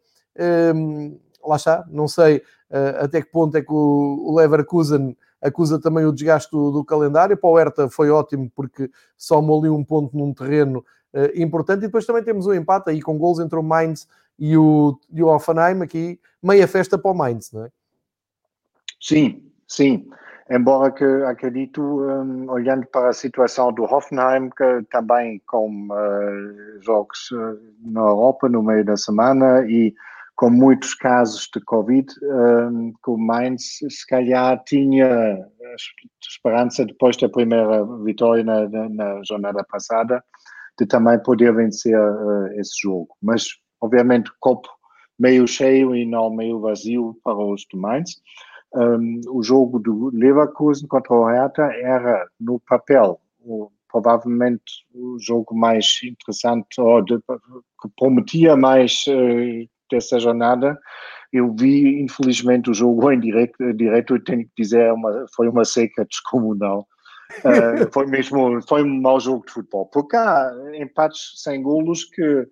Um, 0.75 1.19
lá 1.45 1.55
está, 1.55 1.85
não 1.89 2.07
sei 2.07 2.37
uh, 2.37 3.03
até 3.03 3.21
que 3.21 3.29
ponto 3.29 3.55
é 3.55 3.61
que 3.61 3.71
o, 3.71 4.23
o, 4.25 4.35
Leverkusen 4.35 5.15
acusa 5.39 5.79
também 5.79 6.05
o 6.05 6.11
desgaste 6.11 6.49
do, 6.51 6.71
do, 6.71 6.83
calendário. 6.83 7.37
Para 7.37 7.49
o 7.49 7.57
Hertha 7.57 7.89
foi 7.89 8.09
ótimo 8.09 8.51
porque 8.55 8.89
somou 9.15 9.59
ali 9.59 9.69
um 9.69 9.83
ponto 9.83 10.17
num 10.17 10.33
terreno 10.33 10.79
uh, 10.79 10.83
importante. 11.35 11.79
E 11.79 11.87
depois 11.87 12.05
também 12.05 12.23
temos 12.23 12.47
um 12.47 12.53
empate 12.53 12.89
aí 12.89 13.01
com 13.01 13.17
gols 13.17 13.39
entre 13.39 13.57
o 13.57 13.63
Mainz 13.63 14.07
e 14.37 14.57
o, 14.57 14.99
e 15.11 15.21
o 15.21 15.27
Offenheim. 15.27 15.81
Aqui 15.81 16.19
meia 16.41 16.67
festa 16.67 16.97
para 16.97 17.11
o 17.11 17.13
Mainz, 17.15 17.51
não 17.51 17.65
é? 17.65 17.69
Sim, 18.99 19.43
sim. 19.67 20.07
Embora 20.49 20.91
que 20.91 21.05
acredito, 21.05 21.81
um, 21.81 22.49
olhando 22.51 22.85
para 22.87 23.09
a 23.09 23.13
situação 23.13 23.71
do 23.71 23.83
Hoffenheim, 23.83 24.49
que 24.49 24.83
também 24.91 25.41
com 25.47 25.87
uh, 25.87 26.81
jogos 26.81 27.31
uh, 27.31 27.57
na 27.81 28.01
Europa 28.01 28.49
no 28.49 28.61
meio 28.61 28.83
da 28.83 28.97
semana 28.97 29.65
e 29.65 29.93
com 30.35 30.49
muitos 30.49 30.93
casos 30.93 31.49
de 31.53 31.61
Covid, 31.61 32.07
um, 32.23 32.91
que 32.91 33.09
o 33.09 33.17
Mainz 33.17 33.79
se 33.89 34.05
calhar 34.07 34.61
tinha 34.65 35.39
esperança, 36.27 36.85
depois 36.85 37.15
da 37.15 37.29
primeira 37.29 37.85
vitória 38.03 38.43
na, 38.43 38.67
na 38.89 39.23
jornada 39.23 39.63
passada, 39.63 40.21
de 40.81 40.87
também 40.87 41.17
poder 41.19 41.53
vencer 41.53 41.97
uh, 41.97 42.47
esse 42.59 42.81
jogo. 42.81 43.09
Mas, 43.21 43.47
obviamente, 43.79 44.31
copo 44.39 44.67
meio 45.17 45.47
cheio 45.47 45.95
e 45.95 46.05
não 46.05 46.29
meio 46.29 46.59
vazio 46.59 47.15
para 47.23 47.37
os 47.37 47.65
do 47.71 47.77
Mainz 47.77 48.15
um, 48.73 49.21
o 49.29 49.43
jogo 49.43 49.79
do 49.79 50.09
Leverkusen 50.13 50.87
contra 50.87 51.13
o 51.13 51.25
Hertha 51.25 51.63
era, 51.81 52.25
no 52.39 52.59
papel, 52.61 53.19
o, 53.41 53.69
provavelmente 53.91 54.85
o 54.93 55.17
jogo 55.19 55.53
mais 55.53 55.99
interessante, 56.03 56.79
ou 56.79 57.01
de, 57.01 57.17
que 57.17 57.89
prometia 57.97 58.55
mais 58.55 59.03
uh, 59.07 59.69
dessa 59.91 60.19
jornada. 60.19 60.79
Eu 61.33 61.53
vi, 61.53 62.01
infelizmente, 62.01 62.69
o 62.69 62.73
jogo 62.73 63.11
em 63.11 63.19
direto, 63.19 63.73
direto 63.73 64.15
e 64.15 64.23
tenho 64.23 64.43
que 64.43 64.63
dizer, 64.63 64.81
é 64.87 64.93
uma, 64.93 65.25
foi 65.35 65.49
uma 65.49 65.65
seca 65.65 66.05
descomunal. 66.09 66.87
Uh, 67.39 67.91
foi 67.91 68.05
mesmo, 68.07 68.61
foi 68.67 68.83
um 68.83 69.01
mau 69.01 69.19
jogo 69.19 69.45
de 69.45 69.53
futebol. 69.53 69.85
Porque 69.87 70.15
há 70.15 70.51
empates 70.75 71.41
sem 71.41 71.61
golos 71.61 72.05
que 72.05 72.47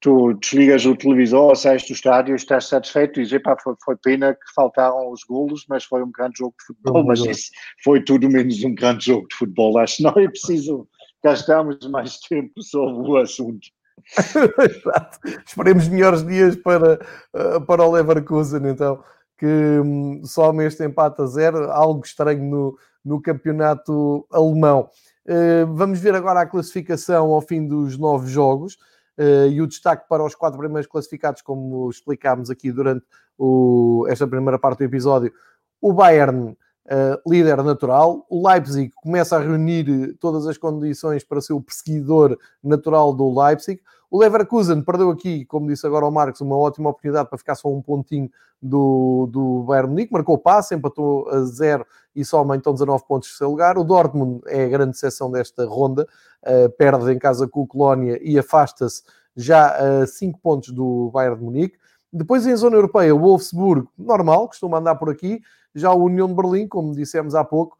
tu 0.00 0.34
desligas 0.34 0.84
o 0.86 0.94
televisor, 0.94 1.56
sais 1.56 1.86
do 1.86 1.92
estádio, 1.92 2.36
estás 2.36 2.66
satisfeito 2.66 3.20
e 3.20 3.24
dizes, 3.24 3.42
pá, 3.42 3.56
foi, 3.62 3.74
foi, 3.84 3.96
pena 3.96 4.34
que 4.34 4.54
faltaram 4.54 5.10
os 5.10 5.24
golos, 5.24 5.64
mas 5.68 5.84
foi 5.84 6.02
um 6.02 6.10
grande 6.10 6.38
jogo 6.38 6.54
de 6.58 6.66
futebol, 6.66 7.04
mas 7.04 7.20
isso 7.20 7.50
foi 7.82 8.02
tudo 8.02 8.28
menos 8.28 8.62
um 8.62 8.74
grande 8.74 9.06
jogo 9.06 9.26
de 9.28 9.36
futebol, 9.36 9.78
acho 9.78 9.96
que 9.96 10.02
não 10.02 10.10
é 10.10 10.28
preciso 10.28 10.86
gastarmos 11.22 11.78
mais 11.88 12.18
tempo 12.18 12.62
sobre 12.62 13.10
o 13.10 13.16
assunto. 13.16 13.66
Exato. 14.60 15.18
Esperemos 15.46 15.88
melhores 15.88 16.24
dias 16.26 16.56
para, 16.56 16.98
eh, 17.34 17.60
para 17.66 17.84
o 17.84 17.92
Leverkusen, 17.92 18.68
então, 18.68 19.02
que 19.36 19.46
hum, 19.46 20.22
só 20.24 20.52
este 20.62 20.84
empate 20.84 21.22
a 21.22 21.26
zero, 21.26 21.70
algo 21.70 22.04
estranho 22.04 22.42
no, 22.42 22.78
no 23.04 23.20
campeonato 23.20 24.26
alemão. 24.30 24.88
Uh, 25.26 25.72
vamos 25.74 26.00
ver 26.00 26.14
agora 26.14 26.40
a 26.40 26.46
classificação 26.46 27.32
ao 27.32 27.40
fim 27.40 27.66
dos 27.66 27.98
nove 27.98 28.30
jogos. 28.30 28.76
Uh, 29.16 29.46
e 29.48 29.62
o 29.62 29.66
destaque 29.66 30.08
para 30.08 30.24
os 30.24 30.34
quatro 30.34 30.58
primeiros 30.58 30.88
classificados, 30.88 31.40
como 31.40 31.88
explicámos 31.88 32.50
aqui 32.50 32.72
durante 32.72 33.04
o, 33.38 34.06
esta 34.08 34.26
primeira 34.26 34.58
parte 34.58 34.78
do 34.78 34.84
episódio, 34.84 35.32
o 35.80 35.92
Bayern, 35.92 36.56
uh, 36.86 37.30
líder 37.30 37.62
natural, 37.62 38.26
o 38.28 38.48
Leipzig 38.48 38.90
começa 38.96 39.36
a 39.36 39.40
reunir 39.40 40.16
todas 40.18 40.46
as 40.46 40.58
condições 40.58 41.22
para 41.22 41.40
ser 41.40 41.52
o 41.52 41.60
perseguidor 41.60 42.36
natural 42.62 43.14
do 43.14 43.40
Leipzig, 43.40 43.80
o 44.14 44.18
Leverkusen 44.20 44.80
perdeu 44.80 45.10
aqui, 45.10 45.44
como 45.44 45.66
disse 45.66 45.84
agora 45.84 46.06
o 46.06 46.10
Marcos, 46.12 46.40
uma 46.40 46.56
ótima 46.56 46.90
oportunidade 46.90 47.28
para 47.28 47.36
ficar 47.36 47.56
só 47.56 47.68
um 47.68 47.82
pontinho 47.82 48.30
do, 48.62 49.28
do 49.28 49.64
Bayern 49.64 49.90
Munique, 49.90 50.12
marcou 50.12 50.38
passe, 50.38 50.72
empatou 50.72 51.28
a 51.30 51.40
zero 51.40 51.84
e 52.14 52.24
soma 52.24 52.54
então 52.54 52.72
19 52.72 53.04
pontos 53.08 53.30
de 53.30 53.34
seu 53.34 53.50
lugar. 53.50 53.76
O 53.76 53.82
Dortmund 53.82 54.40
é 54.46 54.66
a 54.66 54.68
grande 54.68 54.96
seção 54.96 55.32
desta 55.32 55.66
ronda, 55.66 56.06
uh, 56.46 56.70
perde 56.78 57.10
em 57.10 57.18
casa 57.18 57.48
com 57.48 57.62
o 57.62 57.66
Colónia 57.66 58.16
e 58.22 58.38
afasta-se 58.38 59.02
já 59.34 60.02
a 60.02 60.06
5 60.06 60.38
pontos 60.38 60.70
do 60.70 61.10
Bayern 61.12 61.36
de 61.36 61.42
Munique. 61.42 61.76
Depois 62.12 62.46
em 62.46 62.54
zona 62.54 62.76
europeia, 62.76 63.12
o 63.12 63.18
Wolfsburg, 63.18 63.88
normal, 63.98 64.46
costuma 64.46 64.78
andar 64.78 64.94
por 64.94 65.10
aqui. 65.10 65.42
Já 65.74 65.92
o 65.92 66.04
União 66.04 66.28
de 66.28 66.34
Berlim, 66.34 66.68
como 66.68 66.94
dissemos 66.94 67.34
há 67.34 67.42
pouco, 67.42 67.76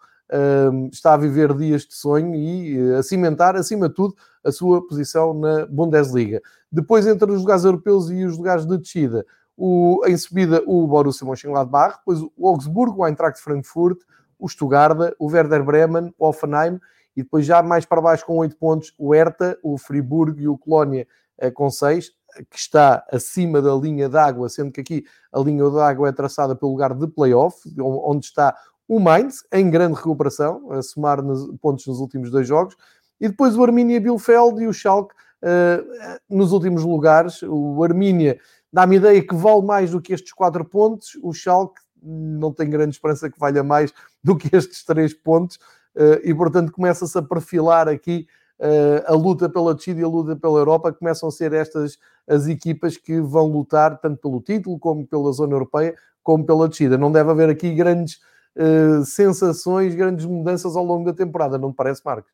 está 0.91 1.15
a 1.15 1.17
viver 1.17 1.55
dias 1.55 1.83
de 1.83 1.95
sonho 1.95 2.35
e 2.35 2.79
eh, 2.79 2.97
a 2.97 3.03
cimentar, 3.03 3.57
acima 3.57 3.89
de 3.89 3.95
tudo, 3.95 4.15
a 4.43 4.51
sua 4.51 4.87
posição 4.87 5.35
na 5.35 5.67
Bundesliga. 5.67 6.41
Depois, 6.71 7.07
entre 7.07 7.31
os 7.31 7.41
lugares 7.41 7.65
europeus 7.65 8.11
e 8.11 8.25
os 8.25 8.37
lugares 8.37 8.67
de 8.67 8.77
descida, 8.79 9.25
o, 9.57 10.03
em 10.07 10.17
subida 10.17 10.63
o 10.67 10.87
Borussia 10.87 11.27
Mönchengladbach, 11.27 11.99
depois 11.99 12.21
o 12.37 12.49
Augsburgo, 12.49 13.03
o 13.03 13.07
Eintracht 13.07 13.41
Frankfurt, 13.41 13.99
o 14.39 14.49
Stuttgart, 14.49 15.15
o 15.19 15.27
Werder 15.27 15.65
Bremen, 15.65 16.13
o 16.19 16.29
Offenheim 16.29 16.81
e 17.17 17.23
depois 17.23 17.47
já 17.47 17.63
mais 17.63 17.85
para 17.85 18.01
baixo 18.01 18.27
com 18.27 18.37
8 18.39 18.57
pontos 18.57 18.93
o 18.99 19.15
Hertha, 19.15 19.57
o 19.63 19.79
Friburgo 19.79 20.41
e 20.41 20.49
o 20.49 20.59
Colónia 20.59 21.07
eh, 21.39 21.51
com 21.51 21.71
6, 21.71 22.11
que 22.51 22.59
está 22.59 23.05
acima 23.11 23.63
da 23.63 23.73
linha 23.75 24.09
d'água, 24.09 24.49
sendo 24.49 24.73
que 24.73 24.81
aqui 24.81 25.05
a 25.33 25.39
linha 25.39 25.69
d'água 25.71 26.09
é 26.09 26.13
traçada 26.13 26.57
pelo 26.57 26.73
lugar 26.73 26.93
de 26.95 27.07
playoff, 27.07 27.57
onde 27.81 28.27
está 28.27 28.57
o 28.89 29.01
Mainz, 29.01 29.45
em 29.53 29.71
grande 29.71 29.97
recuperação, 29.97 30.71
a 30.73 30.83
somar 30.83 31.19
pontos 31.61 31.87
nos 31.87 32.01
últimos 32.01 32.31
dois 32.31 32.47
jogos, 32.47 32.77
e 33.21 33.29
depois 33.29 33.57
o 33.57 33.63
Arminia 33.63 34.01
Bielefeld 34.01 34.63
e 34.63 34.67
o 34.67 34.73
Schalke 34.73 35.15
uh, 35.43 36.19
nos 36.29 36.53
últimos 36.53 36.85
lugares. 36.85 37.43
O 37.43 37.83
Arminia 37.83 38.39
dá-me 38.73 38.97
ideia 38.97 39.27
que 39.27 39.35
vale 39.35 39.63
mais 39.63 39.91
do 39.91 40.01
que 40.01 40.13
estes 40.13 40.33
quatro 40.33 40.65
pontos, 40.65 41.19
o 41.23 41.33
Schalke 41.33 41.81
não 42.03 42.53
tem 42.53 42.69
grande 42.69 42.95
esperança 42.95 43.31
que 43.31 43.39
valha 43.39 43.63
mais 43.63 43.93
do 44.23 44.37
que 44.37 44.55
estes 44.55 44.85
três 44.85 45.15
pontos, 45.15 45.57
uh, 45.97 46.21
e 46.23 46.35
portanto 46.35 46.73
começa-se 46.73 47.17
a 47.17 47.23
perfilar 47.23 47.89
aqui 47.89 48.27
uh, 48.61 49.13
a 49.13 49.15
luta 49.15 49.49
pela 49.49 49.75
descida 49.75 50.01
e 50.01 50.05
a 50.05 50.09
luta 50.09 50.37
pela 50.37 50.59
Europa, 50.59 50.93
começam 50.93 51.29
a 51.29 51.33
ser 51.33 51.53
estas 51.53 51.99
as 52.27 52.47
equipas 52.47 52.97
que 52.97 53.21
vão 53.21 53.47
lutar 53.47 53.99
tanto 54.01 54.19
pelo 54.19 54.41
título, 54.41 54.79
como 54.79 55.07
pela 55.07 55.31
zona 55.33 55.55
europeia, 55.55 55.95
como 56.23 56.45
pela 56.45 56.69
descida. 56.69 56.97
Não 56.97 57.13
deve 57.13 57.31
haver 57.31 57.51
aqui 57.51 57.75
grandes 57.75 58.19
uh, 58.57 59.05
sensações, 59.05 59.95
grandes 59.95 60.27
mudanças 60.27 60.77
ao 60.77 60.85
longo 60.85 61.05
da 61.05 61.13
temporada, 61.13 61.59
não 61.59 61.69
me 61.69 61.75
parece, 61.75 62.03
Marcos? 62.05 62.33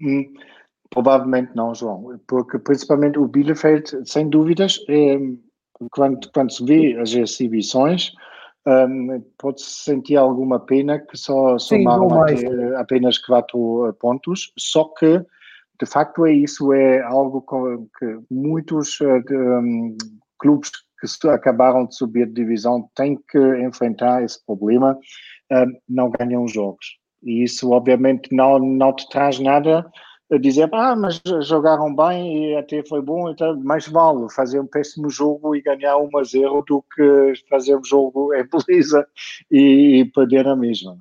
Hum, 0.00 0.32
provavelmente 0.90 1.52
não, 1.54 1.74
João, 1.74 2.20
porque 2.26 2.58
principalmente 2.58 3.18
o 3.18 3.26
Bielefeld, 3.26 4.08
sem 4.08 4.28
dúvidas, 4.28 4.78
é, 4.88 5.18
quando, 5.90 6.30
quando 6.32 6.52
se 6.52 6.64
vê 6.64 6.98
as 6.98 7.12
exibições, 7.12 8.12
um, 8.66 9.22
pode-se 9.38 9.84
sentir 9.84 10.16
alguma 10.16 10.58
pena 10.58 10.98
que 10.98 11.16
só 11.16 11.58
somaram 11.58 12.08
apenas 12.76 13.18
quatro 13.18 13.94
pontos, 14.00 14.52
só 14.58 14.84
que 14.98 15.24
de 15.78 15.86
facto 15.86 16.26
é 16.26 16.32
isso, 16.32 16.72
é 16.72 17.02
algo 17.02 17.44
que 17.98 18.18
muitos 18.30 18.98
um, 19.00 19.96
clubes 20.38 20.70
que 21.00 21.28
acabaram 21.28 21.86
de 21.86 21.96
subir 21.96 22.26
de 22.26 22.34
divisão 22.34 22.88
têm 22.94 23.16
que 23.28 23.38
enfrentar 23.64 24.22
esse 24.22 24.44
problema, 24.44 24.98
uh, 25.52 25.80
não 25.88 26.10
ganham 26.10 26.46
jogos. 26.48 26.98
E 27.22 27.42
isso, 27.42 27.70
obviamente, 27.70 28.34
não, 28.34 28.58
não 28.58 28.94
te 28.94 29.08
traz 29.08 29.38
nada 29.38 29.84
a 30.30 30.38
dizer, 30.38 30.68
ah, 30.72 30.96
mas 30.96 31.20
jogaram 31.42 31.94
bem 31.94 32.50
e 32.50 32.56
até 32.56 32.84
foi 32.84 33.00
bom, 33.00 33.30
então 33.30 33.56
mais 33.60 33.86
vale 33.86 34.28
fazer 34.30 34.58
um 34.58 34.66
péssimo 34.66 35.08
jogo 35.08 35.54
e 35.54 35.62
ganhar 35.62 35.96
1 35.98 36.18
a 36.18 36.24
0 36.24 36.64
do 36.66 36.84
que 36.94 37.32
fazer 37.48 37.76
um 37.76 37.84
jogo 37.84 38.34
em 38.34 38.44
beleza 38.44 39.06
e, 39.50 40.00
e 40.00 40.04
perder 40.04 40.48
a 40.48 40.56
mesma. 40.56 40.98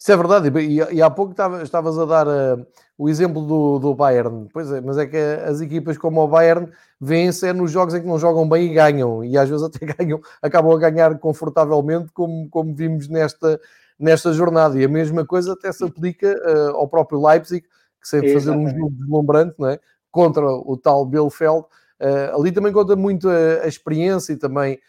Isso 0.00 0.12
é 0.12 0.16
verdade, 0.16 0.48
e, 0.60 0.76
e 0.96 1.02
há 1.02 1.10
pouco 1.10 1.34
estavas 1.62 1.98
a 1.98 2.06
dar 2.06 2.26
uh, 2.26 2.66
o 2.96 3.06
exemplo 3.06 3.46
do, 3.46 3.78
do 3.78 3.94
Bayern. 3.94 4.48
Pois 4.50 4.72
é, 4.72 4.80
mas 4.80 4.96
é 4.96 5.06
que 5.06 5.18
as 5.18 5.60
equipas 5.60 5.98
como 5.98 6.22
o 6.22 6.26
Bayern 6.26 6.70
vêm-se 6.98 7.46
é 7.46 7.52
nos 7.52 7.70
jogos 7.70 7.92
em 7.92 8.00
que 8.00 8.06
não 8.06 8.18
jogam 8.18 8.48
bem 8.48 8.70
e 8.70 8.72
ganham, 8.72 9.22
e 9.22 9.36
às 9.36 9.46
vezes 9.46 9.62
até 9.68 9.84
ganham, 9.84 10.18
acabam 10.40 10.72
a 10.72 10.78
ganhar 10.78 11.18
confortavelmente, 11.18 12.10
como, 12.14 12.48
como 12.48 12.74
vimos 12.74 13.08
nesta, 13.08 13.60
nesta 13.98 14.32
jornada. 14.32 14.80
E 14.80 14.84
a 14.86 14.88
mesma 14.88 15.26
coisa 15.26 15.52
até 15.52 15.70
se 15.70 15.84
aplica 15.84 16.34
uh, 16.34 16.76
ao 16.76 16.88
próprio 16.88 17.22
Leipzig, 17.22 17.60
que 18.00 18.08
sempre 18.08 18.32
fazer 18.32 18.52
um 18.52 18.66
jogo 18.70 18.92
deslumbrante, 18.92 19.54
não 19.58 19.68
é? 19.68 19.78
Contra 20.10 20.46
o 20.46 20.78
tal 20.78 21.04
Bielefeld. 21.04 21.66
Uh, 22.00 22.40
ali 22.40 22.50
também 22.50 22.72
conta 22.72 22.96
muito 22.96 23.28
a, 23.28 23.64
a 23.64 23.68
experiência 23.68 24.32
e 24.32 24.36
também 24.36 24.80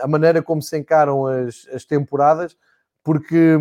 a 0.00 0.08
maneira 0.08 0.42
como 0.42 0.60
se 0.60 0.76
encaram 0.76 1.24
as, 1.24 1.64
as 1.72 1.84
temporadas, 1.84 2.56
porque 3.04 3.56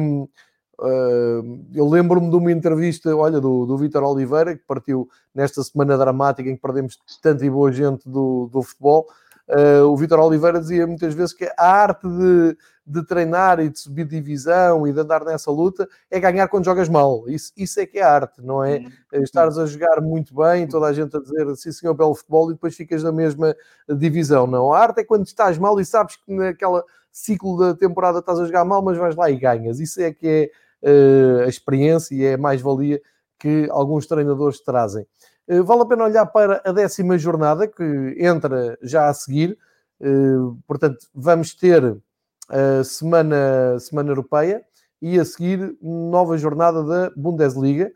uh, 0.80 1.66
eu 1.74 1.88
lembro-me 1.88 2.30
de 2.30 2.36
uma 2.36 2.52
entrevista, 2.52 3.16
olha, 3.16 3.40
do, 3.40 3.66
do 3.66 3.78
Vítor 3.78 4.04
Oliveira, 4.04 4.56
que 4.56 4.64
partiu 4.68 5.10
nesta 5.34 5.64
semana 5.64 5.98
dramática 5.98 6.50
em 6.50 6.56
que 6.56 6.62
perdemos 6.62 6.98
tanta 7.22 7.46
e 7.46 7.50
boa 7.50 7.72
gente 7.72 8.08
do, 8.10 8.50
do 8.52 8.62
futebol, 8.62 9.08
Uh, 9.48 9.86
o 9.86 9.96
Vitor 9.96 10.20
Oliveira 10.20 10.60
dizia 10.60 10.86
muitas 10.86 11.14
vezes 11.14 11.34
que 11.34 11.50
a 11.58 11.66
arte 11.66 12.06
de, 12.06 12.58
de, 12.86 13.06
treinar 13.06 13.62
e 13.62 13.70
de 13.70 13.80
subir 13.80 14.06
divisão 14.06 14.86
e 14.86 14.92
de 14.92 15.00
andar 15.00 15.24
nessa 15.24 15.50
luta 15.50 15.88
é 16.12 16.20
ganhar 16.20 16.50
quando 16.50 16.66
jogas 16.66 16.90
mal. 16.90 17.24
Isso, 17.30 17.54
isso 17.56 17.80
é 17.80 17.86
que 17.86 17.98
é 17.98 18.04
arte, 18.04 18.42
não 18.42 18.62
é? 18.62 18.84
Eh, 19.14 19.22
estares 19.22 19.58
a 19.58 19.66
jogar 19.66 20.02
muito 20.02 20.36
bem, 20.36 20.68
toda 20.68 20.88
a 20.88 20.92
gente 20.92 21.16
a 21.16 21.22
dizer 21.22 21.56
sim 21.56 21.72
senhor, 21.72 21.94
belo 21.94 22.14
futebol 22.14 22.50
e 22.50 22.56
depois 22.56 22.76
ficas 22.76 23.02
na 23.02 23.12
mesma 23.12 23.56
divisão. 23.88 24.46
Não, 24.48 24.74
a 24.74 24.80
arte 24.80 25.00
é 25.00 25.06
quando 25.06 25.26
estás 25.26 25.58
mal 25.58 25.80
e 25.80 25.86
sabes 25.86 26.18
que 26.18 26.34
naquela 26.34 26.84
ciclo 27.10 27.58
da 27.58 27.74
temporada 27.74 28.20
estás 28.20 28.40
a 28.40 28.46
jogar 28.46 28.66
mal, 28.66 28.82
mas 28.82 28.98
vais 28.98 29.16
lá 29.16 29.32
e 29.32 29.38
ganhas. 29.38 29.80
Isso 29.80 30.02
é 30.02 30.12
que 30.12 30.28
é 30.28 30.52
a 30.84 31.48
experiência 31.48 32.16
e 32.16 32.24
é 32.24 32.34
a 32.36 32.38
mais-valia 32.38 33.02
que 33.40 33.68
alguns 33.72 34.08
treinadores 34.08 34.60
trazem. 34.62 35.06
Eh, 35.48 35.62
vale 35.62 35.82
a 35.82 35.86
pena 35.86 36.04
olhar 36.04 36.26
para 36.26 36.62
a 36.66 36.72
décima 36.72 37.18
jornada, 37.18 37.68
que 37.68 38.16
entra 38.20 38.78
já 38.82 39.08
a 39.08 39.14
seguir. 39.14 39.58
Eh, 40.02 40.08
portanto, 40.68 41.08
vamos 41.14 41.56
ter 41.56 41.98
a 42.50 42.84
semana, 42.84 43.80
semana 43.80 44.12
europeia 44.12 44.64
e 45.02 45.20
a 45.20 45.26
seguir 45.26 45.78
nova 45.82 46.38
jornada 46.38 46.84
da 46.84 47.12
Bundesliga, 47.16 47.92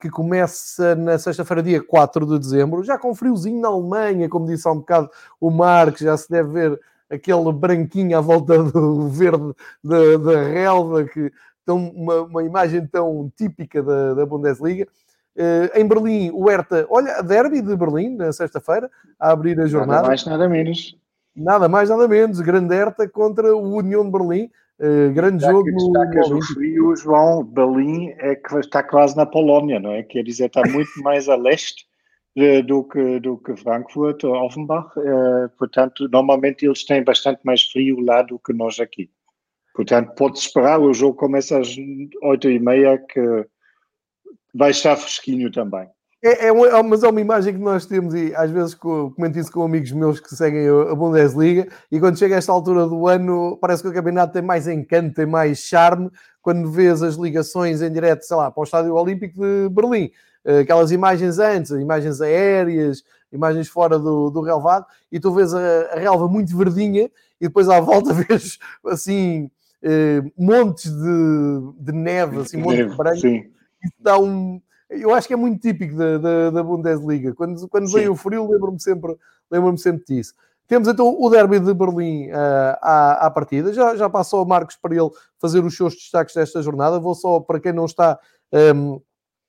que 0.00 0.10
começa 0.10 0.94
na 0.96 1.18
sexta-feira, 1.18 1.62
dia 1.62 1.82
4 1.82 2.26
de 2.26 2.38
dezembro, 2.38 2.82
já 2.82 2.98
com 2.98 3.14
friozinho 3.14 3.60
na 3.60 3.68
Alemanha, 3.68 4.28
como 4.28 4.46
disse 4.46 4.66
há 4.66 4.72
um 4.72 4.78
bocado 4.78 5.08
o 5.40 5.50
Marcos, 5.50 6.00
já 6.00 6.16
se 6.16 6.28
deve 6.28 6.50
ver 6.50 6.80
aquele 7.08 7.52
branquinho 7.52 8.18
à 8.18 8.20
volta 8.20 8.62
do 8.62 9.08
verde 9.08 9.54
da 9.82 10.42
relva, 10.42 11.04
que 11.04 11.32
tão, 11.64 11.88
uma, 11.90 12.22
uma 12.22 12.42
imagem 12.42 12.86
tão 12.86 13.30
típica 13.36 13.82
da, 13.82 14.14
da 14.14 14.26
Bundesliga. 14.26 14.86
Uh, 15.34 15.78
em 15.78 15.86
Berlim, 15.86 16.30
o 16.32 16.48
Hertha, 16.48 16.86
olha, 16.90 17.16
a 17.16 17.22
derby 17.22 17.62
de 17.62 17.74
Berlim, 17.74 18.16
na 18.16 18.32
sexta-feira, 18.32 18.90
a 19.18 19.30
abrir 19.30 19.58
a 19.58 19.66
jornada. 19.66 20.02
Nada 20.02 20.08
mais, 20.08 20.26
nada 20.26 20.48
menos. 20.48 20.96
Nada 21.34 21.68
mais, 21.68 21.88
nada 21.88 22.06
menos. 22.06 22.40
Grande 22.40 22.74
Hertha 22.74 23.08
contra 23.08 23.56
o 23.56 23.76
União 23.76 24.04
de 24.04 24.10
Berlim. 24.10 24.50
Uh, 24.78 25.12
grande 25.12 25.44
jogo 25.44 25.70
no, 25.70 25.92
no 26.28 26.42
frio, 26.42 26.96
João, 26.96 27.44
Berlim 27.44 28.08
é 28.18 28.34
que 28.34 28.56
está 28.56 28.82
quase 28.82 29.16
na 29.16 29.24
Polónia, 29.24 29.78
não 29.78 29.92
é? 29.92 30.02
Quer 30.02 30.24
dizer, 30.24 30.46
está 30.46 30.62
muito 30.68 30.90
mais 31.02 31.28
a 31.28 31.36
leste 31.36 31.86
uh, 32.36 32.62
do, 32.64 32.84
que, 32.84 33.20
do 33.20 33.38
que 33.38 33.56
Frankfurt 33.56 34.24
ou 34.24 34.34
Offenbach. 34.34 34.88
Uh, 34.98 35.48
portanto, 35.56 36.08
normalmente 36.10 36.66
eles 36.66 36.84
têm 36.84 37.04
bastante 37.04 37.40
mais 37.44 37.62
frio 37.62 38.00
lá 38.00 38.22
do 38.22 38.38
que 38.38 38.52
nós 38.52 38.80
aqui. 38.80 39.08
Portanto, 39.74 40.14
pode 40.14 40.38
esperar, 40.38 40.80
o 40.80 40.92
jogo 40.92 41.16
começa 41.16 41.58
às 41.58 41.74
oito 42.22 42.50
e 42.50 42.58
meia, 42.58 42.98
que 42.98 43.46
vai 44.54 44.70
estar 44.70 44.96
fresquinho 44.96 45.50
também. 45.50 45.88
É, 46.24 46.46
é, 46.46 46.48
é, 46.48 46.82
mas 46.84 47.02
é 47.02 47.08
uma 47.08 47.20
imagem 47.20 47.52
que 47.54 47.58
nós 47.58 47.84
temos 47.84 48.14
e 48.14 48.32
às 48.36 48.48
vezes 48.48 48.74
comento 48.74 49.36
isso 49.40 49.50
com 49.50 49.64
amigos 49.64 49.90
meus 49.90 50.20
que 50.20 50.36
seguem 50.36 50.68
a 50.68 50.94
Bundesliga 50.94 51.66
e 51.90 51.98
quando 51.98 52.16
chega 52.16 52.36
a 52.36 52.38
esta 52.38 52.52
altura 52.52 52.86
do 52.86 53.08
ano 53.08 53.58
parece 53.60 53.82
que 53.82 53.88
o 53.88 53.92
campeonato 53.92 54.32
tem 54.32 54.42
mais 54.42 54.68
encanto, 54.68 55.16
tem 55.16 55.26
mais 55.26 55.58
charme 55.58 56.08
quando 56.40 56.70
vês 56.70 57.02
as 57.02 57.16
ligações 57.16 57.82
em 57.82 57.92
direto, 57.92 58.22
sei 58.22 58.36
lá, 58.36 58.52
para 58.52 58.60
o 58.60 58.64
Estádio 58.64 58.94
Olímpico 58.94 59.40
de 59.40 59.68
Berlim. 59.68 60.12
Aquelas 60.60 60.92
imagens 60.92 61.40
antes, 61.40 61.72
imagens 61.72 62.20
aéreas, 62.20 63.02
imagens 63.32 63.68
fora 63.68 63.98
do, 63.98 64.30
do 64.30 64.42
relvado 64.42 64.86
e 65.10 65.18
tu 65.18 65.32
vês 65.32 65.52
a, 65.52 65.58
a 65.92 65.98
relva 65.98 66.28
muito 66.28 66.56
verdinha 66.56 67.10
e 67.40 67.48
depois 67.48 67.68
à 67.68 67.80
volta 67.80 68.12
vês 68.14 68.58
assim 68.86 69.46
eh, 69.46 69.61
montes 70.38 70.90
de, 70.90 71.72
de 71.78 71.92
neve, 71.92 72.38
assim, 72.38 72.56
montes 72.56 72.90
de 72.90 72.96
branco. 72.96 73.20
Sim 73.20 73.52
isso 73.82 73.94
dá 74.00 74.18
um. 74.18 74.60
Eu 74.88 75.14
acho 75.14 75.26
que 75.26 75.34
é 75.34 75.36
muito 75.36 75.60
típico 75.60 75.96
da, 75.96 76.18
da, 76.18 76.50
da 76.50 76.62
Bundesliga. 76.62 77.34
Quando, 77.34 77.66
quando 77.68 77.90
vem 77.90 78.08
o 78.08 78.14
frio, 78.14 78.48
lembro-me 78.48 78.80
sempre, 78.80 79.16
lembro 79.50 79.76
sempre 79.78 80.04
disso. 80.06 80.34
Temos 80.68 80.86
então 80.86 81.16
o 81.18 81.30
derby 81.30 81.58
de 81.58 81.74
Berlim 81.74 82.30
uh, 82.30 82.76
à, 82.80 83.26
à 83.26 83.30
partida. 83.30 83.72
Já, 83.72 83.96
já 83.96 84.08
passou 84.08 84.42
o 84.42 84.48
Marcos 84.48 84.76
para 84.76 84.94
ele 84.94 85.10
fazer 85.38 85.64
os 85.64 85.76
seus 85.76 85.94
destaques 85.94 86.34
desta 86.34 86.62
jornada. 86.62 87.00
Vou 87.00 87.14
só, 87.14 87.40
para 87.40 87.58
quem 87.58 87.72
não 87.72 87.86
está 87.86 88.18
um, 88.74 89.00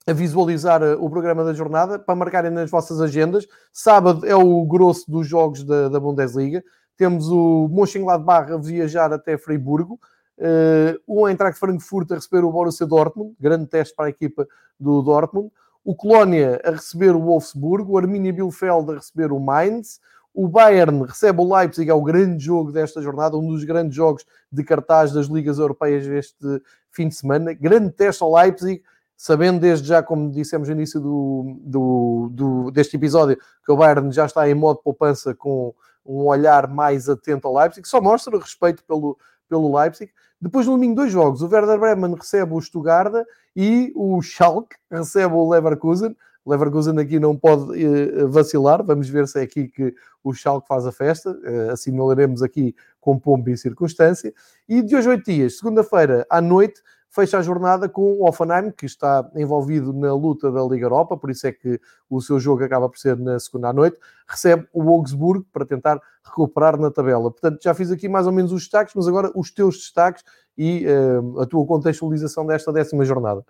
a 0.08 0.14
visualizar 0.14 0.82
eh, 0.82 0.96
o 0.96 1.10
programa 1.10 1.46
da 1.46 1.54
jornada, 1.54 1.98
para 1.98 2.16
marcarem 2.16 2.52
nas 2.52 2.70
vossas 2.70 3.00
agendas. 3.00 3.48
Sábado 3.72 4.26
é 4.26 4.36
o 4.36 4.66
grosso 4.66 5.10
dos 5.10 5.28
jogos 5.28 5.64
da, 5.64 5.88
da 5.88 6.00
Bundesliga. 6.00 6.64
Temos 6.98 7.30
o 7.30 7.70
Mönchengladbach 7.70 8.52
a 8.52 8.58
viajar 8.58 9.14
até 9.14 9.38
Freiburgo. 9.38 10.00
Uh, 10.38 11.00
o 11.06 11.28
Eintracht 11.28 11.60
Frankfurt 11.60 12.12
a 12.12 12.16
receber 12.16 12.44
o 12.44 12.52
Borussia 12.52 12.88
Dortmund, 12.88 13.36
grande 13.40 13.68
teste 13.68 13.96
para 13.96 14.08
a 14.08 14.10
equipa 14.10 14.48
do 14.80 15.02
Dortmund. 15.02 15.52
O 15.84 15.96
Colónia 15.96 16.62
a 16.64 16.72
receber 16.72 17.16
o 17.16 17.20
Wolfsburg, 17.20 17.90
o 17.90 17.98
Arminia 17.98 18.34
Bielefeld 18.34 18.92
a 18.92 18.96
receber 18.96 19.32
o 19.32 19.40
Mainz, 19.40 20.00
o 20.34 20.48
Bayern 20.48 21.06
recebe 21.06 21.40
o 21.42 21.56
Leipzig, 21.56 21.90
é 21.90 21.94
o 21.94 22.02
grande 22.02 22.44
jogo 22.44 22.72
desta 22.72 23.02
jornada, 23.02 23.38
um 23.38 23.48
dos 23.48 23.64
grandes 23.64 23.96
jogos 23.96 24.26
de 24.52 24.64
cartaz 24.64 25.12
das 25.12 25.28
ligas 25.28 25.60
europeias 25.60 26.08
deste 26.08 26.62
fim 26.92 27.08
de 27.08 27.16
semana. 27.16 27.54
Grande 27.54 27.92
teste 27.92 28.24
ao 28.24 28.34
Leipzig, 28.34 28.82
sabendo 29.16 29.60
desde 29.60 29.88
já, 29.88 30.02
como 30.02 30.32
dissemos 30.32 30.68
no 30.68 30.74
início 30.74 31.00
do, 31.00 31.58
do, 31.62 32.30
do, 32.32 32.72
deste 32.72 32.96
episódio, 32.96 33.38
que 33.64 33.72
o 33.72 33.78
Bayern 33.78 34.12
já 34.12 34.26
está 34.26 34.50
em 34.50 34.56
modo 34.56 34.80
poupança 34.84 35.36
com 35.36 35.74
um 36.04 36.26
olhar 36.26 36.68
mais 36.68 37.08
atento 37.08 37.48
ao 37.48 37.56
Leipzig, 37.56 37.88
só 37.88 38.02
mostra 38.02 38.38
respeito 38.38 38.84
pelo, 38.86 39.18
pelo 39.54 39.78
Leipzig. 39.78 40.12
Depois 40.42 40.66
no 40.66 40.74
domingo, 40.74 40.96
dois 40.96 41.12
jogos. 41.12 41.44
O 41.44 41.48
Werder 41.48 41.80
Bremen 41.80 42.16
recebe 42.16 42.54
o 42.56 42.60
Stuttgart 42.60 43.14
e 43.56 43.94
o 43.96 44.20
Schalke 44.22 44.76
recebe 44.92 45.36
o 45.36 45.48
Leverkusen. 45.48 46.18
Leverkusen 46.46 47.00
aqui 47.00 47.20
não 47.20 47.38
pode 47.38 47.86
uh, 47.86 48.28
vacilar. 48.30 48.84
Vamos 48.84 49.08
ver 49.08 49.28
se 49.28 49.40
é 49.40 49.44
aqui 49.44 49.68
que 49.68 49.94
o 50.24 50.34
Schalke 50.34 50.68
faz 50.68 50.88
a 50.88 50.92
festa. 50.92 51.32
Uh, 51.32 51.72
assinalaremos 51.72 52.42
aqui 52.42 52.76
com 53.00 53.20
pompa 53.20 53.52
e 53.52 53.58
circunstância. 53.58 54.34
E 54.68 54.82
de 54.82 54.96
hoje 54.96 55.08
oito 55.08 55.24
dias, 55.24 55.60
segunda-feira 55.60 56.26
à 56.30 56.42
noite, 56.42 56.82
fecha 57.14 57.38
a 57.38 57.42
jornada 57.44 57.88
com 57.88 58.02
o 58.02 58.28
Offenheim, 58.28 58.72
que 58.72 58.88
está 58.88 59.30
envolvido 59.36 59.94
na 59.94 60.14
luta 60.16 60.52
da 60.52 60.64
Liga 60.64 60.86
Europa, 60.86 61.16
por 61.16 61.30
isso 61.30 61.46
é 61.46 61.52
que 61.52 61.80
o 62.10 62.20
seu 62.20 62.40
jogo 62.40 62.64
acaba 62.64 62.90
por 62.90 62.98
ser 62.98 63.16
na 63.18 63.40
segunda 63.40 63.70
à 63.70 63.74
noite, 63.74 64.00
recebe 64.28 64.68
o 64.74 64.90
Augsburgo 64.90 65.46
para 65.54 65.66
tentar 65.66 66.02
recuperar 66.26 66.80
na 66.80 66.90
tabela. 66.90 67.30
Portanto, 67.30 67.62
já 67.62 67.74
fiz 67.76 67.92
aqui 67.92 68.10
mais 68.10 68.26
ou 68.26 68.34
menos 68.34 68.52
os 68.52 68.64
destaques, 68.64 68.96
mas 68.96 69.08
agora 69.08 69.32
os 69.36 69.52
teus 69.52 69.78
destaques 69.78 70.24
e 70.58 70.86
uh, 70.88 71.42
a 71.42 71.46
tua 71.46 71.66
contextualização 71.68 72.48
desta 72.48 72.74
décima 72.74 73.06
jornada. 73.06 73.46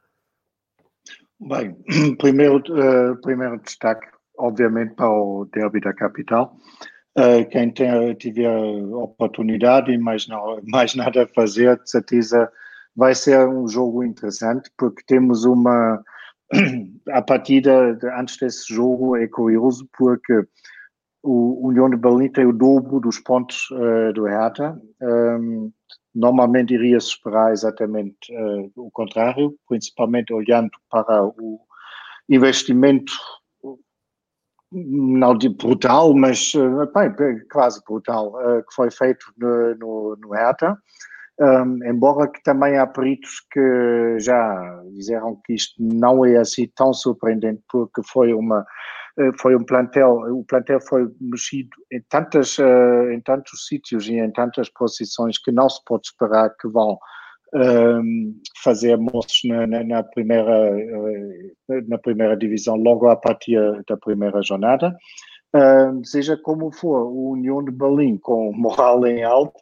Bem, 1.39 1.77
primeiro, 2.19 2.57
uh, 2.57 3.15
primeiro 3.21 3.57
destaque, 3.59 4.07
obviamente, 4.37 4.93
para 4.95 5.09
o 5.09 5.47
Derby 5.53 5.79
da 5.79 5.93
Capital. 5.93 6.57
Uh, 7.17 7.47
quem 7.49 7.71
tem, 7.71 8.13
tiver 8.15 8.49
oportunidade 8.93 9.91
e 9.91 9.97
mais, 9.97 10.27
não, 10.27 10.59
mais 10.67 10.95
nada 10.95 11.23
a 11.23 11.27
fazer, 11.27 11.79
de 11.81 11.89
certeza 11.89 12.51
vai 12.95 13.15
ser 13.15 13.47
um 13.47 13.67
jogo 13.67 14.03
interessante, 14.03 14.71
porque 14.77 15.03
temos 15.05 15.45
uma. 15.45 16.03
A 17.11 17.21
partida 17.21 17.97
antes 18.17 18.37
desse 18.37 18.73
jogo 18.73 19.17
é 19.17 19.27
curioso, 19.27 19.87
porque 19.97 20.45
o 21.23 21.67
União 21.67 21.89
de 21.89 21.95
Berlim 21.95 22.29
tem 22.29 22.45
o 22.45 22.53
dobro 22.53 22.99
dos 22.99 23.17
pontos 23.17 23.69
uh, 23.71 24.11
do 24.13 24.25
Hertha. 24.25 24.79
Um, 25.01 25.71
normalmente 26.13 26.73
iria-se 26.73 27.07
esperar 27.07 27.53
exatamente 27.53 28.31
uh, 28.31 28.71
o 28.75 28.91
contrário, 28.91 29.55
principalmente 29.67 30.33
olhando 30.33 30.69
para 30.89 31.25
o 31.25 31.61
investimento 32.29 33.13
não 34.71 35.37
brutal, 35.37 36.13
mas 36.13 36.53
uh, 36.55 36.91
bem, 36.93 37.39
quase 37.51 37.81
brutal, 37.85 38.33
que 38.67 38.75
foi 38.75 38.91
feito 38.91 39.25
no, 39.37 39.75
no, 39.75 40.15
no 40.17 40.33
Hertha. 40.33 40.77
Um, 41.39 41.83
embora 41.83 42.29
que 42.29 42.43
também 42.43 42.77
há 42.77 42.85
peritos 42.85 43.43
que 43.51 44.19
já 44.19 44.83
disseram 44.93 45.41
que 45.43 45.53
isto 45.53 45.73
não 45.79 46.23
é 46.23 46.37
assim 46.37 46.69
tão 46.75 46.93
surpreendente 46.93 47.59
porque 47.71 48.03
foi 48.03 48.35
uma 48.35 48.63
eh, 49.17 49.31
foi 49.39 49.55
um 49.55 49.63
plantel 49.63 50.11
o 50.31 50.43
plantel 50.45 50.79
foi 50.79 51.11
mexido 51.19 51.71
em 51.91 51.99
tantas 52.07 52.59
uh, 52.59 53.09
em 53.11 53.19
tantos 53.21 53.65
sítios 53.67 54.07
e 54.07 54.19
em 54.19 54.31
tantas 54.31 54.69
posições 54.69 55.39
que 55.39 55.51
não 55.51 55.67
se 55.67 55.83
pode 55.85 56.05
esperar 56.05 56.51
que 56.55 56.67
vão 56.67 56.99
um, 57.53 58.39
fazer 58.63 58.97
moços 58.97 59.41
na, 59.45 59.67
na, 59.67 59.83
na, 59.83 60.03
primeira, 60.03 60.71
na 61.87 61.97
primeira 61.97 62.35
divisão 62.35 62.75
logo 62.75 63.07
a 63.07 63.15
partir 63.15 63.59
da 63.87 63.97
primeira 63.97 64.41
jornada. 64.41 64.95
Seja 66.03 66.35
como 66.35 66.71
for, 66.71 67.03
o 67.03 67.31
União 67.31 67.63
de 67.63 67.71
Berlim 67.71 68.17
com 68.17 68.51
moral 68.53 69.05
em 69.05 69.23
alto 69.23 69.59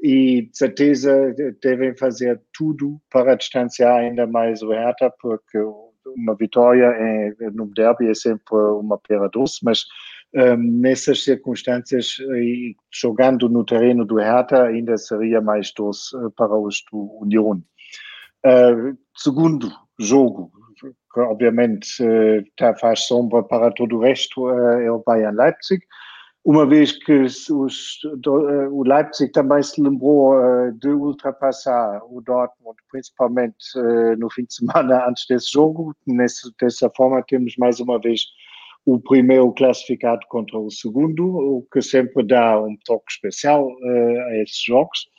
e 0.00 0.42
de 0.42 0.56
certeza 0.56 1.34
devem 1.60 1.96
fazer 1.96 2.40
tudo 2.52 3.00
para 3.10 3.34
distanciar 3.34 3.96
ainda 3.96 4.24
mais 4.26 4.62
o 4.62 4.70
Hertha, 4.70 5.12
porque 5.20 5.58
uma 6.16 6.34
vitória 6.36 6.92
no 7.54 7.66
derby 7.66 8.08
é 8.08 8.14
sempre 8.14 8.56
uma 8.56 8.98
pera 8.98 9.28
doce, 9.28 9.58
mas 9.64 9.84
um, 10.34 10.56
nessas 10.56 11.24
circunstâncias, 11.24 12.16
jogando 12.90 13.48
no 13.48 13.64
terreno 13.64 14.04
do 14.04 14.16
Hertha, 14.16 14.64
ainda 14.64 14.96
seria 14.96 15.40
mais 15.40 15.72
doce 15.72 16.16
eh, 16.16 16.30
para 16.36 16.56
os 16.56 16.82
do 16.90 17.18
União. 17.20 17.62
Uh, 18.44 18.96
segundo 19.14 19.70
jogo, 19.98 20.50
que 21.12 21.20
obviamente 21.20 22.02
uh, 22.02 22.78
faz 22.80 23.06
sombra 23.06 23.42
para 23.42 23.70
todo 23.72 23.96
o 23.96 24.00
resto, 24.00 24.46
uh, 24.46 24.80
é 24.80 24.90
o 24.90 25.02
Bayern 25.04 25.36
Leipzig. 25.36 25.82
Uma 26.44 26.66
vez 26.66 26.92
que 26.92 27.12
os, 27.12 27.46
do, 28.18 28.32
o 28.72 28.82
Leipzig 28.82 29.30
também 29.30 29.62
se 29.62 29.80
lembrou 29.80 30.34
de 30.72 30.88
ultrapassar 30.88 32.02
o 32.10 32.20
Dortmund, 32.20 32.76
principalmente 32.90 33.56
no 34.18 34.28
fim 34.28 34.42
de 34.42 34.54
semana 34.54 35.06
antes 35.08 35.24
desse 35.28 35.52
jogo, 35.52 35.94
nesse, 36.04 36.50
dessa 36.60 36.90
forma 36.96 37.22
temos 37.28 37.54
mais 37.56 37.78
uma 37.78 37.96
vez 38.00 38.22
o 38.84 38.98
primeiro 38.98 39.52
classificado 39.52 40.26
contra 40.28 40.58
o 40.58 40.68
segundo, 40.68 41.24
o 41.24 41.64
que 41.72 41.80
sempre 41.80 42.26
dá 42.26 42.60
um 42.60 42.76
toque 42.84 43.12
especial 43.12 43.70
a 44.26 44.36
esses 44.38 44.64
jogos. 44.64 45.11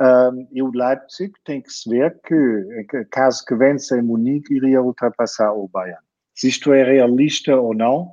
Um, 0.00 0.48
e 0.50 0.60
o 0.62 0.70
Leipzig 0.72 1.32
tem 1.44 1.62
que 1.62 1.72
se 1.72 1.88
ver 1.88 2.20
que, 2.26 3.04
caso 3.10 3.44
que 3.44 3.54
vença 3.54 3.96
em 3.96 4.02
Munique, 4.02 4.54
iria 4.54 4.82
ultrapassar 4.82 5.52
o 5.52 5.68
Bayern. 5.68 6.02
Se 6.34 6.48
isto 6.48 6.72
é 6.72 6.82
realista 6.82 7.56
ou 7.56 7.74
não, 7.74 8.12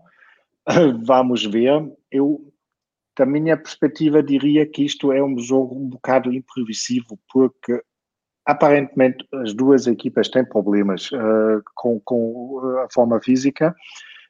vamos 1.04 1.46
ver. 1.46 1.92
Eu, 2.12 2.54
da 3.18 3.26
minha 3.26 3.58
perspectiva, 3.58 4.22
diria 4.22 4.66
que 4.66 4.86
isto 4.86 5.12
é 5.12 5.24
um 5.24 5.38
jogo 5.40 5.76
um 5.76 5.90
bocado 5.90 6.32
imprevisível, 6.32 7.18
porque 7.32 7.82
aparentemente 8.46 9.26
as 9.34 9.54
duas 9.54 9.88
equipas 9.88 10.30
têm 10.30 10.46
problemas 10.46 11.12
uh, 11.12 11.62
com, 11.76 12.00
com 12.02 12.60
a 12.84 12.88
forma 12.92 13.20
física 13.22 13.76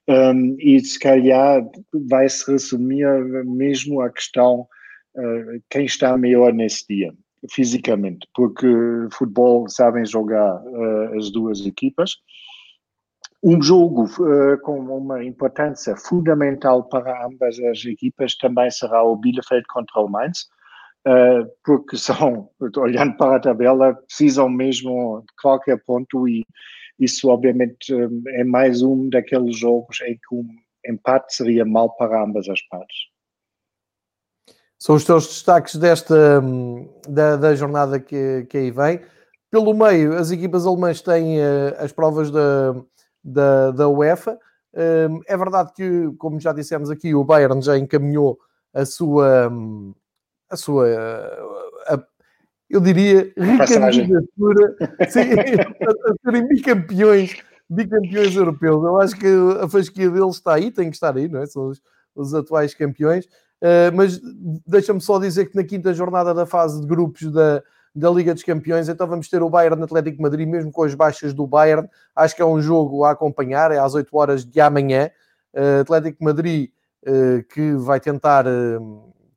um, 0.07 0.55
e 0.59 0.79
se 0.79 0.99
calhar 0.99 1.63
vai 2.09 2.27
se 2.27 2.51
resumir 2.51 3.05
mesmo 3.45 4.01
a 4.01 4.09
questão 4.09 4.67
uh, 5.15 5.63
quem 5.69 5.85
está 5.85 6.17
melhor 6.17 6.53
nesse 6.53 6.85
dia, 6.87 7.13
fisicamente, 7.49 8.27
porque 8.33 8.67
futebol 9.11 9.67
sabem 9.69 10.05
jogar 10.05 10.61
uh, 10.63 11.17
as 11.17 11.31
duas 11.31 11.65
equipas. 11.65 12.17
Um 13.43 13.61
jogo 13.61 14.05
uh, 14.05 14.59
com 14.61 14.79
uma 14.79 15.23
importância 15.23 15.95
fundamental 15.95 16.83
para 16.83 17.25
ambas 17.25 17.59
as 17.59 17.83
equipas 17.85 18.35
também 18.35 18.69
será 18.69 19.03
o 19.03 19.15
Bielefeld 19.15 19.65
contra 19.69 20.01
o 20.01 20.07
Mainz, 20.07 20.47
porque 21.65 21.97
são, 21.97 22.49
olhando 22.77 23.17
para 23.17 23.37
a 23.37 23.39
tabela, 23.39 23.95
precisam 23.95 24.47
mesmo 24.47 25.21
de 25.21 25.33
qualquer 25.41 25.83
ponto 25.83 26.27
e 26.27 26.45
isso 26.99 27.29
obviamente 27.29 27.91
é 28.35 28.43
mais 28.43 28.83
um 28.83 29.09
daqueles 29.09 29.57
jogos 29.57 29.99
em 30.01 30.13
que 30.13 30.35
um 30.35 30.47
empate 30.85 31.33
seria 31.33 31.65
mal 31.65 31.95
para 31.95 32.23
ambas 32.23 32.47
as 32.47 32.61
partes. 32.67 33.10
São 34.81 34.95
os 34.95 35.05
teus 35.05 35.27
destaques 35.27 35.75
desta 35.75 36.41
hum, 36.43 36.89
da, 37.07 37.35
da 37.35 37.53
jornada 37.53 37.99
que, 37.99 38.47
que 38.49 38.57
aí 38.57 38.71
vem. 38.71 38.99
Pelo 39.51 39.75
meio, 39.75 40.17
as 40.17 40.31
equipas 40.31 40.65
alemãs 40.65 41.03
têm 41.03 41.37
uh, 41.37 41.75
as 41.77 41.91
provas 41.91 42.31
da, 42.31 42.73
da, 43.23 43.69
da 43.69 43.87
UEFA. 43.87 44.39
Um, 44.73 45.21
é 45.27 45.37
verdade 45.37 45.71
que, 45.75 46.11
como 46.17 46.39
já 46.39 46.51
dissemos 46.51 46.89
aqui, 46.89 47.13
o 47.13 47.23
Bayern 47.23 47.61
já 47.61 47.77
encaminhou 47.77 48.39
a 48.73 48.83
sua, 48.83 49.49
hum, 49.49 49.93
a 50.49 50.57
sua 50.57 50.87
a, 51.85 52.03
eu 52.67 52.81
diria, 52.81 53.31
recandidatura 53.37 54.77
a, 54.99 55.05
serem 56.25 56.47
bicampeões, 56.47 57.37
bicampeões 57.69 58.35
europeus. 58.35 58.83
Eu 58.83 58.99
acho 58.99 59.15
que 59.15 59.27
a 59.61 59.69
fasquia 59.69 60.09
deles 60.09 60.37
está 60.37 60.55
aí, 60.55 60.71
tem 60.71 60.89
que 60.89 60.95
estar 60.95 61.15
aí, 61.15 61.27
não 61.27 61.39
é? 61.39 61.45
São 61.45 61.67
os, 61.67 61.79
os 62.15 62.33
atuais 62.33 62.73
campeões. 62.73 63.27
Uh, 63.61 63.93
mas 63.93 64.19
deixa-me 64.65 64.99
só 64.99 65.19
dizer 65.19 65.45
que 65.45 65.55
na 65.55 65.63
quinta 65.63 65.93
jornada 65.93 66.33
da 66.33 66.47
fase 66.47 66.81
de 66.81 66.87
grupos 66.87 67.31
da, 67.31 67.61
da 67.93 68.09
Liga 68.09 68.33
dos 68.33 68.41
Campeões, 68.41 68.89
então 68.89 69.05
vamos 69.05 69.29
ter 69.29 69.43
o 69.43 69.49
Bayern 69.51 69.83
Atlético 69.83 70.19
Madrid, 70.19 70.47
mesmo 70.47 70.71
com 70.71 70.83
as 70.83 70.95
baixas 70.95 71.31
do 71.31 71.45
Bayern. 71.45 71.87
Acho 72.15 72.35
que 72.35 72.41
é 72.41 72.45
um 72.45 72.59
jogo 72.59 73.03
a 73.03 73.11
acompanhar, 73.11 73.71
é 73.71 73.77
às 73.77 73.93
8 73.93 74.17
horas 74.17 74.43
de 74.43 74.59
amanhã. 74.59 75.11
Uh, 75.53 75.81
Atlético 75.81 76.23
Madrid 76.23 76.71
uh, 77.05 77.43
que 77.53 77.73
vai 77.73 77.99
tentar 77.99 78.45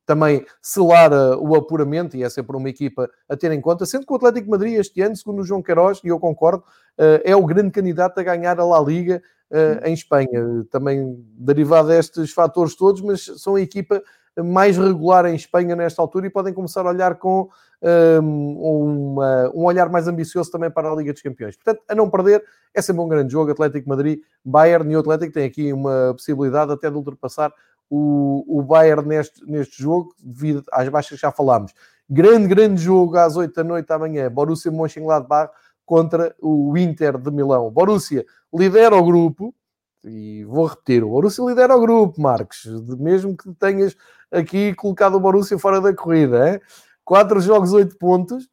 também 0.07 0.45
selar 0.61 1.11
o 1.39 1.55
apuramento, 1.55 2.16
e 2.16 2.22
é 2.22 2.29
sempre 2.29 2.57
uma 2.57 2.68
equipa 2.68 3.11
a 3.29 3.37
ter 3.37 3.51
em 3.53 3.61
conta, 3.61 3.87
sendo 3.87 4.07
que 4.07 4.12
o 4.12 4.16
Atlético 4.16 4.51
Madrid 4.51 4.75
este 4.75 5.01
ano, 5.01 5.16
segundo 5.16 5.41
o 5.41 5.45
João 5.45 5.62
Queiroz, 5.62 6.01
e 6.05 6.09
eu 6.09 6.20
concordo, 6.20 6.62
é 7.25 7.35
o 7.35 7.45
grande 7.47 7.70
candidato 7.70 8.18
a 8.18 8.22
ganhar 8.22 8.61
a 8.61 8.64
La 8.64 8.81
Liga 8.83 9.22
em 9.84 9.92
Espanha, 9.92 10.64
também 10.70 11.24
derivado 11.38 11.88
destes 11.88 12.32
fatores 12.32 12.74
todos, 12.74 13.01
mas 13.01 13.24
são 13.36 13.55
a 13.55 13.61
equipa 13.61 14.03
mais 14.42 14.76
regular 14.76 15.26
em 15.26 15.36
Espanha 15.36 15.76
nesta 15.76 16.03
altura 16.03 16.26
e 16.26 16.30
podem 16.30 16.53
começar 16.53 16.84
a 16.84 16.88
olhar 16.88 17.16
com 17.16 17.49
um, 18.22 19.12
uma, 19.12 19.51
um 19.55 19.64
olhar 19.64 19.88
mais 19.88 20.09
ambicioso 20.09 20.51
também 20.51 20.70
para 20.70 20.90
a 20.90 20.97
Liga 20.97 21.12
dos 21.12 21.22
Campeões. 21.22 21.57
Portanto, 21.57 21.82
a 21.88 21.95
não 21.95 22.11
perder, 22.11 22.42
é 22.72 22.82
sempre 22.82 23.03
um 23.03 23.09
grande 23.09 23.32
jogo, 23.32 23.51
Atlético 23.51 23.88
Madrid, 23.88 24.20
Bayern 24.45 24.90
e 24.92 24.97
o 24.97 25.01
Atlético 25.01 25.32
tem 25.32 25.45
aqui 25.45 25.72
uma 25.72 26.12
possibilidade 26.14 26.72
até 26.72 26.90
de 26.90 26.97
ultrapassar 26.97 27.53
o, 27.88 28.45
o 28.49 28.62
Bayern 28.62 29.07
neste, 29.07 29.45
neste 29.49 29.82
jogo, 29.82 30.14
devido 30.18 30.64
às 30.72 30.88
baixas 30.88 31.16
que 31.16 31.22
já 31.22 31.30
falámos. 31.30 31.72
Grande, 32.09 32.49
grande 32.49 32.82
jogo 32.82 33.16
às 33.16 33.36
8 33.36 33.55
da 33.55 33.64
noite 33.64 33.90
amanhã. 33.92 34.30
Borussia 34.30 34.70
Mönchengladbach 34.70 35.53
contra 35.85 36.35
o 36.41 36.76
Inter 36.76 37.18
de 37.18 37.30
Milão. 37.30 37.70
Borussia 37.70 38.24
lidera 38.53 38.97
o 38.97 39.05
grupo, 39.05 39.55
e 40.05 40.45
vou 40.45 40.66
repetir, 40.66 41.03
o 41.03 41.11
Borussia 41.11 41.45
lidera 41.45 41.76
o 41.76 41.80
grupo, 41.80 42.20
Marcos, 42.20 42.64
mesmo 42.99 43.37
que 43.37 43.53
tenhas 43.55 43.97
aqui 44.30 44.74
colocado 44.74 45.14
o 45.14 45.20
Borussia 45.20 45.59
fora 45.59 45.80
da 45.80 45.95
corrida. 45.95 46.53
Hein? 46.53 46.61
Quatro 47.05 47.41
jogos, 47.41 47.72
oito 47.72 47.97
pontos. 47.97 48.49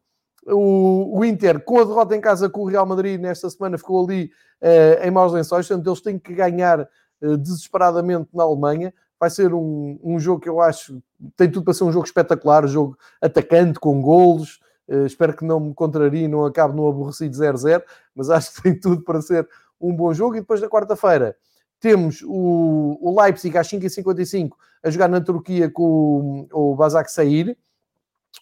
O, 0.48 1.20
o, 1.20 1.26
Inter, 1.26 1.64
com 1.64 1.80
a 1.80 1.84
derrota 1.84 2.16
em 2.16 2.22
casa 2.22 2.50
com 2.50 2.62
o 2.62 2.68
Real 2.68 2.86
Madrid 2.86 3.20
nesta 3.20 3.48
semana, 3.50 3.78
ficou 3.78 4.04
ali 4.04 4.32
uh, 4.62 5.06
em 5.06 5.12
maus 5.12 5.32
lençóis, 5.34 5.68
portanto 5.68 5.88
eles 5.88 6.02
têm 6.02 6.18
que 6.18 6.34
ganhar 6.34 6.82
uh, 7.22 7.38
desesperadamente 7.38 8.30
na 8.34 8.44
Alemanha 8.44 8.92
vai 9.22 9.30
ser 9.30 9.54
um, 9.54 10.00
um 10.04 10.20
jogo 10.20 10.42
que 10.42 10.50
eu 10.50 10.60
acho 10.60 11.00
tem 11.38 11.48
tudo 11.48 11.64
para 11.64 11.76
ser 11.76 11.84
um 11.84 11.92
jogo 11.92 12.06
espetacular, 12.06 12.66
jogo 12.66 12.98
atacante, 13.22 13.80
com 13.80 14.02
golos. 14.02 14.60
Uh, 14.92 15.06
espero 15.06 15.34
que 15.34 15.46
não 15.46 15.60
me 15.60 15.74
contrarie, 15.74 16.28
não 16.28 16.44
acabe 16.44 16.76
no 16.76 16.86
aborrecido 16.86 17.34
0-0, 17.34 17.82
mas 18.14 18.30
acho 18.30 18.54
que 18.56 18.64
tem 18.64 18.78
tudo 18.78 19.04
para 19.04 19.22
ser 19.22 19.48
um 19.80 19.96
bom 19.96 20.14
jogo. 20.14 20.36
E 20.36 20.42
depois 20.42 20.60
na 20.60 20.68
quarta-feira 20.68 21.38
temos 21.80 22.22
o, 22.24 22.98
o 23.00 23.22
Leipzig 23.22 23.58
às 23.58 23.70
5h55 23.70 24.50
a 24.84 24.89
jogar 24.89 25.08
na 25.08 25.22
Turquia 25.22 25.70
com 25.70 26.48
o, 26.52 26.72
o 26.72 26.76
Basak 26.76 27.10
Sair. 27.10 27.58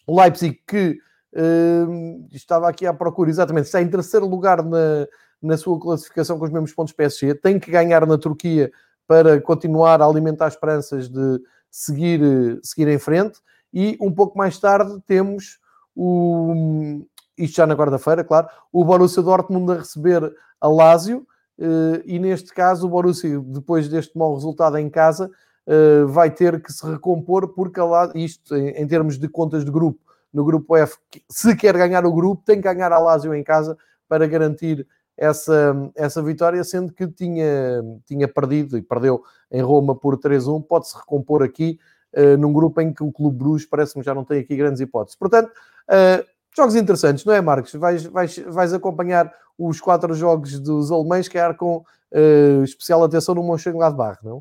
O 0.06 0.20
Leipzig 0.20 0.60
que 0.66 0.98
uh, 1.34 2.26
estava 2.32 2.68
aqui 2.68 2.84
à 2.84 2.92
procura, 2.92 3.30
exatamente, 3.30 3.66
está 3.66 3.80
em 3.80 3.88
terceiro 3.88 4.26
lugar 4.26 4.64
na, 4.64 5.06
na 5.40 5.56
sua 5.56 5.78
classificação 5.78 6.36
com 6.36 6.44
os 6.44 6.50
mesmos 6.50 6.72
pontos 6.72 6.92
PSG, 6.92 7.34
tem 7.36 7.60
que 7.60 7.70
ganhar 7.70 8.04
na 8.06 8.18
Turquia 8.18 8.72
para 9.06 9.40
continuar 9.40 10.02
a 10.02 10.06
alimentar 10.06 10.48
esperanças 10.48 11.08
de 11.08 11.40
seguir, 11.70 12.20
seguir 12.62 12.88
em 12.88 12.98
frente. 12.98 13.38
E 13.72 13.96
um 14.00 14.12
pouco 14.12 14.36
mais 14.36 14.58
tarde 14.58 15.00
temos 15.06 15.59
o, 15.94 17.04
isto 17.36 17.56
já 17.56 17.66
na 17.66 17.76
quarta-feira, 17.76 18.24
claro, 18.24 18.48
o 18.72 18.84
Borussia 18.84 19.22
Dortmund 19.22 19.72
a 19.72 19.76
receber 19.76 20.32
a 20.60 20.68
Lazio, 20.68 21.26
eh, 21.58 22.02
e 22.04 22.18
neste 22.18 22.52
caso 22.52 22.86
o 22.86 22.90
Borussia, 22.90 23.40
depois 23.40 23.88
deste 23.88 24.16
mau 24.16 24.34
resultado 24.34 24.78
em 24.78 24.88
casa, 24.88 25.30
eh, 25.66 26.04
vai 26.04 26.30
ter 26.30 26.62
que 26.62 26.72
se 26.72 26.84
recompor, 26.86 27.48
porque 27.48 27.80
a 27.80 27.84
Lazio, 27.84 28.18
isto 28.18 28.56
em 28.56 28.86
termos 28.86 29.18
de 29.18 29.28
contas 29.28 29.64
de 29.64 29.70
grupo, 29.70 30.00
no 30.32 30.44
grupo 30.44 30.76
F, 30.76 30.96
se 31.28 31.56
quer 31.56 31.76
ganhar 31.76 32.06
o 32.06 32.12
grupo, 32.12 32.42
tem 32.44 32.56
que 32.56 32.72
ganhar 32.72 32.92
a 32.92 32.98
Lazio 32.98 33.34
em 33.34 33.42
casa 33.42 33.76
para 34.08 34.26
garantir 34.26 34.86
essa, 35.20 35.76
essa 35.94 36.22
vitória, 36.22 36.64
sendo 36.64 36.92
que 36.94 37.06
tinha, 37.06 37.82
tinha 38.06 38.26
perdido 38.26 38.78
e 38.78 38.82
perdeu 38.82 39.22
em 39.50 39.60
Roma 39.60 39.94
por 39.94 40.18
3-1, 40.18 40.62
pode-se 40.66 40.96
recompor 40.96 41.42
aqui 41.42 41.78
uh, 42.16 42.38
num 42.38 42.52
grupo 42.52 42.80
em 42.80 42.92
que 42.92 43.04
o 43.04 43.12
Clube 43.12 43.36
Bruges 43.36 43.66
parece-me 43.68 44.02
já 44.02 44.14
não 44.14 44.24
tem 44.24 44.40
aqui 44.40 44.56
grandes 44.56 44.80
hipóteses. 44.80 45.18
Portanto, 45.18 45.52
uh, 45.90 46.24
jogos 46.56 46.76
interessantes, 46.76 47.24
não 47.24 47.34
é, 47.34 47.40
Marcos? 47.40 47.74
Vais, 47.74 48.04
vais, 48.04 48.38
vais 48.38 48.72
acompanhar 48.72 49.32
os 49.58 49.80
quatro 49.80 50.14
jogos 50.14 50.58
dos 50.58 50.90
alemães, 50.90 51.28
quer 51.28 51.54
com 51.56 51.84
uh, 52.12 52.64
especial 52.64 53.02
atenção 53.04 53.34
no 53.34 53.46
Mönchengladbach, 53.46 54.24
não? 54.24 54.38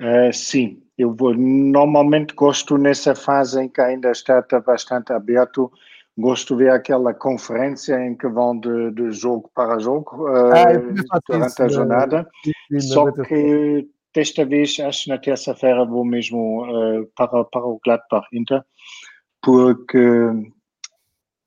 Uh, 0.00 0.32
sim, 0.32 0.82
eu 0.96 1.14
vou, 1.14 1.34
normalmente 1.34 2.34
gosto 2.34 2.78
nessa 2.78 3.14
fase 3.14 3.60
em 3.60 3.68
que 3.68 3.80
ainda 3.80 4.10
está 4.10 4.42
bastante 4.64 5.12
aberto 5.12 5.70
gosto 6.18 6.56
de 6.56 6.64
ver 6.64 6.70
aquela 6.70 7.14
conferência 7.14 7.94
em 8.04 8.16
que 8.16 8.26
vão 8.26 8.58
de, 8.58 8.90
de 8.90 9.12
jogo 9.12 9.48
para 9.54 9.78
jogo 9.78 10.26
ah, 10.26 10.72
uh, 10.72 11.20
durante 11.28 11.46
isso, 11.46 11.62
a 11.62 11.68
jornada. 11.68 12.28
Só 12.80 13.12
que 13.12 13.88
desta 14.12 14.44
vez, 14.44 14.78
acho 14.80 15.08
na 15.08 15.18
terça-feira, 15.18 15.84
vou 15.84 16.04
mesmo 16.04 16.64
uh, 16.64 17.06
para, 17.16 17.44
para 17.44 17.64
o 17.64 17.80
Gladbach 17.84 18.26
Inter, 18.32 18.64
porque 19.40 19.98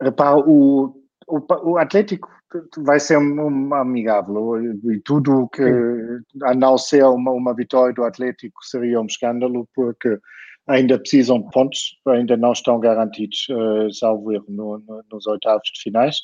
repara, 0.01 0.37
o, 0.37 0.95
o, 1.27 1.71
o 1.71 1.77
Atlético 1.77 2.29
vai 2.77 2.99
ser 2.99 3.17
um, 3.17 3.73
amigável 3.73 4.61
e 4.91 4.99
tudo 4.99 5.47
que, 5.53 5.63
a 6.43 6.53
não 6.53 6.77
ser 6.77 7.05
uma, 7.05 7.31
uma 7.31 7.53
vitória 7.53 7.93
do 7.93 8.03
Atlético, 8.03 8.63
seria 8.63 8.99
um 8.99 9.05
escândalo, 9.05 9.67
porque 9.73 10.19
ainda 10.67 10.99
precisam 10.99 11.41
de 11.41 11.49
pontos, 11.51 11.97
ainda 12.07 12.35
não 12.35 12.51
estão 12.51 12.79
garantidos, 12.79 13.47
uh, 13.49 13.91
salvo 13.93 14.31
erro, 14.33 14.45
no, 14.49 14.77
no, 14.79 15.03
nos 15.11 15.27
oitavos 15.27 15.69
de 15.73 15.81
finais. 15.81 16.17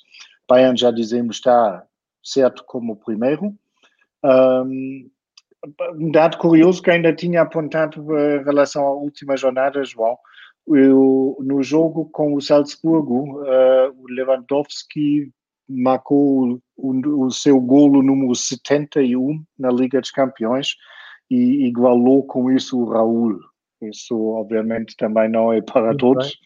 Bayern, 0.49 0.77
já 0.77 0.91
dizemos, 0.91 1.37
está 1.37 1.83
certo 2.23 2.63
como 2.65 2.93
o 2.93 2.97
primeiro. 2.97 3.53
Um, 4.23 5.09
um 5.95 6.11
dado 6.11 6.37
curioso 6.37 6.81
que 6.81 6.91
ainda 6.91 7.13
tinha 7.13 7.41
apontado 7.41 8.01
em 8.17 8.43
relação 8.43 8.85
à 8.85 8.91
última 8.91 9.35
jornada, 9.35 9.83
João, 9.83 10.17
eu, 10.75 11.37
no 11.39 11.63
jogo 11.63 12.09
com 12.11 12.33
o 12.33 12.41
Salzburgo, 12.41 13.41
uh, 13.41 13.91
o 13.97 14.07
Lewandowski 14.09 15.31
marcou 15.67 16.61
o, 16.75 17.25
o, 17.25 17.31
seu 17.31 17.59
golo 17.59 18.01
número 18.01 18.33
71 18.35 19.43
na 19.57 19.69
Liga 19.69 19.99
dos 19.99 20.11
Campeões 20.11 20.75
e 21.29 21.65
igualou 21.67 22.23
com 22.23 22.51
isso 22.51 22.79
o 22.79 22.89
Raul. 22.89 23.39
Isso, 23.81 24.17
obviamente, 24.29 24.95
também 24.97 25.29
não 25.29 25.53
é 25.53 25.61
para 25.61 25.87
Muito 25.87 25.99
todos, 25.99 26.27
bem. 26.27 26.37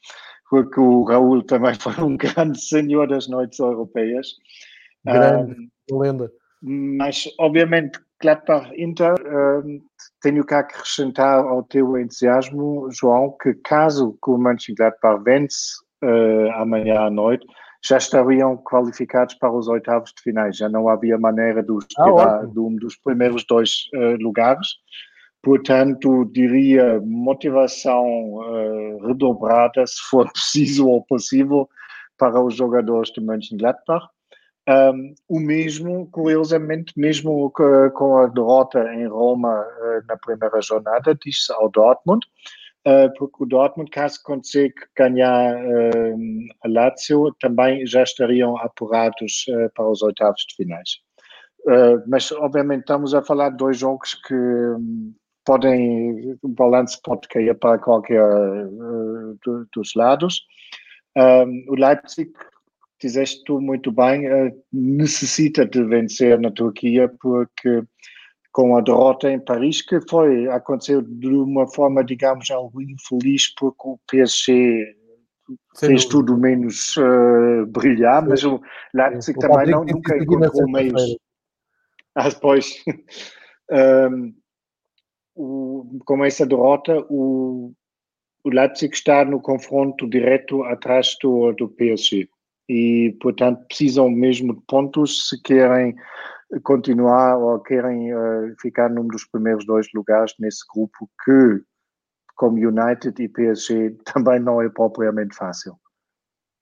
porque 0.50 0.80
o 0.80 1.04
Raul 1.04 1.44
também 1.44 1.76
foi 1.76 1.94
um 2.04 2.16
grande 2.18 2.60
senhor 2.60 3.08
das 3.08 3.28
noites 3.28 3.60
europeias. 3.60 4.28
Grande, 5.06 5.70
um, 5.92 6.00
lenda. 6.00 6.32
Mas, 6.62 7.28
obviamente, 7.40 8.00
Gladbach 8.22 8.72
Inter, 8.78 9.14
uh, 9.14 9.82
tenho 10.22 10.46
que 10.46 10.54
acrescentar 10.54 11.40
ao 11.40 11.64
teu 11.64 11.98
entusiasmo, 11.98 12.88
João, 12.92 13.36
que 13.42 13.54
caso 13.56 14.18
o 14.26 14.38
Mönchengladbach 14.38 15.24
vence 15.24 15.74
uh, 16.04 16.52
amanhã 16.54 17.02
à 17.02 17.10
noite, 17.10 17.46
já 17.84 17.98
estariam 17.98 18.58
qualificados 18.58 19.36
para 19.36 19.52
os 19.52 19.68
oitavos 19.68 20.14
de 20.16 20.22
finais. 20.22 20.58
Já 20.58 20.70
não 20.70 20.88
havia 20.88 21.18
maneira 21.18 21.64
de, 21.64 21.72
ah, 21.98 22.46
de 22.46 22.60
um 22.60 22.76
dos 22.76 22.96
primeiros 22.98 23.44
dois 23.46 23.88
uh, 23.96 24.22
lugares. 24.22 24.68
Portanto, 25.42 26.26
diria 26.32 27.02
motivação 27.04 28.06
uh, 28.06 29.08
redobrada, 29.08 29.86
se 29.88 30.00
for 30.10 30.30
preciso 30.32 30.88
ou 30.88 31.04
possível, 31.04 31.68
para 32.18 32.40
os 32.40 32.56
jogadores 32.56 33.12
de 33.12 33.20
Mönchengladbach. 33.20 34.06
Um, 34.72 35.16
o 35.28 35.40
mesmo, 35.40 36.08
curiosamente, 36.12 36.94
mesmo 36.96 37.52
com 37.52 38.18
a 38.20 38.28
derrota 38.28 38.80
em 38.94 39.08
Roma 39.08 39.60
uh, 39.60 40.06
na 40.08 40.16
primeira 40.18 40.62
jornada, 40.62 41.18
diz-se 41.26 41.52
ao 41.52 41.70
Dortmund, 41.70 42.26
uh, 42.88 43.12
porque 43.18 43.44
o 43.44 43.46
Dortmund, 43.46 43.90
caso 43.90 44.20
consiga 44.24 44.88
ganhar 44.96 45.56
uh, 45.56 46.18
a 46.64 46.68
Lazio, 46.68 47.34
também 47.40 47.86
já 47.86 48.04
estariam 48.04 48.56
apurados 48.58 49.46
para 49.76 49.90
os 49.90 50.02
oitavos 50.04 50.46
de 50.48 50.56
finais. 50.56 51.00
mas, 52.08 52.32
obviamente, 52.32 52.82
estamos 52.82 53.14
a 53.14 53.22
falar 53.22 53.50
de 53.50 53.58
dois 53.58 53.78
jogos 53.78 54.14
que 54.14 54.34
um, 54.34 55.14
podem, 55.44 56.38
o 56.42 56.48
balanço 56.48 57.00
pode 57.04 57.28
cair 57.28 57.54
para 57.56 57.80
qualquer 57.80 58.24
dos 59.74 59.94
lados. 59.96 60.46
Um, 61.18 61.66
o 61.68 61.76
Leipzig 61.76 62.32
dizeste 63.02 63.44
tu 63.44 63.60
muito 63.60 63.92
bem, 63.92 64.28
uh, 64.28 64.64
necessita 64.72 65.66
de 65.66 65.84
vencer 65.84 66.40
na 66.40 66.52
Turquia 66.52 67.12
porque 67.20 67.84
com 68.52 68.76
a 68.76 68.82
derrota 68.82 69.32
em 69.32 69.40
Paris, 69.40 69.82
que 69.82 70.00
foi, 70.10 70.48
aconteceu 70.50 71.02
de 71.02 71.28
uma 71.28 71.68
forma, 71.68 72.04
digamos, 72.04 72.52
algo 72.52 72.82
infeliz, 72.82 73.54
porque 73.56 73.88
o 73.88 74.00
PSG 74.10 74.96
Sem 75.74 75.90
fez 75.90 76.06
dúvida. 76.06 76.10
tudo 76.10 76.38
menos 76.38 76.98
uh, 76.98 77.66
brilhar, 77.68 78.22
Sim. 78.24 78.30
mas 78.30 78.44
o 78.44 78.62
Leipzig 78.94 79.38
o 79.38 79.42
também 79.42 79.72
não, 79.72 79.86
nunca 79.86 80.18
encontrou 80.18 80.70
meios. 80.70 81.18
Ah, 82.14 82.30
pois. 82.42 82.84
um, 84.12 84.34
o, 85.34 86.00
com 86.06 86.26
essa 86.26 86.46
derrota, 86.46 87.06
o, 87.10 87.72
o 88.44 88.50
Leipzig 88.50 88.94
está 88.94 89.24
no 89.24 89.40
confronto 89.42 90.10
direto 90.10 90.62
atrás 90.64 91.16
do, 91.22 91.54
do 91.54 91.70
PSG 91.70 92.28
e, 92.72 93.18
portanto, 93.20 93.66
precisam 93.68 94.10
mesmo 94.10 94.56
de 94.56 94.62
pontos 94.62 95.28
se 95.28 95.42
querem 95.42 95.94
continuar 96.64 97.38
ou 97.38 97.60
querem 97.60 98.16
uh, 98.16 98.56
ficar 98.62 98.90
num 98.90 99.06
dos 99.08 99.26
primeiros 99.26 99.66
dois 99.66 99.88
lugares 99.94 100.34
nesse 100.40 100.64
grupo 100.74 101.10
que, 101.26 101.62
como 102.34 102.56
United 102.56 103.22
e 103.22 103.28
PSG, 103.28 103.98
também 104.14 104.40
não 104.40 104.62
é 104.62 104.70
propriamente 104.70 105.36
fácil. 105.36 105.76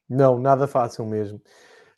Não, 0.09 0.39
nada 0.39 0.65
fácil 0.65 1.05
mesmo. 1.05 1.39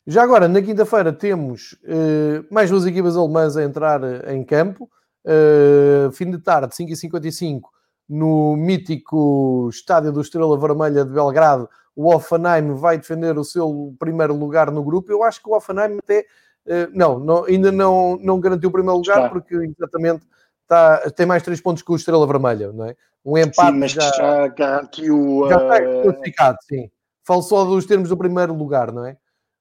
Já 0.06 0.22
agora, 0.22 0.46
na 0.46 0.60
quinta-feira, 0.60 1.10
temos 1.10 1.72
uh, 1.84 2.44
mais 2.52 2.68
duas 2.68 2.84
equipas 2.84 3.16
alemãs 3.16 3.56
a 3.56 3.62
entrar 3.62 4.02
eh, 4.04 4.34
em 4.34 4.44
campo. 4.44 4.90
Uh, 5.24 6.12
fim 6.12 6.30
de 6.30 6.38
tarde, 6.38 6.74
5h55, 6.74 7.62
no 8.08 8.56
mítico 8.56 9.68
Estádio 9.70 10.12
do 10.12 10.20
Estrela 10.20 10.58
Vermelha 10.58 11.04
de 11.04 11.12
Belgrado, 11.12 11.68
o 11.94 12.14
Offenheim 12.14 12.74
vai 12.74 12.96
defender 12.98 13.38
o 13.38 13.44
seu 13.44 13.94
primeiro 13.98 14.34
lugar 14.34 14.70
no 14.70 14.82
grupo. 14.82 15.12
Eu 15.12 15.22
acho 15.22 15.42
que 15.42 15.48
o 15.48 15.56
Offenheim 15.56 15.98
até 15.98 16.24
eh, 16.66 16.88
não, 16.92 17.18
não, 17.18 17.44
ainda 17.44 17.70
não, 17.70 18.16
não 18.18 18.40
garantiu 18.40 18.68
o 18.68 18.72
primeiro 18.72 18.98
lugar, 18.98 19.16
está. 19.18 19.28
porque 19.28 19.54
exatamente 19.54 20.26
está, 20.62 21.10
tem 21.10 21.26
mais 21.26 21.42
três 21.42 21.60
pontos 21.60 21.82
que 21.82 21.92
o 21.92 21.96
Estrela 21.96 22.26
Vermelha, 22.26 22.72
não 22.72 22.86
é? 22.86 22.96
Um 23.24 23.38
empate 23.38 23.72
sim, 23.72 23.78
mas 23.78 23.92
já, 23.92 24.10
já 24.10 24.48
garantiu. 24.48 25.46
Já 25.48 25.56
está 25.56 25.76
eh, 25.76 26.02
classificado, 26.02 26.58
sim. 26.62 26.90
Falo 27.24 27.42
só 27.42 27.64
dos 27.64 27.86
termos 27.86 28.08
do 28.08 28.16
primeiro 28.16 28.54
lugar, 28.54 28.92
não 28.92 29.06
é? 29.06 29.16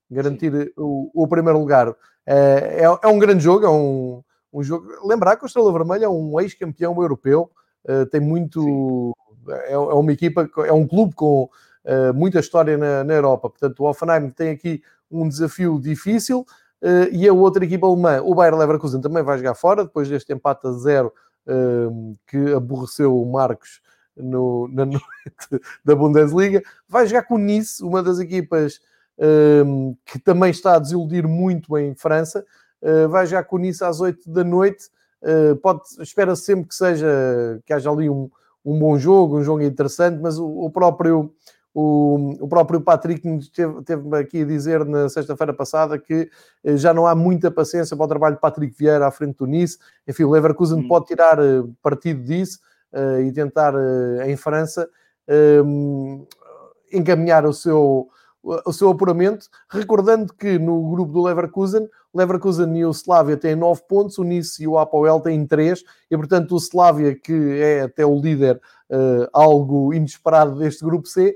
Garantir 0.09 0.73
o, 0.75 1.11
o, 1.13 1.27
primeiro 1.27 1.59
lugar. 1.59 1.95
É, 2.25 2.81
é, 2.81 2.83
é, 2.83 3.07
um 3.07 3.19
grande 3.19 3.43
jogo, 3.43 3.65
é 3.65 3.69
um, 3.69 4.23
um 4.51 4.63
jogo. 4.63 4.87
Lembrar 5.05 5.37
que 5.37 5.43
o 5.43 5.47
Estrela 5.47 5.71
Vermelha 5.71 6.05
é 6.05 6.09
um 6.09 6.39
ex-campeão 6.39 6.99
europeu, 7.01 7.51
tem 8.11 8.21
muito. 8.21 9.15
É, 9.49 9.73
é, 9.73 9.77
uma 9.77 10.11
equipa, 10.11 10.49
é 10.65 10.71
um 10.71 10.87
clube 10.87 11.15
com 11.15 11.49
uh, 11.85 12.13
muita 12.13 12.39
história 12.39 12.77
na, 12.77 13.03
na, 13.03 13.13
Europa. 13.13 13.49
Portanto, 13.49 13.79
o 13.81 13.89
Offenheim 13.89 14.29
tem 14.29 14.51
aqui 14.51 14.81
um 15.09 15.27
desafio 15.27 15.79
difícil 15.79 16.45
uh, 16.81 17.09
e 17.11 17.27
a 17.27 17.33
outra 17.33 17.63
equipa 17.65 17.87
alemã, 17.87 18.21
o 18.21 18.35
Bayer 18.35 18.55
Leverkusen, 18.55 19.01
também 19.01 19.23
vai 19.23 19.37
jogar 19.37 19.55
fora, 19.55 19.83
depois 19.83 20.07
deste 20.07 20.31
empate 20.33 20.67
a 20.67 20.71
zero 20.71 21.11
uh, 21.47 22.17
que 22.27 22.53
aborreceu 22.53 23.19
o 23.19 23.31
Marcos 23.31 23.81
no, 24.15 24.67
na 24.71 24.85
noite 24.85 25.01
da 25.83 25.95
Bundesliga. 25.95 26.61
Vai 26.87 27.07
jogar 27.07 27.23
com 27.23 27.35
o 27.35 27.39
Nice, 27.39 27.83
uma 27.83 28.01
das 28.03 28.19
equipas 28.19 28.79
que 30.03 30.17
também 30.17 30.49
está 30.49 30.75
a 30.75 30.79
desiludir 30.79 31.27
muito 31.27 31.77
em 31.77 31.93
França. 31.93 32.43
vai 33.07 33.27
jogar 33.27 33.43
com 33.43 33.57
o 33.57 33.59
Nice 33.59 33.83
às 33.83 34.01
8 34.01 34.27
da 34.27 34.43
noite. 34.43 34.89
Pode, 35.61 35.81
espera 35.99 36.35
sempre 36.35 36.67
que 36.67 36.75
seja 36.75 37.61
que 37.65 37.73
haja 37.73 37.89
ali 37.89 38.09
um, 38.09 38.29
um 38.65 38.77
bom 38.79 38.97
jogo, 38.97 39.37
um 39.37 39.43
jogo 39.43 39.61
interessante, 39.61 40.19
mas 40.21 40.37
o, 40.39 40.47
o 40.47 40.69
próprio 40.69 41.31
o, 41.73 42.35
o 42.41 42.47
próprio 42.47 42.81
Patrick 42.81 43.21
teve, 43.53 43.81
teve 43.83 44.17
aqui 44.17 44.41
a 44.41 44.45
dizer 44.45 44.85
na 44.85 45.07
sexta-feira 45.07 45.53
passada 45.53 45.97
que 45.97 46.29
eh, 46.63 46.75
já 46.75 46.93
não 46.93 47.07
há 47.07 47.15
muita 47.15 47.49
paciência 47.49 47.95
para 47.95 48.05
o 48.05 48.09
trabalho 48.09 48.35
de 48.35 48.41
Patrick 48.41 48.75
Vieira 48.77 49.07
à 49.07 49.11
frente 49.11 49.37
do 49.37 49.45
Nice. 49.45 49.77
Enfim, 50.05 50.23
o 50.23 50.31
Leverkusen 50.31 50.79
hum. 50.79 50.87
pode 50.87 51.05
tirar 51.05 51.39
eh, 51.39 51.63
partido 51.81 52.23
disso 52.23 52.59
uh, 52.91 53.21
e 53.21 53.31
tentar, 53.31 53.73
uh, 53.73 54.21
em 54.23 54.35
França, 54.35 54.89
uh, 55.29 56.27
encaminhar 56.91 57.45
o 57.45 57.53
seu, 57.53 58.09
o 58.43 58.73
seu 58.73 58.89
apuramento. 58.89 59.47
Recordando 59.69 60.33
que 60.33 60.59
no 60.59 60.89
grupo 60.89 61.13
do 61.13 61.23
Leverkusen, 61.23 61.87
Leverkusen 62.13 62.77
e 62.77 62.85
o 62.85 62.91
Slavia 62.91 63.37
têm 63.37 63.55
9 63.55 63.83
pontos, 63.87 64.17
o 64.17 64.23
Nice 64.23 64.61
e 64.61 64.67
o 64.67 64.77
Apoel 64.77 65.19
têm 65.21 65.45
3, 65.45 65.83
e 66.09 66.17
portanto 66.17 66.53
o 66.53 66.57
Slavia, 66.57 67.15
que 67.15 67.33
é 67.33 67.81
até 67.81 68.05
o 68.05 68.19
líder, 68.19 68.59
algo 69.31 69.93
inesperado 69.93 70.59
deste 70.59 70.83
grupo 70.83 71.07
C, 71.07 71.35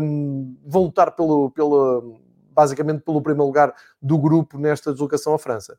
um, 0.00 0.56
vão 0.64 0.84
lutar 0.84 1.10
pelo, 1.16 1.50
pelo, 1.50 2.20
basicamente 2.52 3.02
pelo 3.02 3.22
primeiro 3.22 3.46
lugar 3.46 3.74
do 4.00 4.18
grupo 4.18 4.58
nesta 4.58 4.92
deslocação 4.92 5.34
à 5.34 5.38
França. 5.38 5.78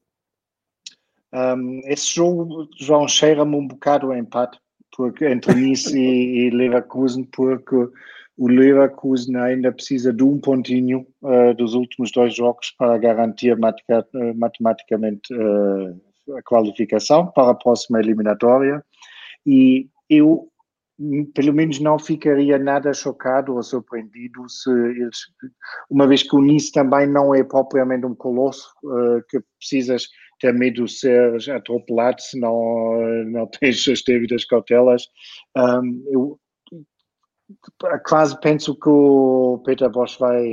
Um, 1.31 1.81
esse 1.85 2.15
jogo, 2.15 2.67
João, 2.77 3.07
cheira-me 3.07 3.55
um 3.55 3.67
bocado 3.67 4.07
o 4.07 4.15
empate 4.15 4.59
porque, 4.95 5.25
entre 5.25 5.53
Nice 5.53 5.97
e, 5.97 6.47
e, 6.47 6.49
Leverkusen, 6.49 7.23
porque 7.23 7.75
o 8.39 8.47
Leverkusen 8.47 9.35
ainda 9.35 9.69
precisa 9.69 10.13
de 10.13 10.23
um 10.23 10.39
pontinho 10.39 11.05
uh, 11.21 11.53
dos 11.55 11.73
últimos 11.73 12.09
dois 12.09 12.33
jogos 12.33 12.71
para 12.71 12.97
garantir 12.97 13.53
uh, 13.53 13.59
matematicamente 14.33 15.33
uh, 15.33 16.37
a 16.37 16.41
qualificação 16.43 17.27
para 17.27 17.51
a 17.51 17.55
próxima 17.55 17.99
eliminatória. 17.99 18.81
E 19.45 19.89
eu 20.09 20.47
pelo 21.33 21.53
menos 21.53 21.79
não 21.81 21.99
ficaria 21.99 22.57
nada 22.57 22.93
chocado 22.93 23.55
ou 23.55 23.63
surpreendido 23.63 24.47
se 24.49 24.69
eles, 24.69 25.17
uma 25.89 26.07
vez 26.07 26.23
que 26.23 26.35
o 26.35 26.41
Nice 26.41 26.71
também 26.71 27.07
não 27.07 27.35
é 27.35 27.43
propriamente 27.43 28.05
um 28.05 28.15
colosso 28.15 28.69
uh, 28.85 29.21
que 29.29 29.41
precisas 29.57 30.07
ter 30.39 30.53
medo 30.53 30.85
de 30.85 30.91
ser 30.93 31.51
atropelado 31.51 32.21
se 32.21 32.39
não, 32.39 33.01
não 33.25 33.47
tens 33.59 33.85
as 33.89 34.01
devidas 34.01 34.45
cautelas. 34.45 35.03
Um, 35.57 36.03
eu 36.09 36.39
quase 38.05 38.39
penso 38.41 38.75
que 38.75 38.89
o 38.89 39.61
Peter 39.65 39.89
Bosch 39.89 40.17
vai 40.19 40.43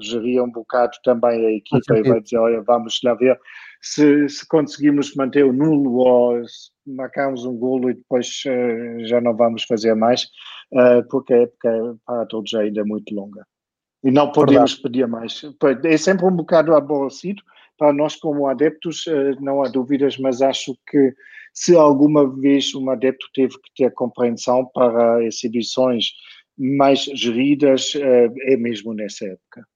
gerir 0.00 0.42
um 0.42 0.50
bocado 0.50 0.96
também 1.04 1.46
a 1.46 1.52
equipa 1.52 1.98
e 1.98 2.02
vai 2.02 2.20
dizer, 2.20 2.38
olha, 2.38 2.60
vamos 2.62 2.98
lá 3.04 3.14
ver 3.14 3.38
se, 3.80 4.28
se 4.28 4.46
conseguimos 4.46 5.14
manter 5.14 5.44
o 5.44 5.52
nulo 5.52 5.96
ou 5.96 6.46
se 6.46 6.70
marcarmos 6.86 7.44
um 7.44 7.56
golo 7.56 7.90
e 7.90 7.94
depois 7.94 8.42
uh, 8.46 9.04
já 9.06 9.20
não 9.20 9.36
vamos 9.36 9.64
fazer 9.64 9.94
mais, 9.94 10.24
uh, 10.72 11.06
porque 11.10 11.34
a 11.34 11.42
época 11.42 11.98
para 12.06 12.26
todos 12.26 12.54
ainda 12.54 12.80
é 12.80 12.84
muito 12.84 13.14
longa. 13.14 13.46
E 14.04 14.10
não 14.10 14.32
podemos 14.32 14.72
Verdade. 14.72 14.82
pedir 14.82 15.06
mais. 15.06 15.42
É 15.84 15.96
sempre 15.96 16.26
um 16.26 16.34
bocado 16.34 16.74
aborrecido, 16.74 17.42
para 17.78 17.92
nós 17.92 18.16
como 18.16 18.46
adeptos, 18.46 19.06
uh, 19.06 19.40
não 19.40 19.62
há 19.62 19.68
dúvidas, 19.68 20.16
mas 20.18 20.42
acho 20.42 20.76
que 20.88 21.12
se 21.52 21.76
alguma 21.76 22.28
vez 22.28 22.74
um 22.74 22.90
adepto 22.90 23.26
teve 23.34 23.54
que 23.54 23.84
ter 23.84 23.92
compreensão 23.92 24.64
para 24.72 25.22
exibições 25.24 26.06
mais 26.56 27.00
geridas, 27.04 27.92
é 27.96 28.56
mesmo 28.56 28.92
nessa 28.94 29.24
época. 29.26 29.66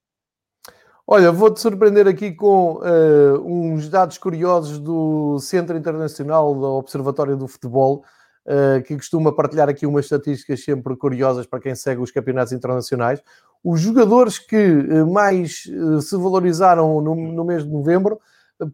Olha, 1.09 1.31
vou-te 1.31 1.61
surpreender 1.61 2.09
aqui 2.09 2.33
com 2.33 2.81
uh, 2.81 3.41
uns 3.47 3.89
dados 3.89 4.19
curiosos 4.19 4.81
do 4.81 5.39
Centro 5.39 5.77
Internacional 5.77 6.53
do 6.53 6.67
Observatório 6.67 7.37
do 7.37 7.47
Futebol, 7.47 8.05
uh, 8.45 8.83
que 8.83 8.97
costuma 8.97 9.33
partilhar 9.33 9.69
aqui 9.69 9.87
umas 9.87 10.07
estatísticas 10.07 10.65
sempre 10.65 10.97
curiosas 10.97 11.47
para 11.47 11.61
quem 11.61 11.77
segue 11.77 12.03
os 12.03 12.11
campeonatos 12.11 12.53
internacionais. 12.53 13.23
Os 13.63 13.81
jogadores 13.81 14.41
que 14.41 14.57
uh, 14.57 15.07
mais 15.09 15.63
se 16.03 16.17
valorizaram 16.17 17.01
no, 17.01 17.15
no, 17.15 17.45
mês 17.45 17.63
de 17.63 17.71
novembro 17.71 18.19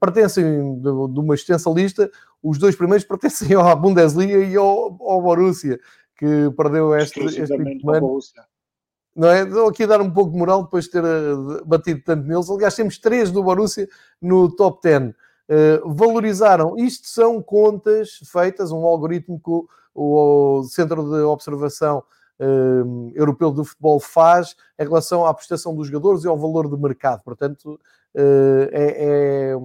pertencem 0.00 0.80
de, 0.80 0.88
uma 0.88 1.34
extensa 1.34 1.70
lista. 1.70 2.10
Os 2.42 2.58
dois 2.58 2.76
primeiros 2.76 3.04
pertencem 3.04 3.56
à 3.56 3.74
Bundesliga 3.74 4.38
e 4.38 4.56
ao, 4.56 4.96
ao 5.00 5.22
Borussia, 5.22 5.80
que 6.16 6.50
perdeu 6.56 6.94
este, 6.94 7.20
este 7.20 7.46
semana 7.46 8.06
não 9.14 9.28
é? 9.28 9.44
Dou 9.44 9.68
aqui 9.68 9.84
a 9.84 9.86
dar 9.86 10.00
um 10.00 10.10
pouco 10.10 10.32
de 10.32 10.38
moral 10.38 10.64
depois 10.64 10.86
de 10.86 10.90
ter 10.92 11.04
uh, 11.04 11.64
batido 11.64 12.02
tanto 12.04 12.26
neles. 12.26 12.48
Aliás, 12.48 12.74
temos 12.74 12.98
três 12.98 13.30
do 13.30 13.42
Borussia 13.42 13.88
no 14.20 14.50
top 14.50 14.80
10. 14.82 15.02
Uh, 15.02 15.14
eh, 15.48 15.82
valorizaram, 15.84 16.78
isto 16.78 17.08
são 17.08 17.42
contas 17.42 18.20
feitas, 18.32 18.72
um 18.72 18.86
algoritmo 18.86 19.38
que 19.38 19.50
o, 19.50 19.68
o 19.94 20.62
Centro 20.64 21.02
de 21.10 21.20
Observação 21.22 22.02
uh, 22.42 23.12
Europeu 23.14 23.50
do 23.50 23.64
Futebol 23.64 24.00
faz 24.00 24.56
em 24.78 24.82
relação 24.82 25.24
à 25.24 25.32
prestação 25.32 25.74
dos 25.74 25.86
jogadores 25.86 26.24
e 26.24 26.28
ao 26.28 26.36
valor 26.36 26.68
de 26.68 26.76
mercado. 26.76 27.22
Portanto, 27.22 27.78
é, 28.14 28.72
é, 28.72 29.56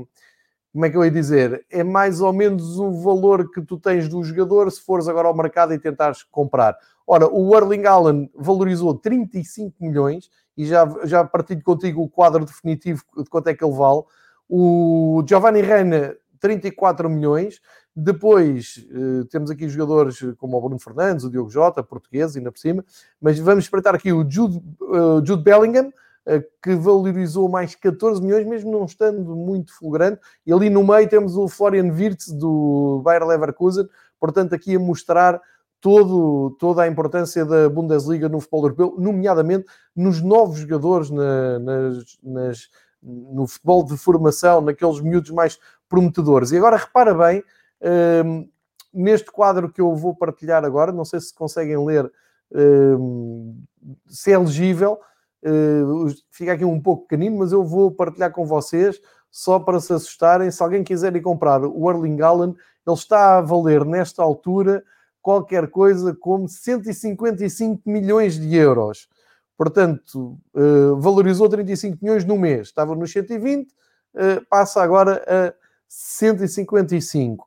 como 0.71 0.85
é 0.85 0.89
que 0.89 0.95
eu 0.95 1.03
ia 1.03 1.11
dizer? 1.11 1.65
É 1.69 1.83
mais 1.83 2.21
ou 2.21 2.31
menos 2.31 2.77
o 2.79 2.91
valor 3.01 3.51
que 3.51 3.61
tu 3.61 3.77
tens 3.77 4.07
do 4.07 4.23
jogador 4.23 4.71
se 4.71 4.81
fores 4.81 5.07
agora 5.07 5.27
ao 5.27 5.35
mercado 5.35 5.73
e 5.73 5.79
tentares 5.79 6.23
comprar. 6.23 6.77
Ora, 7.05 7.27
o 7.27 7.55
Erling 7.55 7.85
Allen 7.85 8.29
valorizou 8.35 8.93
35 8.93 9.75
milhões 9.79 10.29
e 10.55 10.65
já, 10.65 10.87
já 11.03 11.23
partilho 11.23 11.63
contigo 11.63 12.01
o 12.01 12.09
quadro 12.09 12.45
definitivo 12.45 13.03
de 13.17 13.29
quanto 13.29 13.47
é 13.47 13.55
que 13.55 13.63
ele 13.63 13.75
vale. 13.75 14.03
O 14.49 15.23
Giovanni 15.27 15.61
Reina, 15.61 16.15
34 16.39 17.09
milhões. 17.09 17.59
Depois 17.99 18.85
eh, 18.91 19.25
temos 19.31 19.49
aqui 19.49 19.67
jogadores 19.67 20.19
como 20.37 20.55
o 20.55 20.61
Bruno 20.61 20.77
Fernandes, 20.77 21.25
o 21.25 21.31
Diogo 21.31 21.49
Jota, 21.49 21.81
português, 21.81 22.37
ainda 22.37 22.51
por 22.51 22.59
cima. 22.59 22.85
Mas 23.19 23.39
vamos 23.39 23.63
espreitar 23.63 23.95
aqui 23.95 24.13
o 24.13 24.23
Jude, 24.29 24.61
uh, 24.81 25.25
Jude 25.25 25.41
Bellingham, 25.41 25.87
uh, 25.87 26.43
que 26.61 26.75
valorizou 26.75 27.49
mais 27.49 27.73
14 27.73 28.21
milhões, 28.21 28.45
mesmo 28.45 28.71
não 28.71 28.85
estando 28.85 29.35
muito 29.35 29.75
fulgurante. 29.75 30.21
E 30.45 30.53
ali 30.53 30.69
no 30.69 30.85
meio 30.85 31.09
temos 31.09 31.35
o 31.35 31.47
Florian 31.47 31.91
Wirtz, 31.91 32.31
do 32.31 33.01
Bayer 33.03 33.25
Leverkusen. 33.25 33.89
Portanto, 34.19 34.53
aqui 34.53 34.75
a 34.75 34.79
mostrar 34.79 35.41
todo, 35.81 36.55
toda 36.59 36.83
a 36.83 36.87
importância 36.87 37.43
da 37.45 37.67
Bundesliga 37.67 38.29
no 38.29 38.39
futebol 38.39 38.65
europeu, 38.65 38.95
nomeadamente 38.99 39.65
nos 39.95 40.21
novos 40.21 40.59
jogadores, 40.59 41.09
na, 41.09 41.57
nas, 41.57 42.19
nas, 42.21 42.69
no 43.01 43.47
futebol 43.47 43.83
de 43.83 43.97
formação, 43.97 44.61
naqueles 44.61 45.01
miúdos 45.01 45.31
mais 45.31 45.57
prometedores. 45.89 46.51
E 46.51 46.57
agora 46.57 46.77
repara 46.77 47.15
bem, 47.15 47.43
um, 47.81 48.49
neste 48.93 49.31
quadro 49.31 49.71
que 49.71 49.81
eu 49.81 49.95
vou 49.95 50.15
partilhar 50.15 50.63
agora, 50.65 50.91
não 50.91 51.05
sei 51.05 51.19
se 51.19 51.33
conseguem 51.33 51.83
ler, 51.85 52.11
um, 52.51 53.61
se 54.07 54.31
é 54.31 54.37
legível, 54.37 54.99
uh, 55.43 56.07
fica 56.31 56.53
aqui 56.53 56.65
um 56.65 56.81
pouco 56.81 57.07
pequenino, 57.07 57.37
mas 57.37 57.51
eu 57.51 57.63
vou 57.63 57.91
partilhar 57.91 58.31
com 58.31 58.45
vocês 58.45 58.99
só 59.29 59.59
para 59.59 59.79
se 59.79 59.93
assustarem. 59.93 60.49
Se 60.49 60.63
alguém 60.63 60.83
quiser 60.83 61.15
ir 61.15 61.21
comprar 61.21 61.63
o 61.63 61.89
Erling 61.89 62.21
Haaland, 62.21 62.57
ele 62.85 62.95
está 62.95 63.37
a 63.37 63.41
valer 63.41 63.85
nesta 63.85 64.23
altura 64.23 64.83
qualquer 65.21 65.69
coisa 65.69 66.15
como 66.15 66.47
155 66.47 67.81
milhões 67.85 68.39
de 68.39 68.55
euros. 68.55 69.09
Portanto, 69.57 70.39
uh, 70.53 70.95
valorizou 70.97 71.49
35 71.49 71.97
milhões 72.01 72.23
no 72.23 72.37
mês. 72.37 72.67
Estava 72.67 72.95
nos 72.95 73.11
120, 73.11 73.67
uh, 73.67 73.73
eh, 74.15 74.41
passa 74.49 74.81
agora 74.81 75.23
a 75.27 75.53
155. 75.87 77.46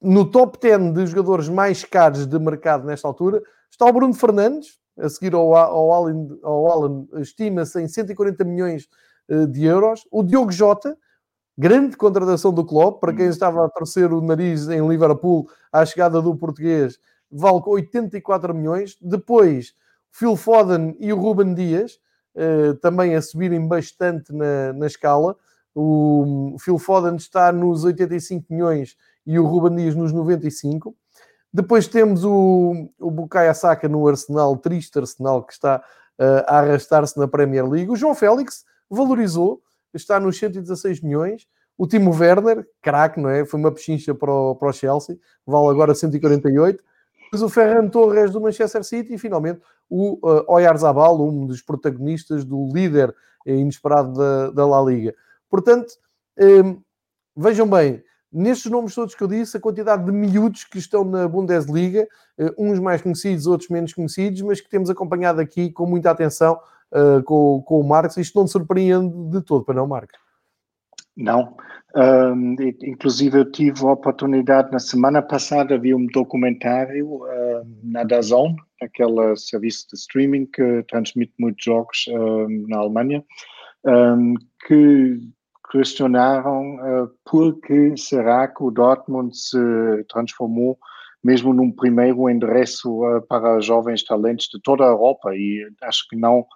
No 0.00 0.30
top 0.30 0.58
10 0.60 0.92
de 0.92 1.06
jogadores 1.06 1.48
mais 1.48 1.84
caros 1.84 2.24
de 2.24 2.38
mercado 2.38 2.86
nesta 2.86 3.08
altura 3.08 3.42
está 3.68 3.84
o 3.84 3.92
Bruno 3.92 4.14
Fernandes, 4.14 4.78
a 4.96 5.08
seguir 5.08 5.34
ao, 5.34 5.54
ao 5.54 5.92
Alan, 5.92 6.38
ao 6.42 6.70
Alan 6.70 7.06
estima-se 7.16 7.80
em 7.80 7.88
140 7.88 8.44
milhões 8.44 8.88
uh, 9.28 9.46
de 9.46 9.64
euros. 9.64 10.06
O 10.10 10.22
Diogo 10.22 10.52
Jota, 10.52 10.96
grande 11.56 11.96
contratação 11.96 12.52
do 12.52 12.64
Klopp, 12.64 13.00
para 13.00 13.12
quem 13.12 13.26
hum. 13.26 13.30
estava 13.30 13.64
a 13.64 13.68
torcer 13.68 14.12
o 14.12 14.20
nariz 14.20 14.68
em 14.68 14.86
Liverpool 14.86 15.48
à 15.72 15.84
chegada 15.84 16.22
do 16.22 16.36
português, 16.36 16.98
vale 17.30 17.60
84 17.66 18.54
milhões. 18.54 18.96
Depois, 19.00 19.74
Phil 20.12 20.36
Foden 20.36 20.96
e 21.00 21.12
o 21.12 21.18
Ruben 21.18 21.54
Dias, 21.54 21.98
uh, 22.36 22.74
também 22.76 23.16
a 23.16 23.22
subirem 23.22 23.66
bastante 23.66 24.32
na, 24.32 24.72
na 24.72 24.86
escala. 24.86 25.36
O 25.74 26.56
Phil 26.60 26.78
Foden 26.78 27.16
está 27.16 27.52
nos 27.52 27.84
85 27.84 28.46
milhões 28.48 28.96
e 29.28 29.38
o 29.38 29.46
Ruben 29.46 29.76
Dias 29.76 29.94
nos 29.94 30.10
95. 30.10 30.96
Depois 31.52 31.86
temos 31.86 32.24
o, 32.24 32.88
o 32.98 33.10
Bukayo 33.10 33.54
Saka 33.54 33.86
no 33.86 34.08
Arsenal, 34.08 34.56
triste 34.56 34.98
Arsenal, 34.98 35.42
que 35.42 35.52
está 35.52 35.84
uh, 36.18 36.44
a 36.46 36.60
arrastar-se 36.60 37.18
na 37.18 37.28
Premier 37.28 37.68
League. 37.68 37.90
O 37.90 37.96
João 37.96 38.14
Félix 38.14 38.64
valorizou, 38.88 39.60
está 39.92 40.18
nos 40.18 40.38
116 40.38 41.02
milhões. 41.02 41.46
O 41.76 41.86
Timo 41.86 42.10
Werner, 42.10 42.66
craque, 42.80 43.20
não 43.20 43.28
é? 43.28 43.44
Foi 43.44 43.60
uma 43.60 43.70
pechincha 43.70 44.14
para 44.14 44.32
o, 44.32 44.56
para 44.56 44.70
o 44.70 44.72
Chelsea, 44.72 45.18
vale 45.46 45.68
agora 45.68 45.94
148. 45.94 46.82
Depois 47.24 47.42
o 47.42 47.48
Ferran 47.50 47.88
Torres 47.88 48.30
do 48.30 48.40
Manchester 48.40 48.82
City 48.82 49.14
e 49.14 49.18
finalmente 49.18 49.60
o 49.90 50.14
uh, 50.26 50.44
Oyarzabal, 50.48 51.20
um 51.20 51.46
dos 51.46 51.60
protagonistas 51.60 52.46
do 52.46 52.70
líder 52.72 53.14
inesperado 53.44 54.14
da, 54.14 54.50
da 54.50 54.66
La 54.66 54.82
Liga. 54.82 55.14
Portanto, 55.50 55.92
um, 56.38 56.80
vejam 57.36 57.68
bem, 57.68 58.02
nestes 58.32 58.70
nomes 58.70 58.94
todos 58.94 59.14
que 59.14 59.22
eu 59.22 59.28
disse, 59.28 59.56
a 59.56 59.60
quantidade 59.60 60.04
de 60.04 60.12
miúdos 60.12 60.64
que 60.64 60.78
estão 60.78 61.04
na 61.04 61.26
Bundesliga, 61.26 62.06
uh, 62.38 62.52
uns 62.58 62.78
mais 62.78 63.02
conhecidos, 63.02 63.46
outros 63.46 63.70
menos 63.70 63.92
conhecidos, 63.92 64.42
mas 64.42 64.60
que 64.60 64.68
temos 64.68 64.90
acompanhado 64.90 65.40
aqui 65.40 65.70
com 65.70 65.86
muita 65.86 66.10
atenção 66.10 66.58
uh, 66.92 67.22
com, 67.24 67.62
com 67.62 67.80
o 67.80 67.88
Marcos. 67.88 68.16
Isto 68.16 68.38
não 68.38 68.46
surpreende 68.46 69.14
de 69.30 69.42
todo, 69.42 69.64
para 69.64 69.74
não, 69.74 69.86
Marcos? 69.86 70.18
Não. 71.16 71.56
Um, 71.96 72.54
inclusive, 72.82 73.40
eu 73.40 73.50
tive 73.50 73.84
a 73.84 73.92
oportunidade, 73.92 74.70
na 74.70 74.78
semana 74.78 75.20
passada, 75.20 75.76
vi 75.76 75.92
um 75.92 76.06
documentário 76.06 77.06
uh, 77.06 77.66
na 77.82 78.04
DAZN, 78.04 78.54
aquele 78.80 79.34
serviço 79.36 79.88
de 79.88 79.96
streaming 79.96 80.46
que 80.46 80.84
transmite 80.88 81.32
muitos 81.38 81.64
jogos 81.64 82.06
uh, 82.08 82.68
na 82.68 82.78
Alemanha, 82.78 83.24
um, 83.84 84.34
que 84.66 85.18
questionaram 85.70 86.76
uh, 86.76 87.10
por 87.24 87.60
que 87.60 87.96
será 87.96 88.48
que 88.48 88.62
o 88.62 88.70
Dortmund 88.70 89.36
se 89.36 89.58
transformou 90.08 90.78
mesmo 91.22 91.52
num 91.52 91.70
primeiro 91.70 92.28
endereço 92.28 93.04
uh, 93.04 93.22
para 93.26 93.60
jovens 93.60 94.02
talentos 94.04 94.48
de 94.52 94.60
toda 94.62 94.84
a 94.84 94.88
Europa 94.88 95.34
e 95.34 95.68
acho 95.82 96.06
que 96.08 96.16
não 96.16 96.46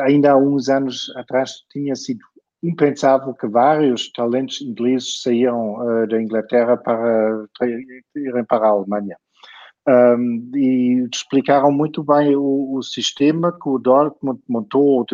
ainda 0.00 0.32
há 0.32 0.36
uns 0.36 0.68
anos 0.68 1.12
atrás 1.16 1.64
tinha 1.70 1.94
sido 1.94 2.20
impensável 2.62 3.32
que 3.34 3.46
vários 3.46 4.10
talentos 4.12 4.60
ingleses 4.60 5.22
saíram 5.22 5.74
uh, 5.74 6.06
da 6.06 6.20
Inglaterra 6.20 6.76
para 6.76 7.46
irem 8.16 8.44
para 8.44 8.66
a 8.66 8.70
Alemanha. 8.70 9.16
Um, 9.88 10.50
e 10.54 11.08
explicaram 11.12 11.72
muito 11.72 12.04
bem 12.04 12.36
o, 12.36 12.74
o, 12.74 12.82
sistema 12.82 13.50
que 13.50 13.68
o 13.68 13.78
Dortmund 13.78 14.40
montou, 14.46 15.06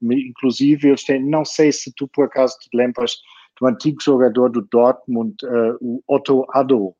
inclusive 0.00 0.88
eles 0.88 1.04
têm, 1.04 1.22
não 1.22 1.44
sei 1.44 1.72
se 1.72 1.92
tu 1.92 2.06
por 2.06 2.26
acaso 2.26 2.56
te 2.60 2.68
lembras 2.72 3.16
do 3.60 3.66
antigo 3.66 4.00
jogador 4.00 4.48
do 4.48 4.62
Dortmund, 4.62 5.34
uh, 5.44 5.76
o 5.80 6.02
Otto 6.06 6.46
Addo. 6.50 6.94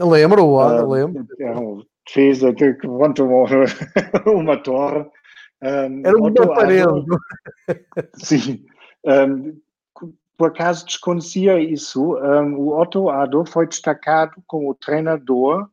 Lembro, 0.00 0.44
uh, 0.56 0.90
lembro. 0.90 1.24
Um 1.40 1.84
fez 2.12 2.42
até 2.42 2.72
que 2.72 2.86
uma, 2.88 3.12
torre. 4.56 5.06
Um, 5.62 6.02
Era 6.04 6.16
uma 6.16 6.32
parede. 6.32 7.04
Sim. 8.14 8.64
Um, 9.04 9.58
por 10.36 10.48
acaso 10.48 10.86
desconhecia 10.86 11.60
isso. 11.60 12.16
Um, 12.16 12.56
o 12.56 12.80
Otto 12.80 13.08
Addo 13.08 13.44
foi 13.44 13.66
destacado 13.66 14.42
como 14.46 14.74
treinador 14.74 15.68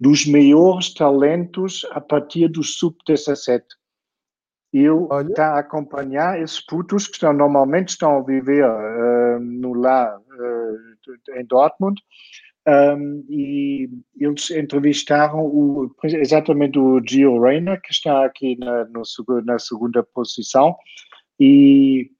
dos 0.00 0.26
maiores 0.26 0.92
talentos 0.92 1.86
a 1.90 2.00
partir 2.00 2.48
do 2.48 2.62
sub-17. 2.62 3.62
Ele 4.72 5.06
está 5.30 5.54
a 5.54 5.60
acompanhar 5.60 6.40
esses 6.40 6.60
putos 6.60 7.06
que 7.06 7.14
estão, 7.14 7.32
normalmente 7.32 7.90
estão 7.90 8.18
a 8.18 8.22
viver 8.22 8.64
uh, 8.64 9.40
no 9.40 9.72
lar 9.72 10.18
uh, 10.18 11.38
em 11.38 11.44
Dortmund 11.46 12.02
um, 12.68 13.24
e 13.30 13.88
eles 14.18 14.50
entrevistaram 14.50 15.46
o, 15.46 15.94
exatamente 16.02 16.78
o 16.78 17.00
Gio 17.06 17.40
Reyna, 17.40 17.78
que 17.78 17.92
está 17.92 18.24
aqui 18.24 18.56
na, 18.58 18.84
no, 18.86 19.02
na 19.44 19.58
segunda 19.58 20.02
posição, 20.02 20.76
e 21.38 22.10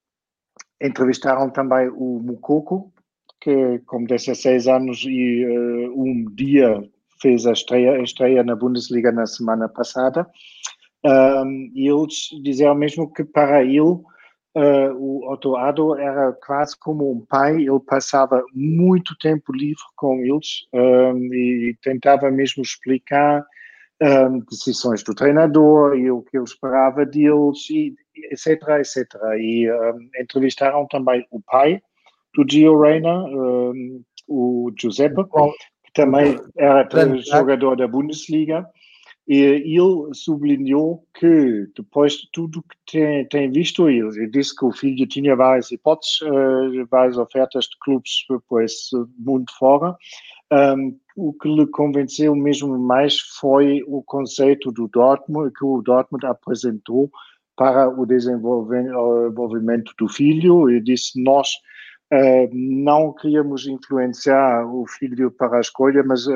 entrevistaram 0.80 1.50
também 1.50 1.88
o 1.88 2.20
Mukoko, 2.22 2.92
que 3.40 3.80
com 3.86 4.04
16 4.04 4.68
anos 4.68 5.02
e 5.04 5.44
uh, 5.44 6.00
um 6.00 6.24
dia 6.32 6.80
fez 7.20 7.46
a 7.46 7.52
estreia, 7.52 7.92
a 7.92 8.02
estreia 8.02 8.42
na 8.42 8.56
Bundesliga 8.56 9.12
na 9.12 9.26
semana 9.26 9.68
passada. 9.68 10.26
Um, 11.04 11.70
e 11.74 11.88
eles 11.88 12.28
diziam 12.42 12.74
mesmo 12.74 13.12
que 13.12 13.24
para 13.24 13.62
ele 13.62 13.80
uh, 13.80 14.04
o 14.96 15.30
Otto 15.30 15.56
Addo 15.56 15.96
era 15.96 16.32
quase 16.32 16.76
como 16.78 17.10
um 17.10 17.24
pai, 17.24 17.56
ele 17.56 17.80
passava 17.86 18.42
muito 18.52 19.16
tempo 19.18 19.52
livre 19.52 19.82
com 19.94 20.18
eles 20.20 20.66
um, 20.72 21.32
e 21.32 21.76
tentava 21.82 22.30
mesmo 22.30 22.62
explicar 22.62 23.44
um, 24.02 24.40
decisões 24.50 25.02
do 25.04 25.14
treinador 25.14 25.96
e 25.96 26.10
o 26.10 26.22
que 26.22 26.36
ele 26.36 26.44
esperava 26.44 27.06
deles, 27.06 27.70
e, 27.70 27.94
etc, 28.32 28.62
etc. 28.80 29.06
E 29.38 29.68
entrevistaram 30.20 30.86
também 30.88 31.24
o 31.30 31.40
pai 31.40 31.80
do 32.34 32.44
Gio 32.48 32.80
Reyna, 32.80 33.24
o 34.28 34.70
Giuseppe, 34.78 35.24
também 35.96 36.38
era 36.56 36.86
jogador 37.18 37.76
da 37.76 37.88
Bundesliga, 37.88 38.66
e 39.26 39.38
ele 39.38 40.14
sublinhou 40.14 41.04
que, 41.18 41.66
depois 41.74 42.12
de 42.12 42.28
tudo 42.32 42.62
que 42.62 42.92
tem, 42.92 43.26
tem 43.26 43.50
visto, 43.50 43.88
ele 43.88 44.28
disse 44.28 44.54
que 44.54 44.64
o 44.64 44.70
filho 44.70 45.04
tinha 45.08 45.34
várias 45.34 45.72
hipóteses, 45.72 46.20
uh, 46.20 46.86
várias 46.88 47.18
ofertas 47.18 47.64
de 47.64 47.76
clubes 47.80 48.24
por 48.48 48.62
esse 48.62 48.94
mundo 49.18 49.50
fora, 49.58 49.96
um, 50.76 50.96
o 51.16 51.32
que 51.32 51.48
lhe 51.48 51.66
convenceu 51.66 52.36
mesmo 52.36 52.78
mais 52.78 53.18
foi 53.18 53.82
o 53.88 54.00
conceito 54.02 54.70
do 54.70 54.86
Dortmund, 54.86 55.50
que 55.58 55.64
o 55.64 55.82
Dortmund 55.82 56.24
apresentou 56.24 57.10
para 57.56 57.88
o 57.88 58.06
desenvolvimento 58.06 59.92
do 59.98 60.08
filho. 60.08 60.70
E 60.70 60.80
disse 60.80 61.20
nós 61.20 61.48
uh, 62.12 62.48
não 62.52 63.12
queríamos 63.12 63.66
influenciar 63.66 64.66
o 64.66 64.86
filho 64.86 65.30
para 65.30 65.58
a 65.58 65.60
escolha, 65.60 66.02
mas 66.04 66.26
uh, 66.26 66.32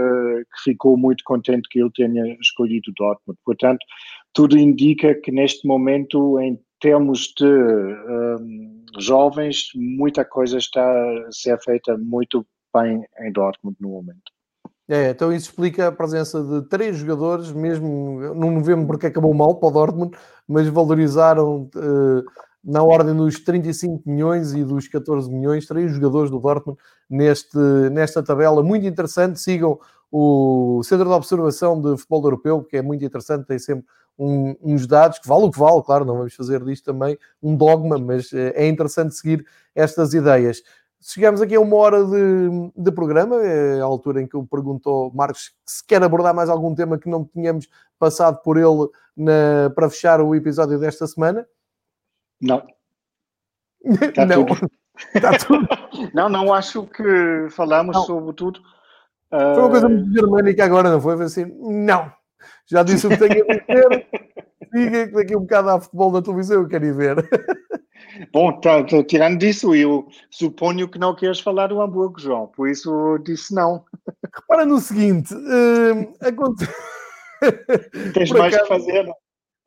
ficou 0.62 0.96
muito 0.96 1.24
contente 1.24 1.68
que 1.68 1.80
ele 1.80 1.90
tenha 1.94 2.36
escolhido 2.40 2.92
Dortmund. 2.96 3.38
Portanto, 3.44 3.84
tudo 4.32 4.58
indica 4.58 5.14
que 5.14 5.32
neste 5.32 5.66
momento, 5.66 6.38
em 6.40 6.58
termos 6.80 7.32
de 7.36 7.44
um, 7.44 8.84
jovens, 8.98 9.70
muita 9.74 10.24
coisa 10.24 10.58
está 10.58 10.82
a 10.82 11.32
ser 11.32 11.58
feita 11.60 11.96
muito 11.98 12.44
bem 12.74 13.04
em 13.20 13.32
Dortmund 13.32 13.76
no 13.80 13.90
momento. 13.90 14.32
É, 14.88 15.10
então 15.10 15.32
isso 15.32 15.50
explica 15.50 15.86
a 15.86 15.92
presença 15.92 16.42
de 16.42 16.68
três 16.68 16.96
jogadores, 16.96 17.52
mesmo 17.52 18.34
não 18.34 18.50
novembro 18.50 18.88
porque 18.88 19.06
acabou 19.06 19.32
mal 19.32 19.54
para 19.54 19.68
o 19.68 19.72
Dortmund, 19.72 20.16
mas 20.48 20.66
valorizaram 20.66 21.70
uh, 21.76 22.24
na 22.62 22.82
ordem 22.82 23.14
dos 23.14 23.40
35 23.40 24.02
milhões 24.06 24.52
e 24.52 24.62
dos 24.62 24.86
14 24.86 25.30
milhões, 25.30 25.66
três 25.66 25.92
jogadores 25.92 26.30
do 26.30 26.38
Dortmund 26.38 26.78
neste, 27.08 27.58
nesta 27.90 28.22
tabela. 28.22 28.62
Muito 28.62 28.86
interessante, 28.86 29.40
sigam 29.40 29.78
o 30.12 30.82
Centro 30.84 31.06
de 31.06 31.12
Observação 31.12 31.80
de 31.80 31.96
Futebol 31.96 32.24
Europeu, 32.24 32.64
que 32.64 32.76
é 32.76 32.82
muito 32.82 33.04
interessante, 33.04 33.46
tem 33.46 33.58
sempre 33.58 33.86
um, 34.18 34.54
uns 34.60 34.86
dados 34.86 35.18
que 35.18 35.28
vale 35.28 35.44
o 35.44 35.50
que 35.50 35.58
vale, 35.58 35.82
claro, 35.82 36.04
não 36.04 36.16
vamos 36.16 36.34
fazer 36.34 36.62
disto 36.64 36.84
também 36.84 37.16
um 37.42 37.56
dogma, 37.56 37.96
mas 37.98 38.32
eh, 38.32 38.52
é 38.54 38.68
interessante 38.68 39.14
seguir 39.14 39.46
estas 39.74 40.12
ideias. 40.12 40.62
Chegamos 41.00 41.40
aqui 41.40 41.54
a 41.54 41.60
uma 41.60 41.76
hora 41.76 42.04
de, 42.04 42.72
de 42.76 42.92
programa, 42.92 43.36
é 43.36 43.80
a 43.80 43.84
altura 43.84 44.20
em 44.20 44.26
que 44.26 44.34
eu 44.34 44.44
pergunto 44.44 44.90
ao 44.90 45.10
Marcos 45.14 45.52
se 45.64 45.82
quer 45.86 46.02
abordar 46.02 46.34
mais 46.34 46.50
algum 46.50 46.74
tema 46.74 46.98
que 46.98 47.08
não 47.08 47.24
tínhamos 47.24 47.66
passado 47.98 48.42
por 48.42 48.58
ele 48.58 48.88
na, 49.16 49.70
para 49.74 49.88
fechar 49.88 50.20
o 50.20 50.34
episódio 50.34 50.78
desta 50.78 51.06
semana. 51.06 51.46
Não. 52.40 52.66
Está 53.84 54.24
não. 54.26 54.46
Tudo. 54.46 54.70
Está 55.14 55.38
tudo. 55.38 55.68
não, 56.14 56.28
não 56.28 56.52
acho 56.52 56.84
que 56.86 57.48
falamos 57.50 57.94
não. 57.94 58.04
sobre 58.04 58.34
tudo. 58.34 58.60
Foi 59.30 59.58
uma 59.58 59.70
coisa 59.70 59.88
muito 59.88 60.12
germânica 60.12 60.64
agora, 60.64 60.90
não 60.90 61.00
foi? 61.00 61.16
Foi 61.16 61.26
assim, 61.26 61.46
não. 61.60 62.12
Já 62.66 62.82
disse 62.82 63.06
o 63.06 63.10
que 63.10 63.16
tenho 63.16 63.44
a 63.48 63.54
dizer. 63.54 64.06
Diga 64.72 65.08
que 65.08 65.14
daqui 65.14 65.36
um 65.36 65.40
bocado 65.40 65.70
há 65.70 65.80
futebol 65.80 66.12
na 66.12 66.22
televisão, 66.22 66.62
eu 66.62 66.68
quero 66.68 66.84
ir 66.84 66.94
ver. 66.94 67.28
Bom, 68.32 68.52
tá, 68.60 68.84
tá, 68.84 69.02
tirando 69.02 69.38
disso, 69.38 69.74
eu 69.74 70.06
suponho 70.30 70.88
que 70.88 70.98
não 70.98 71.14
queres 71.14 71.40
falar 71.40 71.68
do 71.68 71.80
Hamburgo, 71.80 72.20
João, 72.20 72.46
por 72.46 72.68
isso 72.68 73.18
disse 73.18 73.54
não. 73.54 73.84
Repara 74.32 74.64
no 74.64 74.78
seguinte: 74.78 75.34
uh, 75.34 76.12
aconte... 76.20 76.68
Tens 78.14 78.28
por 78.28 78.38
mais 78.38 78.54
acaso, 78.54 78.68
que 78.68 78.68
fazer, 78.68 79.02
não? 79.04 79.14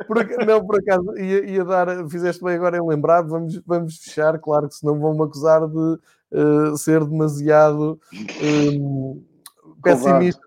Por, 0.08 0.45
não, 0.45 0.66
por 0.66 0.80
acaso, 0.80 1.18
ia, 1.18 1.45
ia, 1.45 1.66
dar, 1.66 2.08
fizeste 2.10 2.43
bem 2.43 2.56
agora 2.56 2.78
em 2.78 2.88
lembrar, 2.88 3.22
vamos, 3.22 3.62
vamos 3.66 3.97
fechar, 3.97 4.38
claro 4.39 4.68
que 4.68 4.76
senão 4.76 4.99
vão-me 4.99 5.24
acusar 5.24 5.68
de 5.68 5.99
uh, 6.32 6.78
ser 6.78 7.04
demasiado 7.06 7.99
um, 8.41 9.24
pessimista. 9.82 10.41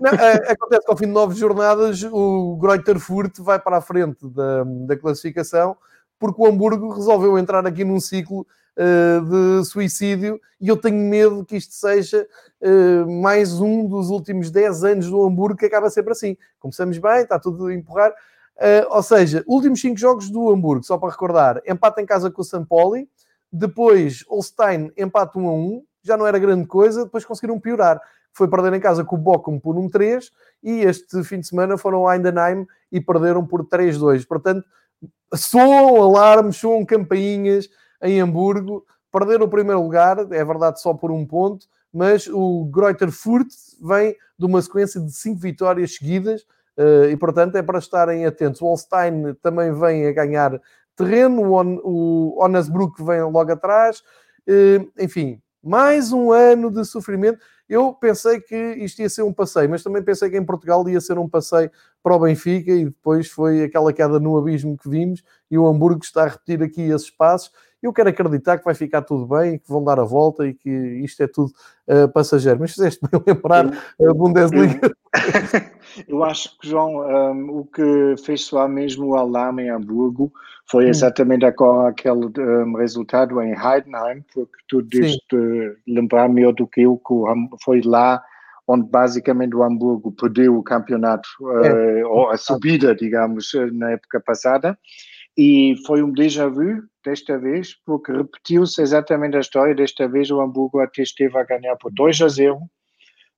Não, 0.00 0.10
é, 0.10 0.52
acontece 0.52 0.84
que 0.84 0.90
ao 0.90 0.96
fim 0.96 1.06
de 1.06 1.12
nove 1.12 1.34
jornadas 1.34 2.02
o 2.04 2.56
Greuther 2.56 2.98
Furt 3.00 3.38
vai 3.40 3.58
para 3.58 3.78
a 3.78 3.80
frente 3.80 4.28
da, 4.28 4.64
da 4.86 4.96
classificação 4.96 5.76
porque 6.20 6.40
o 6.40 6.46
Hamburgo 6.46 6.92
resolveu 6.92 7.38
entrar 7.38 7.66
aqui 7.66 7.82
num 7.82 7.98
ciclo 7.98 8.46
uh, 8.76 9.60
de 9.60 9.64
suicídio 9.66 10.38
e 10.60 10.68
eu 10.68 10.76
tenho 10.76 10.98
medo 11.08 11.44
que 11.44 11.56
isto 11.56 11.72
seja 11.72 12.28
uh, 12.60 13.10
mais 13.10 13.58
um 13.58 13.88
dos 13.88 14.10
últimos 14.10 14.50
10 14.50 14.84
anos 14.84 15.06
do 15.08 15.22
Hamburgo 15.22 15.58
que 15.58 15.64
acaba 15.64 15.88
sempre 15.88 16.12
assim. 16.12 16.36
Começamos 16.58 16.98
bem, 16.98 17.22
está 17.22 17.38
tudo 17.38 17.66
a 17.66 17.74
empurrar. 17.74 18.12
Uh, 18.60 18.84
ou 18.90 19.02
seja, 19.02 19.42
últimos 19.46 19.80
5 19.80 19.98
jogos 19.98 20.28
do 20.28 20.50
Hamburgo, 20.50 20.84
só 20.84 20.98
para 20.98 21.10
recordar, 21.10 21.62
empate 21.66 22.02
em 22.02 22.04
casa 22.04 22.30
com 22.30 22.42
o 22.42 22.44
Sampoli, 22.44 23.08
depois 23.50 24.22
Holstein 24.28 24.92
empate 24.98 25.38
1 25.38 25.48
a 25.48 25.52
1, 25.52 25.82
já 26.02 26.16
não 26.16 26.26
era 26.26 26.38
grande 26.38 26.66
coisa, 26.66 27.04
depois 27.04 27.24
conseguiram 27.24 27.58
piorar. 27.58 28.00
Foi 28.32 28.48
perder 28.48 28.74
em 28.74 28.80
casa 28.80 29.04
com 29.04 29.16
o 29.16 29.18
Bochum 29.18 29.58
por 29.58 29.74
1-3 29.74 30.30
e 30.62 30.80
este 30.80 31.24
fim 31.24 31.40
de 31.40 31.48
semana 31.48 31.76
foram 31.76 32.06
ao 32.06 32.12
Eindenheim 32.12 32.66
e 32.92 33.00
perderam 33.00 33.44
por 33.44 33.64
3-2. 33.66 34.26
Portanto, 34.26 34.64
soam 35.34 35.96
alarmes, 35.96 36.56
soam 36.56 36.84
campainhas 36.84 37.68
em 38.02 38.20
Hamburgo. 38.20 38.84
Perderam 39.10 39.46
o 39.46 39.50
primeiro 39.50 39.82
lugar, 39.82 40.18
é 40.32 40.44
verdade, 40.44 40.80
só 40.80 40.94
por 40.94 41.10
um 41.10 41.26
ponto, 41.26 41.66
mas 41.92 42.28
o 42.28 42.66
Greuther 42.66 43.10
Furt 43.10 43.48
vem 43.82 44.14
de 44.38 44.46
uma 44.46 44.62
sequência 44.62 45.00
de 45.00 45.10
cinco 45.10 45.40
vitórias 45.40 45.96
seguidas 45.96 46.46
e, 47.10 47.16
portanto, 47.16 47.56
é 47.56 47.62
para 47.62 47.78
estarem 47.78 48.24
atentos. 48.26 48.60
O 48.60 48.66
Holstein 48.66 49.34
também 49.42 49.72
vem 49.72 50.06
a 50.06 50.12
ganhar 50.12 50.60
terreno, 50.96 51.42
o 51.82 52.42
Onasbruck 52.42 53.02
vem 53.02 53.22
logo 53.22 53.52
atrás. 53.52 54.02
Eh, 54.46 54.80
enfim, 54.98 55.40
mais 55.62 56.12
um 56.12 56.32
ano 56.32 56.70
de 56.70 56.84
sofrimento. 56.84 57.38
Eu 57.68 57.94
pensei 57.94 58.40
que 58.40 58.56
isto 58.56 59.00
ia 59.00 59.08
ser 59.08 59.22
um 59.22 59.32
passeio, 59.32 59.70
mas 59.70 59.82
também 59.82 60.02
pensei 60.02 60.28
que 60.28 60.36
em 60.36 60.44
Portugal 60.44 60.86
ia 60.88 61.00
ser 61.00 61.18
um 61.18 61.28
passeio 61.28 61.70
para 62.02 62.16
o 62.16 62.18
Benfica 62.18 62.72
e 62.72 62.86
depois 62.86 63.28
foi 63.28 63.62
aquela 63.62 63.92
queda 63.92 64.18
no 64.18 64.36
abismo 64.36 64.76
que 64.76 64.88
vimos 64.88 65.22
e 65.50 65.56
o 65.56 65.66
Hamburgo 65.68 66.00
está 66.02 66.24
a 66.24 66.28
repetir 66.28 66.62
aqui 66.62 66.82
esses 66.82 67.10
passos. 67.10 67.52
Eu 67.82 67.92
quero 67.92 68.10
acreditar 68.10 68.58
que 68.58 68.64
vai 68.64 68.74
ficar 68.74 69.02
tudo 69.02 69.26
bem, 69.26 69.58
que 69.58 69.68
vão 69.68 69.82
dar 69.82 69.98
a 69.98 70.04
volta 70.04 70.46
e 70.46 70.52
que 70.52 70.70
isto 70.70 71.22
é 71.22 71.26
tudo 71.26 71.50
uh, 71.88 72.08
passageiro. 72.12 72.60
Mas 72.60 72.72
fizeste 72.72 73.00
bem 73.10 73.22
lembrar 73.26 73.66
a 73.66 74.14
Bundesliga. 74.14 74.94
Eu 76.06 76.22
acho 76.22 76.58
que, 76.58 76.68
João, 76.68 77.00
um, 77.00 77.60
o 77.60 77.64
que 77.64 78.14
fez 78.24 78.42
soar 78.44 78.68
mesmo 78.68 79.06
o 79.06 79.16
alarme 79.16 79.64
em 79.64 79.70
Hamburgo 79.70 80.30
foi 80.66 80.86
hum. 80.86 80.88
exatamente 80.88 81.44
hum. 81.44 81.86
aquele 81.86 82.26
um, 82.38 82.76
resultado 82.76 83.40
em 83.40 83.52
Heidenheim, 83.52 84.24
porque 84.32 84.58
tu 84.68 84.82
deves 84.82 85.16
lembrar 85.88 86.28
melhor 86.28 86.52
do 86.52 86.66
que 86.66 86.82
eu, 86.82 86.96
que 86.98 87.14
foi 87.64 87.80
lá 87.80 88.22
onde 88.68 88.88
basicamente 88.88 89.56
o 89.56 89.64
Hamburgo 89.64 90.12
perdeu 90.12 90.56
o 90.56 90.62
campeonato, 90.62 91.28
é. 91.64 92.04
uh, 92.04 92.08
ou 92.08 92.30
a 92.30 92.36
subida, 92.36 92.94
digamos, 92.94 93.50
na 93.72 93.92
época 93.92 94.20
passada. 94.20 94.78
E 95.36 95.76
foi 95.86 96.02
um 96.02 96.12
déjà 96.12 96.48
vu 96.48 96.82
desta 97.04 97.38
vez, 97.38 97.74
porque 97.84 98.12
repetiu-se 98.12 98.80
exatamente 98.82 99.36
a 99.36 99.40
história. 99.40 99.74
Desta 99.74 100.08
vez 100.08 100.30
o 100.30 100.40
Hamburgo 100.40 100.80
até 100.80 101.02
esteve 101.02 101.38
a 101.38 101.44
ganhar 101.44 101.76
por 101.76 101.92
2 101.92 102.20
a 102.22 102.28
0 102.28 102.60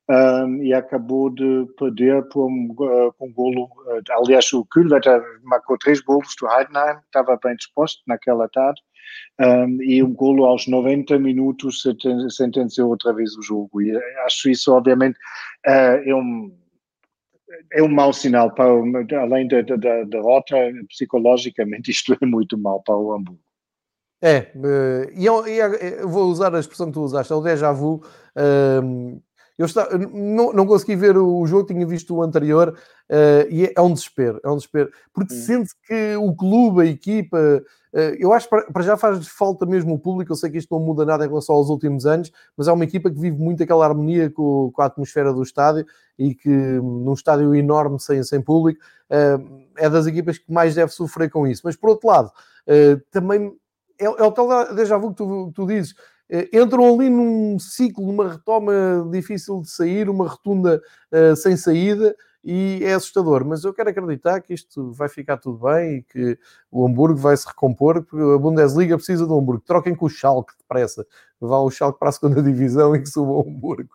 um, 0.09 0.63
e 0.63 0.75
acabou 0.75 1.31
de 1.31 1.67
perder 1.79 2.23
por 2.29 2.47
um, 2.47 2.75
uh, 2.79 3.15
um 3.21 3.33
golo. 3.33 3.65
Uh, 3.87 4.03
aliás, 4.19 4.53
o 4.53 4.65
Kühlwetter 4.65 5.23
marcou 5.43 5.79
três 5.79 6.01
golos 6.01 6.35
do 6.41 6.49
Heidenheim, 6.49 6.99
estava 7.05 7.39
bem 7.43 7.55
disposto 7.57 8.03
naquela 8.07 8.49
tarde, 8.49 8.81
um, 9.41 9.83
e 9.83 10.03
um 10.03 10.13
golo 10.13 10.45
aos 10.45 10.67
90 10.67 11.19
minutos 11.19 11.83
sentenciou 12.31 12.91
outra 12.91 13.13
vez 13.13 13.37
o 13.37 13.43
jogo. 13.43 13.81
E 13.81 13.97
acho 14.25 14.51
isso, 14.51 14.73
obviamente, 14.73 15.17
uh, 15.67 16.03
é 16.05 16.15
um 16.15 16.53
é 17.73 17.83
um 17.83 17.89
mau 17.89 18.13
sinal 18.13 18.53
para 18.55 18.71
além 19.21 19.49
da, 19.49 19.63
da, 19.63 20.05
derrota 20.05 20.57
psicologicamente 20.89 21.91
isto 21.91 22.17
é 22.21 22.27
muito 22.27 22.57
mau 22.59 22.83
para 22.83 22.97
o 22.97 23.13
Hamburgo. 23.13 23.41
É, 24.25 24.53
e 25.17 25.27
eu, 25.27 25.45
eu, 25.47 26.09
vou 26.09 26.31
usar 26.31 26.55
a 26.55 26.61
expressão 26.61 26.87
que 26.87 26.93
tu 26.93 27.03
usaste, 27.03 27.33
é 27.33 27.37
o 27.37 27.41
déjà 27.41 27.73
vu. 27.73 28.05
Um, 28.37 29.21
eu 29.59 29.67
está, 29.67 29.89
não, 29.99 30.53
não 30.53 30.67
consegui 30.67 30.97
ver 30.97 31.17
o 31.17 31.45
jogo, 31.47 31.67
tinha 31.67 31.85
visto 31.85 32.15
o 32.15 32.23
anterior 32.23 32.77
uh, 33.11 33.49
e 33.51 33.73
é, 33.77 33.81
um 33.81 33.93
desespero, 33.93 34.41
é 34.45 34.49
um 34.49 34.57
desespero, 34.57 34.91
porque 35.13 35.35
sente 35.35 35.73
que 35.87 36.17
o 36.17 36.35
clube, 36.35 36.83
a 36.83 36.87
equipa, 36.87 37.63
eu 38.19 38.33
acho 38.33 38.49
que 38.49 38.73
para, 38.73 38.83
já 38.83 38.97
faz 38.97 39.29
falta 39.29 39.67
mesmo 39.67 39.95
o 39.95 39.99
público. 39.99 40.33
Eu 40.33 40.37
sei 40.37 40.51
que 40.51 40.59
isto 40.59 40.75
não 40.75 40.85
muda 40.85 41.05
nada 41.05 41.25
em 41.25 41.29
relação 41.29 41.55
aos 41.55 41.69
últimos 41.69 42.07
anos, 42.07 42.33
mas 42.57 42.69
é 42.69 42.73
uma 42.73 42.85
equipa 42.85 43.11
que 43.11 43.19
vive 43.19 43.37
muito 43.37 43.63
aquela 43.63 43.85
harmonia 43.85 44.31
com, 44.31 44.71
com 44.73 44.83
a 44.83 44.87
atmosfera 44.87 45.33
do 45.33 45.43
estádio 45.43 45.85
e 46.19 46.35
que 46.35 46.49
num 46.49 47.13
estádio 47.13 47.55
enorme 47.55 48.01
sem, 48.01 48.23
sem 48.23 48.41
público 48.41 48.81
uh, 49.11 49.63
é 49.77 49.91
das 49.91 50.07
equipas 50.07 50.39
que 50.39 50.51
mais 50.51 50.75
deve 50.75 50.93
sofrer 50.93 51.31
com 51.31 51.47
isso. 51.47 51.63
Mas 51.65 51.77
por 51.77 51.91
outro 51.91 52.09
lado, 52.09 52.31
também 53.11 53.53
é, 54.01 54.05
é, 54.05 54.25
o 54.25 54.33
tal 54.33 54.75
déjà 54.75 54.97
vu 54.97 55.11
que 55.11 55.17
tu, 55.17 55.53
tu 55.55 55.67
dizes 55.67 55.95
eh, 56.29 56.49
entram 56.53 56.95
ali 56.95 57.11
num 57.11 57.59
ciclo, 57.59 58.07
numa 58.07 58.33
retoma 58.33 58.73
difícil 59.11 59.61
de 59.61 59.71
sair, 59.71 60.09
uma 60.09 60.27
rotunda 60.27 60.81
uh, 61.13 61.37
sem 61.37 61.57
saída 61.59 62.17
e 62.45 62.81
é 62.83 62.95
assustador. 62.95 63.45
Mas 63.45 63.65
eu 63.65 63.73
quero 63.73 63.91
acreditar 63.91 64.41
que 64.41 64.55
isto 64.55 64.93
vai 64.93 65.09
ficar 65.09 65.37
tudo 65.37 65.59
bem 65.59 65.97
e 65.97 66.03
que 66.03 66.39
o 66.71 66.87
Hamburgo 66.87 67.19
vai 67.19 67.37
se 67.37 67.47
recompor, 67.47 68.03
porque 68.03 68.23
a 68.23 68.39
Bundesliga 68.39 68.97
precisa 68.97 69.27
do 69.27 69.39
Hamburgo. 69.39 69.63
Troquem 69.65 69.95
com 69.95 70.07
o 70.07 70.11
Schalke 70.11 70.53
depressa. 70.59 71.07
Vá 71.41 71.59
o 71.59 71.71
Schalke 71.71 71.99
para 71.99 72.09
a 72.09 72.13
segunda 72.13 72.41
divisão 72.43 72.95
e 72.95 73.01
que 73.01 73.09
suba 73.09 73.33
o 73.33 73.49
Hamburgo. 73.49 73.95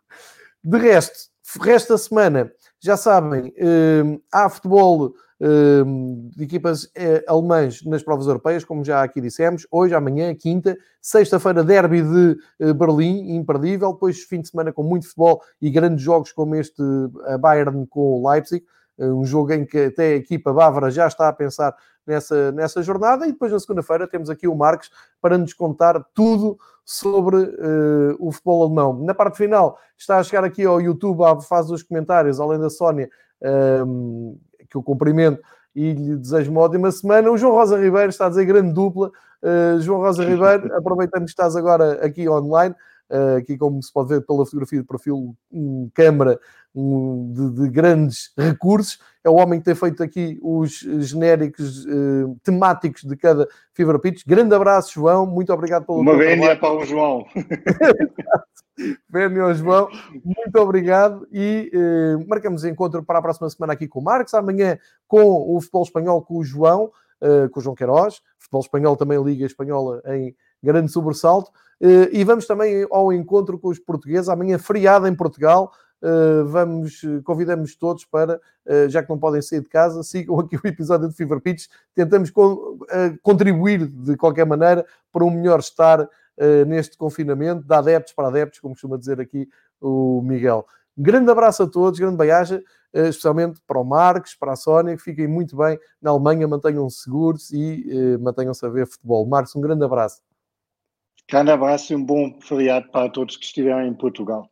De 0.63 0.77
resto, 0.77 1.29
resto 1.61 1.93
da 1.93 1.97
semana, 1.97 2.51
já 2.79 2.97
sabem, 2.97 3.49
uh, 3.49 4.21
há 4.31 4.49
futebol 4.49 5.13
de 5.39 6.43
equipas 6.43 6.89
eh, 6.95 7.23
alemãs 7.27 7.83
nas 7.85 8.01
provas 8.01 8.25
europeias, 8.25 8.65
como 8.65 8.83
já 8.83 9.03
aqui 9.03 9.21
dissemos, 9.21 9.67
hoje, 9.69 9.93
amanhã, 9.93 10.33
quinta, 10.33 10.75
sexta-feira, 11.01 11.63
derby 11.63 12.01
de 12.01 12.37
eh, 12.59 12.73
Berlim, 12.73 13.35
imperdível, 13.35 13.93
depois 13.93 14.23
fim 14.23 14.41
de 14.41 14.49
semana 14.49 14.73
com 14.73 14.81
muito 14.81 15.05
futebol 15.05 15.41
e 15.61 15.69
grandes 15.69 16.03
jogos 16.03 16.31
como 16.31 16.55
este 16.55 16.81
a 17.25 17.37
Bayern 17.37 17.85
com 17.87 18.19
o 18.19 18.29
Leipzig, 18.29 18.65
eh, 18.97 19.05
um 19.05 19.23
jogo 19.23 19.53
em 19.53 19.65
que 19.65 19.77
até 19.77 20.13
a 20.13 20.15
equipa 20.15 20.51
bávara 20.51 20.89
já 20.89 21.05
está 21.05 21.27
a 21.27 21.33
pensar 21.33 21.75
nessa, 22.05 22.51
nessa 22.51 22.81
jornada, 22.81 23.27
e 23.27 23.31
depois 23.31 23.51
na 23.51 23.59
segunda-feira 23.59 24.07
temos 24.07 24.29
aqui 24.29 24.47
o 24.47 24.55
Marcos 24.55 24.89
para 25.21 25.37
nos 25.37 25.53
contar 25.53 26.03
tudo 26.15 26.57
sobre 26.83 27.35
uh, 27.35 28.15
o 28.17 28.31
futebol 28.31 28.63
alemão. 28.63 29.03
Na 29.03 29.13
parte 29.13 29.37
final, 29.37 29.77
está 29.97 30.19
a 30.19 30.23
chegar 30.23 30.45
aqui 30.45 30.63
ao 30.63 30.79
YouTube, 30.79 31.21
faz 31.43 31.69
os 31.69 31.83
comentários, 31.83 32.39
além 32.39 32.57
da 32.57 32.69
Sónia, 32.69 33.09
um, 33.85 34.39
que 34.69 34.75
eu 34.75 34.83
cumprimento 34.83 35.41
e 35.75 35.93
lhe 35.93 36.15
desejo 36.15 36.51
uma 36.51 36.61
ótima 36.61 36.91
semana. 36.91 37.31
O 37.31 37.37
João 37.37 37.53
Rosa 37.53 37.77
Ribeiro 37.77 38.09
está 38.09 38.25
a 38.25 38.29
dizer 38.29 38.45
grande 38.45 38.73
dupla. 38.73 39.11
Uh, 39.41 39.79
João 39.79 39.99
Rosa 39.99 40.23
Ribeiro, 40.23 40.73
aproveitando 40.75 41.25
que 41.25 41.29
estás 41.29 41.55
agora 41.55 42.03
aqui 42.03 42.27
online, 42.27 42.73
aqui 43.37 43.57
como 43.57 43.81
se 43.81 43.91
pode 43.91 44.09
ver 44.09 44.25
pela 44.25 44.45
fotografia 44.45 44.81
de 44.81 44.87
perfil, 44.87 45.35
um 45.51 45.89
câmara 45.93 46.39
um, 46.77 47.31
de, 47.33 47.61
de, 47.61 47.69
grandes 47.69 48.31
recursos. 48.37 48.99
É 49.23 49.29
o 49.29 49.35
homem 49.35 49.59
que 49.59 49.65
tem 49.65 49.75
feito 49.75 50.03
aqui 50.03 50.39
os 50.41 50.79
genéricos 50.99 51.85
uh, 51.85 52.37
temáticos 52.43 53.03
de 53.03 53.17
cada 53.17 53.47
Fever 53.73 53.99
Pitch. 53.99 54.23
Grande 54.25 54.53
abraço, 54.53 54.93
João. 54.93 55.25
Muito 55.25 55.51
obrigado 55.51 55.85
pelo 55.85 55.99
Uma 55.99 56.15
vénia 56.15 56.55
para 56.55 56.73
o 56.73 56.85
João. 56.85 57.25
Vénia 59.09 59.41
ao 59.41 59.53
João. 59.55 59.89
Muito 60.23 60.55
obrigado 60.59 61.27
e 61.31 61.71
uh, 61.73 62.27
marcamos 62.27 62.63
encontro 62.63 63.03
para 63.03 63.17
a 63.17 63.21
próxima 63.23 63.49
semana 63.49 63.73
aqui 63.73 63.87
com 63.87 63.99
o 63.99 64.03
Marcos. 64.03 64.35
Amanhã 64.35 64.77
com 65.07 65.55
o 65.55 65.59
futebol 65.59 65.83
espanhol 65.83 66.21
com 66.21 66.37
o 66.37 66.43
João, 66.43 66.91
uh, 67.21 67.49
com 67.49 67.59
o 67.59 67.63
João 67.63 67.75
Queiroz. 67.75 68.21
Futebol 68.37 68.61
espanhol 68.61 68.95
também 68.95 69.21
Liga 69.23 69.47
Espanhola 69.47 70.01
em 70.05 70.35
grande 70.63 70.91
sobressalto. 70.91 71.51
e 72.11 72.23
vamos 72.23 72.47
também 72.47 72.87
ao 72.89 73.13
encontro 73.13 73.59
com 73.59 73.69
os 73.69 73.79
portugueses. 73.79 74.29
Amanhã, 74.29 74.57
feriado 74.57 75.07
em 75.07 75.15
Portugal. 75.15 75.71
Uh, 75.99 76.45
vamos, 76.45 77.01
convidamos 77.23 77.75
todos 77.75 78.05
para, 78.05 78.39
uh, 78.67 78.87
já 78.87 79.01
que 79.01 79.09
não 79.09 79.17
podem 79.17 79.41
sair 79.41 79.61
de 79.61 79.67
casa, 79.67 80.03
sigam 80.03 80.39
aqui 80.39 80.55
o 80.63 80.67
episódio 80.67 81.07
de 81.07 81.15
Fever 81.15 81.41
Pitch. 81.41 81.67
Tentamos 81.95 82.29
con 82.29 82.77
contribuir 83.23 83.87
de 83.87 84.15
qualquer 84.15 84.45
maneira 84.45 84.85
para 85.11 85.23
um 85.23 85.31
melhor 85.31 85.59
estar 85.59 86.07
neste 86.67 86.95
confinamento, 86.95 87.65
de 87.65 87.73
adeptos 87.73 88.13
para 88.13 88.27
adeptos, 88.27 88.59
como 88.59 88.75
costuma 88.75 88.95
dizer 88.95 89.19
aqui 89.19 89.49
o 89.81 90.21
Miguel. 90.21 90.67
Grande 90.95 91.31
abraço 91.31 91.63
a 91.63 91.67
todos, 91.67 91.99
grande 91.99 92.15
beijo, 92.15 92.61
especialmente 92.93 93.59
para 93.65 93.79
o 93.79 93.83
Marcos, 93.83 94.35
para 94.35 94.51
a 94.51 94.55
Sónia, 94.55 94.95
que 94.95 95.01
fiquem 95.01 95.27
muito 95.27 95.57
bem 95.57 95.79
na 95.99 96.11
Alemanha, 96.11 96.47
mantenham-se 96.47 97.01
seguros 97.01 97.49
e 97.51 98.19
mantenham-se 98.21 98.63
a 98.63 98.69
ver 98.69 98.85
futebol. 98.85 99.25
Marcos, 99.25 99.55
um 99.55 99.61
grande 99.61 99.83
abraço. 99.83 100.21
Grande 101.29 101.51
abraço 101.51 101.91
e 101.91 101.95
um 101.95 102.03
bom 102.03 102.39
feriado 102.41 102.89
para 102.89 103.09
todos 103.09 103.35
que 103.35 103.45
estiverem 103.45 103.89
em 103.89 103.93
Portugal. 103.93 104.49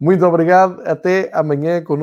Muito 0.00 0.24
obrigado. 0.24 0.80
Até 0.86 1.30
amanhã 1.32 1.82
com 1.82 1.96